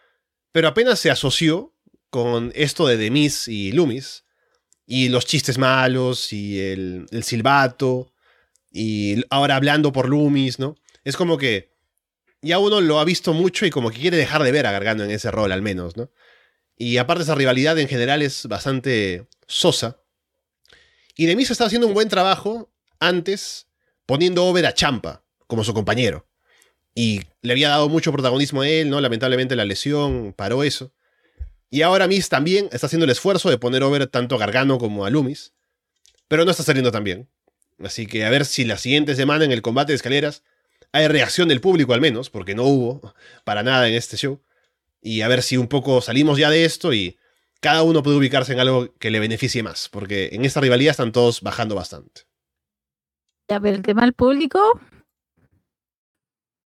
[0.52, 1.72] pero apenas se asoció
[2.10, 4.24] con esto de Demis y Loomis,
[4.86, 8.12] y los chistes malos, y el, el silbato,
[8.70, 10.76] y ahora hablando por Loomis, ¿no?
[11.04, 11.70] Es como que
[12.42, 15.04] ya uno lo ha visto mucho y como que quiere dejar de ver a Gargano
[15.04, 16.10] en ese rol al menos, ¿no?
[16.76, 19.98] Y aparte esa rivalidad en general es bastante sosa.
[21.16, 22.70] Y Demis estaba haciendo un buen trabajo
[23.00, 23.66] antes
[24.04, 26.26] poniendo over a Champa como su compañero.
[26.94, 29.00] Y le había dado mucho protagonismo a él, ¿no?
[29.00, 30.92] Lamentablemente la lesión paró eso.
[31.70, 35.04] Y ahora Miss también está haciendo el esfuerzo de poner over tanto a Gargano como
[35.04, 35.52] a Loomis.
[36.28, 37.28] Pero no está saliendo tan bien.
[37.82, 40.42] Así que a ver si la siguiente semana en el combate de escaleras
[40.92, 44.40] hay reacción del público al menos, porque no hubo para nada en este show
[45.00, 47.18] y a ver si un poco salimos ya de esto y
[47.60, 51.12] cada uno puede ubicarse en algo que le beneficie más, porque en esta rivalidad están
[51.12, 52.22] todos bajando bastante.
[53.48, 54.80] Ya, pero el tema del público,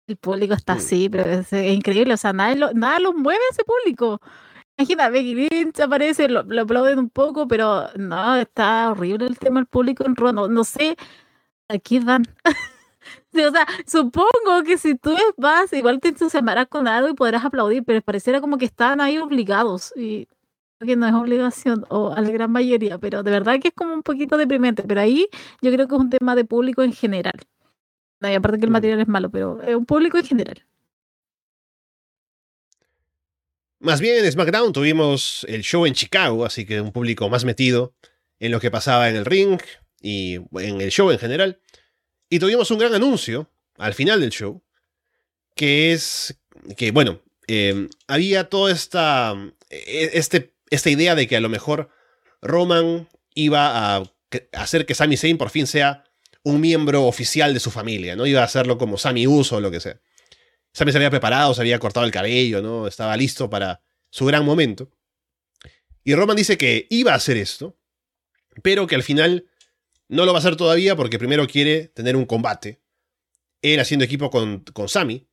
[0.06, 0.78] el público está mm.
[0.78, 4.20] así, pero es, increíble, o sea, nada lo, nada lo mueve ese público.
[4.76, 9.66] Imagina, Becky Lynch aparece, lo, aplauden un poco, pero no, está horrible el tema del
[9.66, 10.96] público en Raw, no, sé,
[11.68, 12.24] aquí van.
[13.34, 17.84] o sea, supongo que si tú vas, igual te entusiasmarás con algo y podrás aplaudir,
[17.84, 20.28] pero pareciera como que están ahí obligados y
[20.78, 23.92] que no es obligación, o a la gran mayoría, pero de verdad que es como
[23.92, 25.28] un poquito deprimente, pero ahí
[25.60, 27.38] yo creo que es un tema de público en general.
[28.22, 28.72] Y aparte que el mm.
[28.72, 30.64] material es malo, pero es un público en general.
[33.78, 37.94] Más bien en SmackDown tuvimos el show en Chicago, así que un público más metido
[38.38, 39.58] en lo que pasaba en el ring
[40.02, 41.60] y en el show en general.
[42.30, 44.62] Y tuvimos un gran anuncio al final del show,
[45.56, 46.40] que es
[46.76, 49.34] que, bueno, eh, había toda esta,
[49.68, 51.90] e, este, esta idea de que a lo mejor
[52.40, 54.02] Roman iba a
[54.52, 56.04] hacer que Sami Zayn por fin sea
[56.44, 58.26] un miembro oficial de su familia, ¿no?
[58.26, 60.00] Iba a hacerlo como Sami Uso o lo que sea.
[60.72, 62.86] Sami se había preparado, se había cortado el cabello, ¿no?
[62.86, 64.88] Estaba listo para su gran momento.
[66.04, 67.76] Y Roman dice que iba a hacer esto,
[68.62, 69.49] pero que al final
[70.10, 72.82] no lo va a hacer todavía porque primero quiere tener un combate.
[73.62, 75.28] Él haciendo equipo con, con Sammy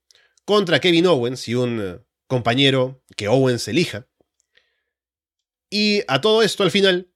[0.45, 4.08] contra Kevin Owens y un eh, compañero que Owens elija.
[5.70, 7.10] Y a todo esto al final,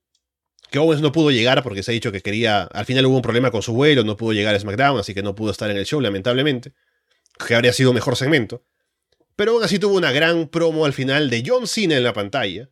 [0.71, 3.21] que Owens no pudo llegar porque se ha dicho que quería, al final hubo un
[3.21, 5.77] problema con su vuelo, no pudo llegar a SmackDown, así que no pudo estar en
[5.77, 6.73] el show, lamentablemente,
[7.47, 8.65] que habría sido mejor segmento.
[9.35, 12.69] Pero aún así tuvo una gran promo al final de John Cena en la pantalla,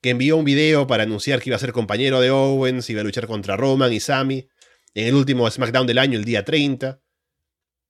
[0.00, 3.04] que envió un video para anunciar que iba a ser compañero de Owens, iba a
[3.04, 4.48] luchar contra Roman y Sami
[4.94, 7.00] en el último SmackDown del año, el día 30.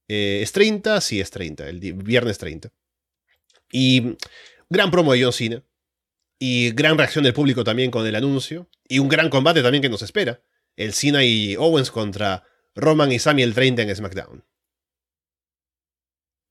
[0.09, 1.01] Eh, ¿Es 30?
[1.01, 2.73] Sí, es 30, el viernes 30.
[3.73, 4.16] Y
[4.69, 5.62] gran promo de John Cena.
[6.39, 8.69] Y gran reacción del público también con el anuncio.
[8.89, 10.43] Y un gran combate también que nos espera.
[10.77, 14.45] El Cena y Owens contra Roman y Sami el 30 en SmackDown.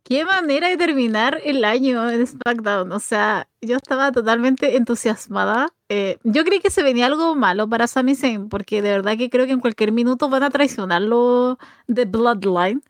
[0.10, 2.92] Qué manera de terminar el año en SmackDown.
[2.94, 5.70] O sea, yo estaba totalmente entusiasmada.
[5.88, 9.30] Eh, yo creí que se venía algo malo para Sami Zayn, porque de verdad que
[9.30, 12.82] creo que en cualquier minuto van a traicionarlo de Bloodline.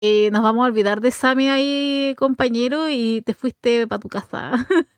[0.00, 4.52] Y nos vamos a olvidar de Sammy ahí, compañero, y te fuiste para tu casa.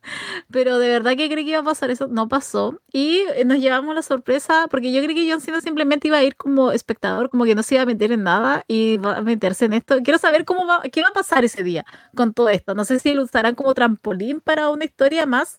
[0.51, 2.79] Pero de verdad que creí que iba a pasar eso, no pasó.
[2.93, 6.35] Y nos llevamos la sorpresa, porque yo creí que John Cena simplemente iba a ir
[6.35, 9.65] como espectador, como que no se iba a meter en nada y va a meterse
[9.65, 9.97] en esto.
[10.03, 11.83] Quiero saber cómo va, qué va a pasar ese día
[12.15, 12.75] con todo esto.
[12.75, 15.57] No sé si lo usarán como trampolín para una historia más.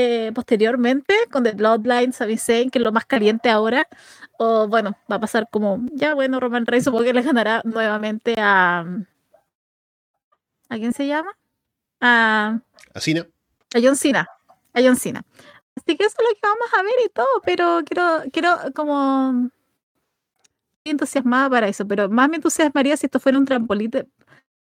[0.00, 3.88] Eh, posteriormente con The Bloodline, Sami Zayn, que es lo más caliente ahora,
[4.38, 8.36] o bueno, va a pasar como, ya bueno, Roman Reigns supongo que le ganará nuevamente
[8.38, 8.86] a...
[10.68, 11.36] ¿A quién se llama?
[12.00, 12.60] A...
[12.94, 13.26] A Cena.
[13.74, 14.28] A John Cena.
[14.72, 15.24] A John Cena.
[15.74, 19.50] Así que eso es lo que vamos a ver y todo, pero quiero, quiero como...
[20.76, 23.90] Estoy entusiasmada para eso, pero más me entusiasmaría si esto fuera un trampolín,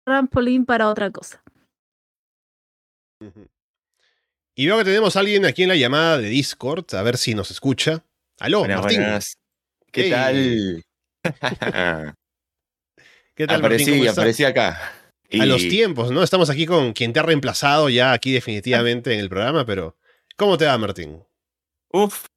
[0.05, 1.41] trampolín para otra cosa.
[4.56, 7.34] Y veo que tenemos a alguien aquí en la llamada de Discord, a ver si
[7.34, 8.04] nos escucha.
[8.40, 9.02] Aló, buenas, Martín.
[9.02, 9.38] Buenas.
[9.92, 10.86] ¿Qué tal?
[13.36, 14.00] ¿Qué tal, aparecí, Martín?
[14.00, 14.94] ¿Cómo aparecí acá.
[15.28, 15.42] Y...
[15.42, 16.22] A los tiempos, ¿no?
[16.22, 19.98] Estamos aquí con quien te ha reemplazado ya aquí definitivamente en el programa, pero
[20.36, 21.24] ¿cómo te va, Martín?
[21.92, 22.28] Uf,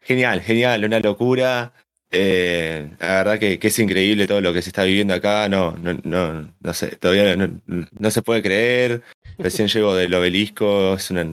[0.00, 1.72] genial, genial, una locura.
[2.12, 5.48] Eh, la verdad que, que, es increíble todo lo que se está viviendo acá.
[5.48, 9.02] No, no, no, no sé, todavía no, no se puede creer.
[9.38, 11.24] Recién llego del obelisco, es una,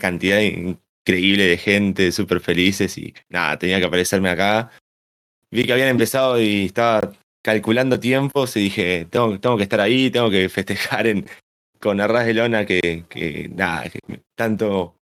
[0.00, 4.70] cantidad increíble de gente, súper felices y nada, tenía que aparecerme acá.
[5.50, 7.12] Vi que habían empezado y estaba
[7.42, 11.06] calculando tiempos y dije, tengo, tengo que estar ahí, tengo que festejar
[11.80, 13.84] con Arras de Lona que, que nada,
[14.34, 14.96] tanto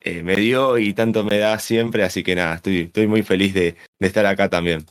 [0.00, 3.54] eh, me dio y tanto me da siempre, así que nada, estoy, estoy muy feliz
[3.54, 4.86] de, de, estar acá también.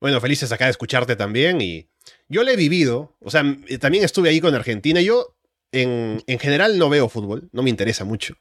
[0.00, 1.86] Bueno, felices acá de escucharte también y
[2.28, 3.42] yo lo he vivido, o sea,
[3.80, 5.33] también estuve ahí con Argentina, yo
[5.74, 8.36] en, en general no veo fútbol, no me interesa mucho.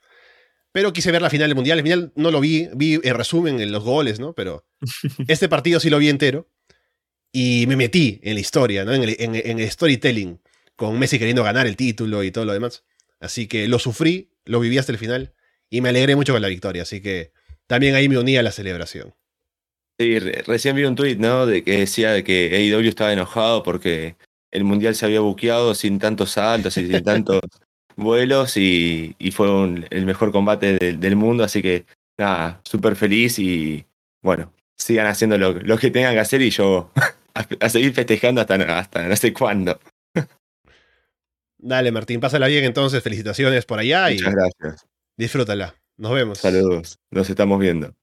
[0.72, 1.80] Pero quise ver la final del Mundial.
[1.80, 4.34] El final no lo vi, vi en resumen en los goles, ¿no?
[4.34, 4.66] Pero
[5.28, 6.50] este partido sí lo vi entero.
[7.32, 8.94] Y me metí en la historia, ¿no?
[8.94, 10.40] En el, en, en el storytelling,
[10.76, 12.84] con Messi queriendo ganar el título y todo lo demás.
[13.20, 15.34] Así que lo sufrí, lo viví hasta el final
[15.70, 16.84] y me alegré mucho con la victoria.
[16.84, 17.32] Así que
[17.68, 19.16] también ahí me uní a la celebración.
[19.98, 21.46] Sí, re recién vi un tuit, ¿no?
[21.46, 24.16] De que decía de que AEW estaba enojado porque
[24.54, 27.42] el mundial se había buqueado sin tantos saltos y sin tantos
[27.96, 31.44] vuelos y, y fue un, el mejor combate de, del mundo.
[31.44, 31.86] Así que
[32.18, 33.86] nada, súper feliz y
[34.22, 36.92] bueno, sigan haciendo lo, lo, que tengan que hacer y yo
[37.34, 39.80] a, a seguir festejando hasta, hasta no sé cuándo.
[41.58, 43.02] Dale, Martín, pásala bien entonces.
[43.02, 44.86] Felicitaciones por allá Muchas y gracias.
[45.18, 45.76] disfrútala.
[45.98, 46.40] Nos vemos.
[46.40, 47.00] Saludos.
[47.12, 47.94] Nos estamos viendo.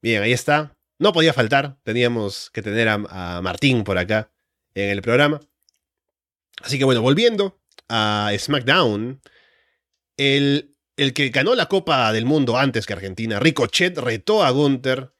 [0.00, 0.77] Bien, ahí está.
[0.98, 1.76] No podía faltar.
[1.84, 4.30] Teníamos que tener a, Martín por acá
[4.74, 5.40] en el programa.
[6.62, 9.20] Así que bueno, volviendo a SmackDown.
[10.16, 15.12] El, el que ganó la Copa del Mundo antes que Argentina, Ricochet, retó a Gunther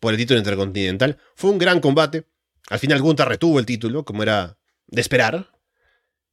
[0.00, 1.18] por el título intercontinental.
[1.34, 2.24] Fue un gran combate.
[2.70, 4.56] Al final Gunther retuvo el título, como era
[4.86, 5.52] de esperar.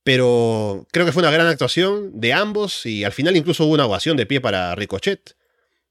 [0.03, 3.85] Pero creo que fue una gran actuación de ambos y al final incluso hubo una
[3.85, 5.35] ovación de pie para Ricochet.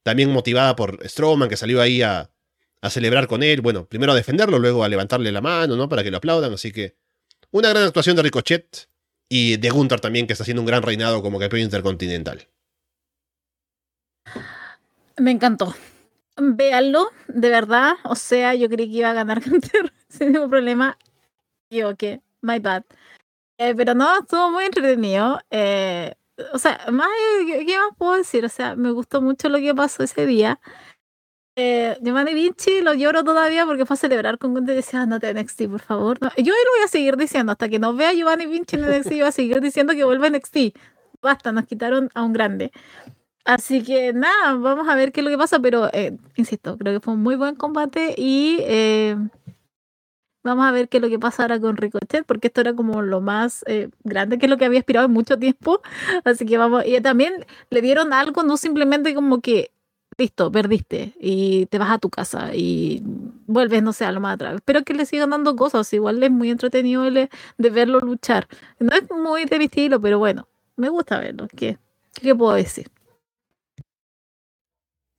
[0.03, 2.31] También motivada por Strowman, que salió ahí a,
[2.83, 3.61] a, celebrar con él.
[3.61, 5.89] Bueno, primero a defenderlo, luego a levantarle la mano, ¿no?
[5.89, 6.53] Para que lo aplaudan.
[6.53, 6.97] Así que
[7.51, 8.89] una gran actuación de Ricochet
[9.29, 12.49] y de Gunther también, que está haciendo un gran reinado como campeón intercontinental.
[15.19, 15.75] Me encantó.
[16.37, 17.95] Véanlo, de verdad.
[18.05, 20.99] O sea, yo creí que iba a ganar Gunther sin ningún problema.
[21.71, 22.85] Yo, que my bad.
[23.59, 25.41] Eh, pero no, estuvo muy entretenido.
[25.51, 26.15] Eh,
[26.53, 27.09] o sea, más,
[27.47, 28.45] ¿qué más puedo decir?
[28.45, 30.61] O sea, me gustó mucho lo que pasó ese día.
[31.55, 35.21] Eh, Giovanni Vinci lo lloro todavía porque fue a celebrar con Gunther y decía, no
[35.21, 36.19] te NXT, por favor.
[36.21, 36.31] No.
[36.37, 39.11] Yo lo voy a seguir diciendo hasta que no vea a Giovanni Vinci en NXT,
[39.11, 40.57] voy a seguir diciendo que vuelve a NXT.
[41.21, 42.73] Basta, nos quitaron a un grande.
[43.45, 46.95] Así que nada, vamos a ver qué es lo que pasa, pero eh, insisto, creo
[46.95, 49.17] que fue un muy buen combate y eh,
[50.45, 53.03] vamos a ver qué es lo que pasa ahora con Ricochet, porque esto era como
[53.03, 53.65] lo más
[54.05, 55.83] grande, que es lo que había aspirado en mucho tiempo.
[56.25, 59.73] Así que vamos, y también le dieron algo, no simplemente como que,
[60.23, 63.03] listo, perdiste y te vas a tu casa y
[63.47, 64.55] vuelves, no sé, a lo más atrás.
[64.55, 67.29] Espero que le sigan dando cosas, igual es muy entretenido de,
[67.59, 68.47] de verlo luchar.
[68.79, 71.49] No es muy de mi estilo, pero bueno, me gusta verlo.
[71.57, 71.79] ¿Qué,
[72.15, 72.89] qué puedo decir?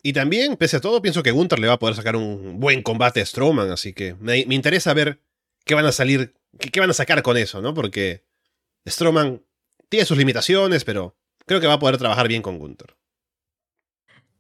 [0.02, 2.82] Y también, pese a todo, pienso que Gunther le va a poder sacar un buen
[2.82, 5.20] combate a Strowman, así que me, me interesa ver
[5.66, 7.74] qué van a salir, qué, qué, van a sacar con eso, ¿no?
[7.74, 8.24] Porque
[8.88, 9.44] Strowman
[9.90, 12.96] tiene sus limitaciones, pero creo que va a poder trabajar bien con Gunther.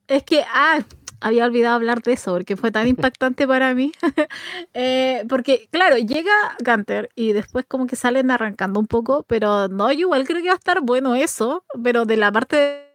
[0.07, 0.84] Es que, ah,
[1.21, 3.91] había olvidado hablar de eso, porque fue tan impactante para mí.
[4.73, 6.31] eh, porque, claro, llega
[6.63, 10.49] Gunter y después como que salen arrancando un poco, pero no, yo igual creo que
[10.49, 12.89] va a estar bueno eso, pero de la parte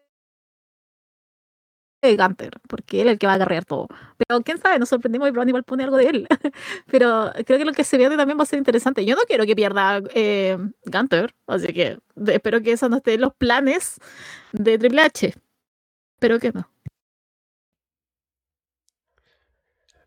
[2.03, 3.89] de Gunter, porque él es el que va a agarrar todo.
[4.19, 6.27] Pero quién sabe, nos sorprendimos y Brown igual pone algo de él.
[6.87, 9.05] Pero creo que lo que se viene también va a ser interesante.
[9.05, 13.23] Yo no quiero que pierda eh, Gunter, así que espero que eso no esté en
[13.23, 13.97] los planes
[14.53, 15.35] de Triple H.
[16.21, 16.69] Pero que no.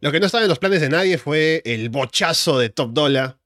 [0.02, 3.38] Lo que no estaba en los planes de nadie fue el bochazo de Top Dollar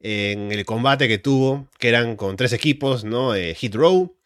[0.00, 3.36] en el combate que tuvo, que eran con tres equipos, ¿no?
[3.36, 4.16] Eh, Hit Row,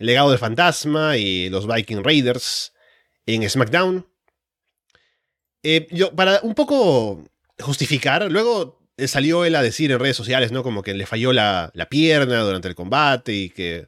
[0.00, 2.72] el Legado del Fantasma y los Viking Raiders
[3.26, 4.08] en SmackDown.
[5.62, 7.24] Eh, yo, para un poco
[7.60, 10.64] justificar, luego salió él a decir en redes sociales, ¿no?
[10.64, 13.86] Como que le falló la, pierna durante el combate y que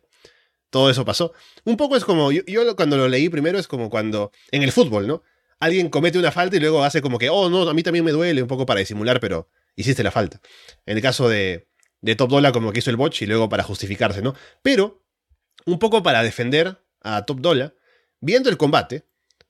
[0.70, 1.32] todo eso pasó.
[1.64, 4.70] Un poco es como, yo, yo, cuando lo leí primero es como cuando, en el
[4.70, 5.24] fútbol, ¿no?
[5.62, 8.10] Alguien comete una falta y luego hace como que, oh, no, a mí también me
[8.10, 10.40] duele, un poco para disimular, pero hiciste la falta.
[10.86, 11.68] En el caso de,
[12.00, 14.34] de Top Dollar, como que hizo el botch y luego para justificarse, ¿no?
[14.60, 15.04] Pero,
[15.64, 17.76] un poco para defender a Top Dollar,
[18.18, 19.06] viendo el combate,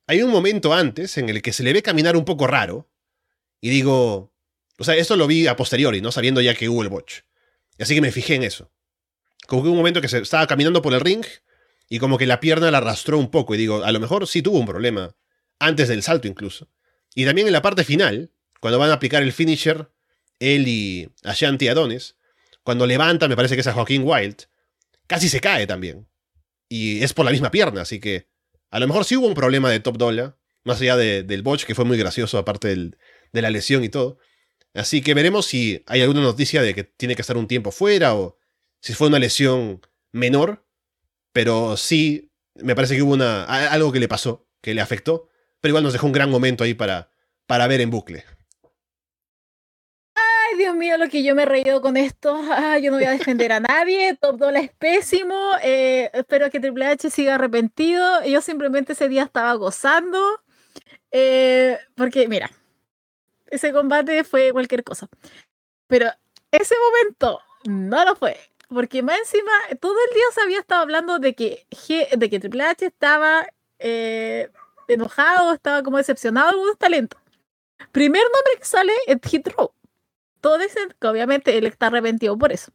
[0.06, 2.90] hay un momento antes en el que se le ve caminar un poco raro.
[3.62, 4.34] Y digo,
[4.78, 6.12] o sea, esto lo vi a posteriori, ¿no?
[6.12, 7.20] Sabiendo ya que hubo el botch.
[7.78, 8.70] Así que me fijé en eso.
[9.46, 11.24] Como que un momento que se estaba caminando por el ring
[11.88, 13.54] y como que la pierna la arrastró un poco.
[13.54, 15.16] Y digo, a lo mejor sí tuvo un problema.
[15.62, 16.68] Antes del salto incluso.
[17.14, 18.30] Y también en la parte final,
[18.60, 19.90] cuando van a aplicar el finisher,
[20.40, 22.16] él y Ashanti Adonis,
[22.62, 24.46] cuando levanta, me parece que es a Joaquín Wild,
[25.06, 26.08] casi se cae también.
[26.68, 28.28] Y es por la misma pierna, así que
[28.70, 31.74] a lo mejor sí hubo un problema de Top Dollar, más allá del botch, que
[31.74, 34.18] fue muy gracioso, aparte de la lesión y todo.
[34.74, 38.14] Así que veremos si hay alguna noticia de que tiene que estar un tiempo fuera
[38.14, 38.38] o
[38.80, 39.80] si fue una lesión
[40.12, 40.64] menor.
[41.32, 45.28] Pero sí, me parece que hubo una, algo que le pasó, que le afectó.
[45.62, 47.08] Pero igual nos dejó un gran momento ahí para,
[47.46, 48.24] para ver en bucle.
[50.56, 52.38] Dios mío, lo que yo me he reído con esto.
[52.50, 54.16] Ah, yo no voy a defender a nadie.
[54.20, 55.52] Top Dollar es pésimo.
[55.62, 58.22] Eh, espero que Triple H siga arrepentido.
[58.24, 60.18] Yo simplemente ese día estaba gozando.
[61.10, 62.50] Eh, porque, mira,
[63.46, 65.08] ese combate fue cualquier cosa.
[65.86, 66.10] Pero
[66.50, 68.38] ese momento no lo fue.
[68.68, 71.66] Porque más encima, todo el día se había estado hablando de que,
[72.16, 73.46] de que Triple H estaba
[73.78, 74.50] eh,
[74.88, 77.20] enojado, estaba como decepcionado de algunos talentos.
[77.92, 79.72] Primer nombre que sale es Hit Row
[80.42, 82.72] todos dicen que obviamente él está arrepentido por eso.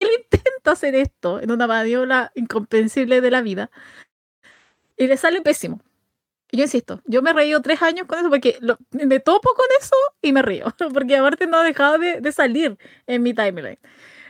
[0.00, 3.70] Él intenta hacer esto en una maniobra incomprensible de la vida
[4.96, 5.80] y le sale pésimo.
[6.50, 8.58] yo insisto, yo me he reído tres años con eso porque
[8.90, 13.22] me topo con eso y me río, porque aparte no ha dejado de, salir en
[13.22, 13.78] mi timeline.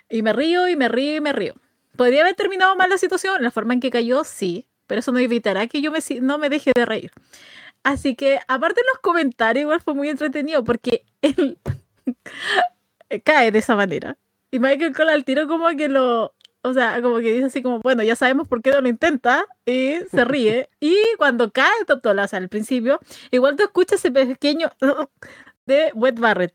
[0.09, 1.55] Y me río y me río y me río.
[1.97, 3.43] ¿Podría haber terminado mal la situación?
[3.43, 6.49] La forma en que cayó, sí, pero eso no evitará que yo me, no me
[6.49, 7.11] deje de reír.
[7.83, 11.59] Así que, aparte de los comentarios, igual fue muy entretenido porque él,
[13.25, 14.17] cae de esa manera.
[14.51, 17.79] Y Michael Cole al tiro como que lo, o sea, como que dice así como,
[17.81, 20.69] bueno, ya sabemos por qué no lo intenta, y se ríe.
[20.81, 22.99] Y cuando cae Totola, o sea, al principio,
[23.31, 24.71] igual tú escuchas ese pequeño
[25.67, 26.55] de Wet Barrett.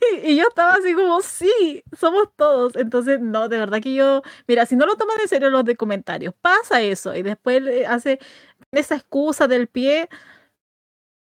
[0.24, 2.76] Y yo estaba así como, sí, somos todos.
[2.76, 5.76] Entonces, no, de verdad que yo, mira, si no lo toman en serio los de
[5.76, 8.18] comentarios, pasa eso y después hace
[8.72, 10.08] esa excusa del pie,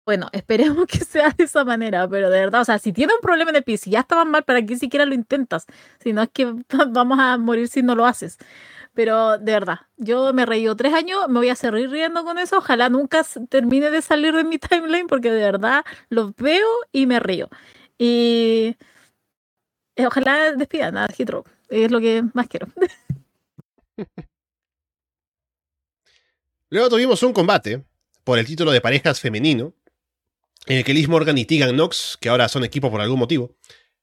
[0.05, 3.21] bueno, esperemos que sea de esa manera, pero de verdad, o sea, si tiene un
[3.21, 5.67] problema en el pie, si ya estaban mal, ¿para qué siquiera lo intentas?
[6.01, 6.53] Si no es que
[6.89, 8.39] vamos a morir si no lo haces.
[8.95, 12.59] Pero de verdad, yo me reí tres años, me voy a seguir riendo con eso.
[12.59, 17.19] Ojalá nunca termine de salir de mi timeline porque de verdad los veo y me
[17.21, 17.49] río.
[18.05, 18.77] Y
[19.95, 22.67] eh, ojalá despidan a Hitro, es lo que más quiero.
[26.69, 27.85] Luego tuvimos un combate
[28.25, 29.73] por el título de parejas femenino
[30.67, 33.55] en el que Liz Morgan y Tegan Knox, que ahora son equipo por algún motivo,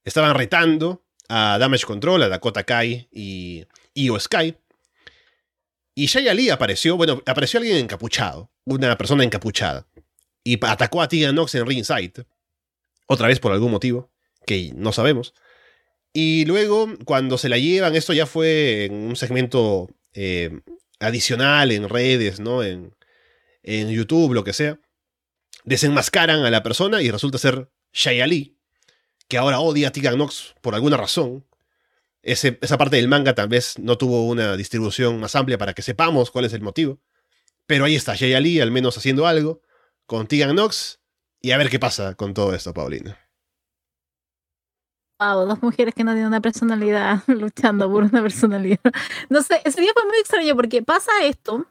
[0.02, 4.56] estaban retando a Damage Control, a Dakota Kai y Io Sky.
[5.94, 9.86] Y Shaya Lee apareció, bueno, apareció alguien encapuchado, una persona encapuchada,
[10.42, 12.24] y atacó a Tegan Knox en ringside,
[13.10, 14.10] otra vez por algún motivo,
[14.46, 15.34] que no sabemos.
[16.12, 20.60] Y luego, cuando se la llevan, esto ya fue en un segmento eh,
[21.00, 22.62] adicional en redes, ¿no?
[22.62, 22.94] En,
[23.62, 24.78] en YouTube, lo que sea
[25.64, 28.56] desenmascaran a la persona y resulta ser Shia Lee,
[29.28, 30.18] que ahora odia a Tegan
[30.60, 31.44] por alguna razón.
[32.22, 36.30] esa parte del manga tal vez no tuvo una distribución más amplia para que sepamos
[36.30, 37.00] cuál es el motivo.
[37.66, 39.62] Pero ahí está Shia Lee, al menos haciendo algo,
[40.06, 40.56] con Tegan
[41.42, 43.18] y a ver qué pasa con todo esto, Paulina.
[45.18, 48.80] Wow, dos mujeres que no tienen una personalidad luchando por una personalidad.
[49.28, 51.66] No sé, ese día fue muy extraño porque pasa esto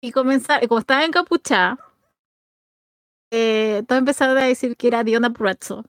[0.00, 1.78] y comenzar, como estaba encapuchada,
[3.30, 5.84] eh, todo empezaron a decir que era Diona Purazzo.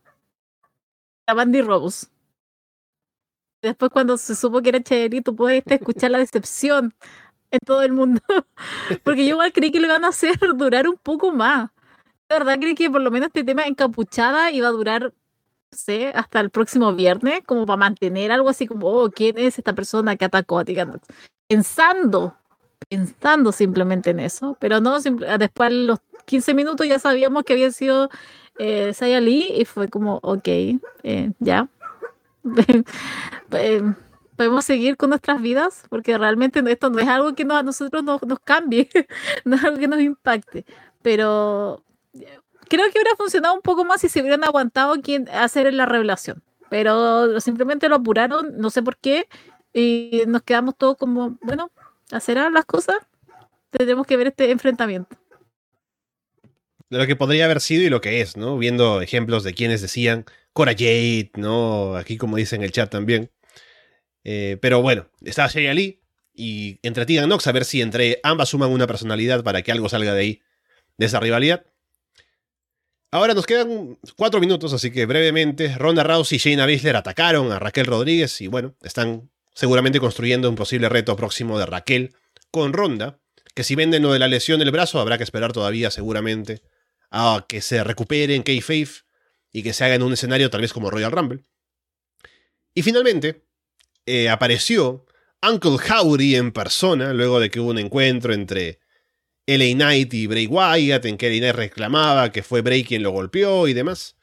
[1.27, 2.07] La Bandy Rose.
[3.61, 6.93] Después cuando se supo que era Cherry, tú pudiste escuchar la decepción
[7.51, 8.21] en todo el mundo.
[9.03, 11.71] Porque yo igual creí que lo iban a hacer durar un poco más.
[12.29, 16.09] De verdad creí que por lo menos este tema encapuchada iba a durar, no sé,
[16.15, 20.15] hasta el próximo viernes, como para mantener algo así como, oh, ¿quién es esta persona
[20.15, 20.65] que atacó a?
[21.47, 22.35] Pensando,
[22.89, 27.71] pensando simplemente en eso, pero no, después de los 15 minutos ya sabíamos que había
[27.71, 28.09] sido
[28.57, 31.69] eh, Saya Lee y fue como, ok, eh, ya.
[33.51, 33.81] Eh,
[34.35, 38.21] podemos seguir con nuestras vidas porque realmente esto no es algo que a nosotros nos,
[38.23, 38.89] nos cambie,
[39.45, 40.65] no es algo que nos impacte,
[41.01, 41.84] pero
[42.67, 46.43] creo que hubiera funcionado un poco más si se hubieran aguantado quien hacer la revelación,
[46.69, 49.27] pero simplemente lo apuraron, no sé por qué,
[49.73, 51.71] y nos quedamos todos como, bueno,
[52.11, 52.97] hacer las cosas,
[53.71, 55.15] tendremos que ver este enfrentamiento.
[56.89, 58.57] De lo que podría haber sido y lo que es, ¿no?
[58.57, 61.95] Viendo ejemplos de quienes decían Cora Jade, ¿no?
[61.95, 63.31] Aquí como dice en el chat también.
[64.23, 66.01] Eh, pero bueno, está Shay Ali
[66.33, 69.89] y entre Tegan Nox a ver si entre ambas suman una personalidad para que algo
[69.89, 70.41] salga de ahí,
[70.97, 71.65] de esa rivalidad.
[73.11, 77.59] Ahora nos quedan cuatro minutos, así que brevemente, Ronda Rousey y Shayna Baszler atacaron a
[77.59, 82.13] Raquel Rodríguez y bueno, están seguramente construyendo un posible reto próximo de Raquel
[82.51, 83.19] con Ronda,
[83.53, 86.61] que si venden lo de la lesión del brazo habrá que esperar todavía seguramente
[87.09, 89.05] a que se recupere en K-Faith
[89.53, 91.43] y que se haga en un escenario tal vez como Royal Rumble.
[92.73, 93.45] Y finalmente,
[94.05, 95.05] eh, apareció
[95.41, 98.79] Uncle Howdy en persona, luego de que hubo un encuentro entre
[99.47, 103.11] LA Knight y Bray Wyatt, en que LA Knight reclamaba que fue Bray quien lo
[103.11, 104.15] golpeó y demás.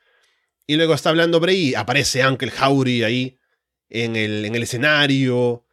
[0.66, 3.38] Y luego está hablando Bray y aparece Uncle Howdy ahí
[3.88, 5.66] en el, en el escenario.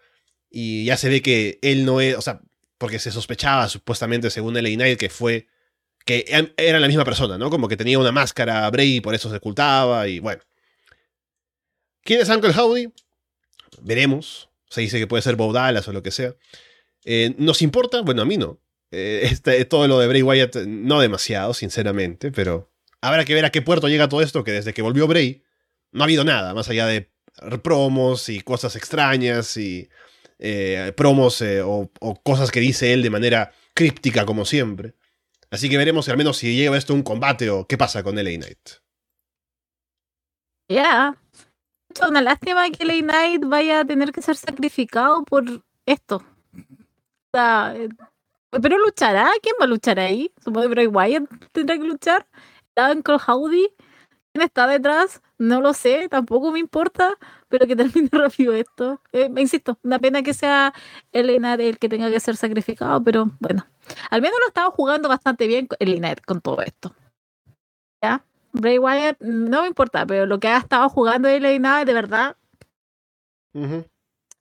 [0.50, 2.42] Y ya se ve que él no es, o sea,
[2.78, 5.48] porque se sospechaba supuestamente, según LA Knight, que fue
[6.06, 6.26] que
[6.58, 7.50] era la misma persona, ¿no?
[7.50, 10.42] Como que tenía una máscara Bray y por eso se ocultaba y bueno.
[12.02, 12.92] ¿Quién es Uncle Howdy?
[13.82, 14.50] Veremos.
[14.70, 16.36] Se dice que puede ser Bob o lo que sea.
[17.06, 18.02] Eh, ¿Nos importa?
[18.02, 18.60] Bueno, a mí no.
[18.91, 22.72] Eh, este, todo lo de Bray Wyatt no demasiado, sinceramente, pero
[23.02, 25.44] habrá que ver a qué puerto llega todo esto, que desde que volvió Bray
[25.91, 27.11] no ha habido nada, más allá de
[27.64, 29.90] promos y cosas extrañas y
[30.40, 31.90] eh, promos o,
[32.24, 34.95] cosas que dice él de manera críptica como siempre.
[35.52, 38.16] Así que veremos al menos si llega esto a un combate o qué pasa con
[38.16, 38.70] LA Knight.
[40.68, 41.18] Ya.
[41.94, 45.44] Es una lástima que LA Knight vaya a tener que ser sacrificado por
[45.86, 46.24] esto.
[47.34, 47.90] Eh,
[48.52, 50.32] pero luchará, ¿quién va a luchar ahí?
[50.44, 52.28] Supongo que Bray Wyatt tendrá que luchar.
[52.76, 53.68] Uncle Howdy,
[54.32, 55.22] ¿quién está detrás?
[55.38, 57.16] No lo sé, tampoco me importa,
[57.50, 59.02] pero que termine rápido esto.
[59.12, 60.74] Eh, insisto, una pena que sea
[61.12, 63.66] Elena el que tenga que ser sacrificado, pero bueno,
[64.10, 66.96] al menos lo estaba jugando bastante bien Elena con todo esto.
[68.02, 68.24] ¿Ya?
[68.54, 72.36] Bray Wyatt no me importa, pero lo que ha estado jugando Elena de verdad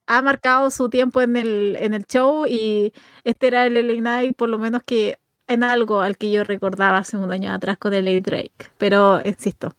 [0.09, 2.93] ha marcado su tiempo en el, en el show y
[3.25, 7.19] este era el Elena por lo menos que en algo al que yo recordaba hace
[7.19, 8.71] un año atrás con el Drake.
[8.79, 9.75] Pero insisto,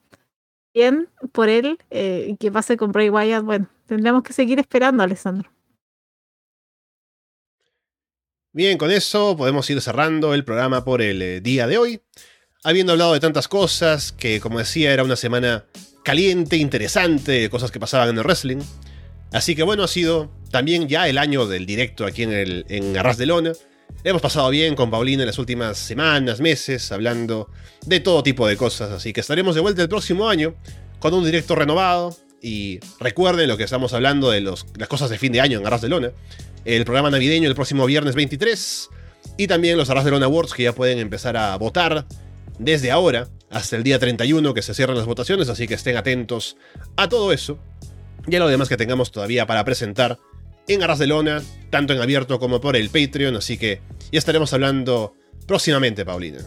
[0.73, 5.49] bien por él eh, que pase con Bray Wyatt, bueno, tendremos que seguir esperando, Alessandro.
[8.51, 12.01] Bien, con eso podemos ir cerrando el programa por el eh, día de hoy.
[12.63, 15.65] Habiendo hablado de tantas cosas, que como decía era una semana
[16.03, 18.61] caliente, interesante, cosas que pasaban en el wrestling.
[19.31, 22.97] Así que bueno, ha sido también ya el año del directo aquí en, el, en
[22.97, 23.53] Arras de Lona.
[24.03, 27.49] Hemos pasado bien con Paulina en las últimas semanas, meses, hablando
[27.85, 30.55] de todo tipo de cosas, así que estaremos de vuelta el próximo año
[30.99, 32.15] con un directo renovado.
[32.41, 35.81] Y recuerden lo que estamos hablando de las cosas de fin de año en Arras
[35.81, 36.11] de Lona.
[36.63, 38.89] El programa navideño el próximo viernes 23.
[39.37, 42.05] Y también los Arras de Lona Awards que ya pueden empezar a votar
[42.57, 45.49] desde ahora hasta el día 31 que se cierran las votaciones.
[45.49, 46.55] Así que estén atentos
[46.95, 47.59] a todo eso.
[48.29, 50.19] Y a lo demás que tengamos todavía para presentar
[50.67, 51.41] en Arras de Lona,
[51.71, 53.81] tanto en abierto como por el Patreon, así que
[54.11, 55.15] ya estaremos hablando
[55.47, 56.39] próximamente, Paulina.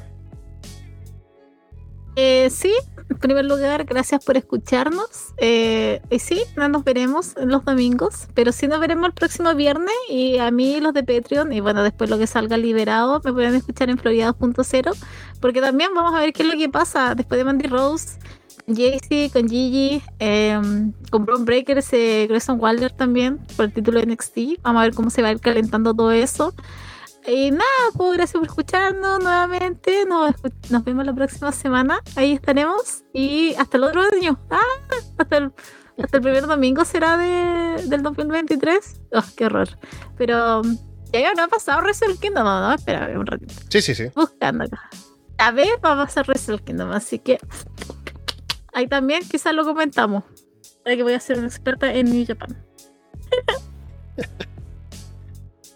[2.15, 2.73] Eh, sí,
[3.09, 5.33] en primer lugar, gracias por escucharnos.
[5.39, 9.95] Eh, y sí, no nos veremos los domingos, pero sí nos veremos el próximo viernes.
[10.09, 13.55] Y a mí, los de Patreon, y bueno, después lo que salga liberado, me pueden
[13.55, 14.95] escuchar en Florida2.0,
[15.41, 18.19] porque también vamos a ver qué es lo que pasa después de Mandy Rose
[18.67, 24.07] Jaycee, con Gigi, em, con Braun Breakers, eh, Grayson Wilder también, por el título de
[24.07, 24.59] NXT.
[24.63, 26.55] Vamos a ver cómo se va a ir calentando todo eso.
[27.27, 27.63] Y nada,
[27.97, 30.05] pues gracias por escucharnos nuevamente.
[30.07, 30.35] Nos,
[30.85, 32.01] vemos la próxima semana.
[32.17, 33.05] Ahí estaremos.
[33.13, 34.41] Y hasta el otro año.
[34.51, 34.61] Ah,
[35.19, 35.53] hasta el,
[36.03, 39.01] hasta el primer domingo será de, del 2023.
[39.13, 39.69] Oh, qué horror.
[40.17, 40.63] Pero
[41.13, 42.45] ya no ha pasado Wrestle Kingdom.
[42.45, 43.55] No, no, espera un ratito.
[43.69, 44.05] Sí, sí, sí.
[44.17, 44.91] Buscando acá.
[45.39, 46.91] A ver, vamos a Wrestle Kingdom.
[46.91, 47.39] Así que
[48.73, 50.25] Ahí también quizás lo comentamos.
[50.85, 52.57] que voy a ser una experta en New Japan.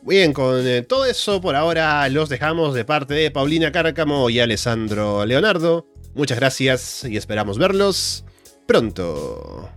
[0.02, 4.39] Bien, con eh, todo eso por ahora los dejamos de parte de Paulina Cárcamo y
[4.39, 5.89] Alessandro Leonardo.
[6.14, 8.24] Muchas gracias y esperamos verlos
[8.66, 9.68] pronto.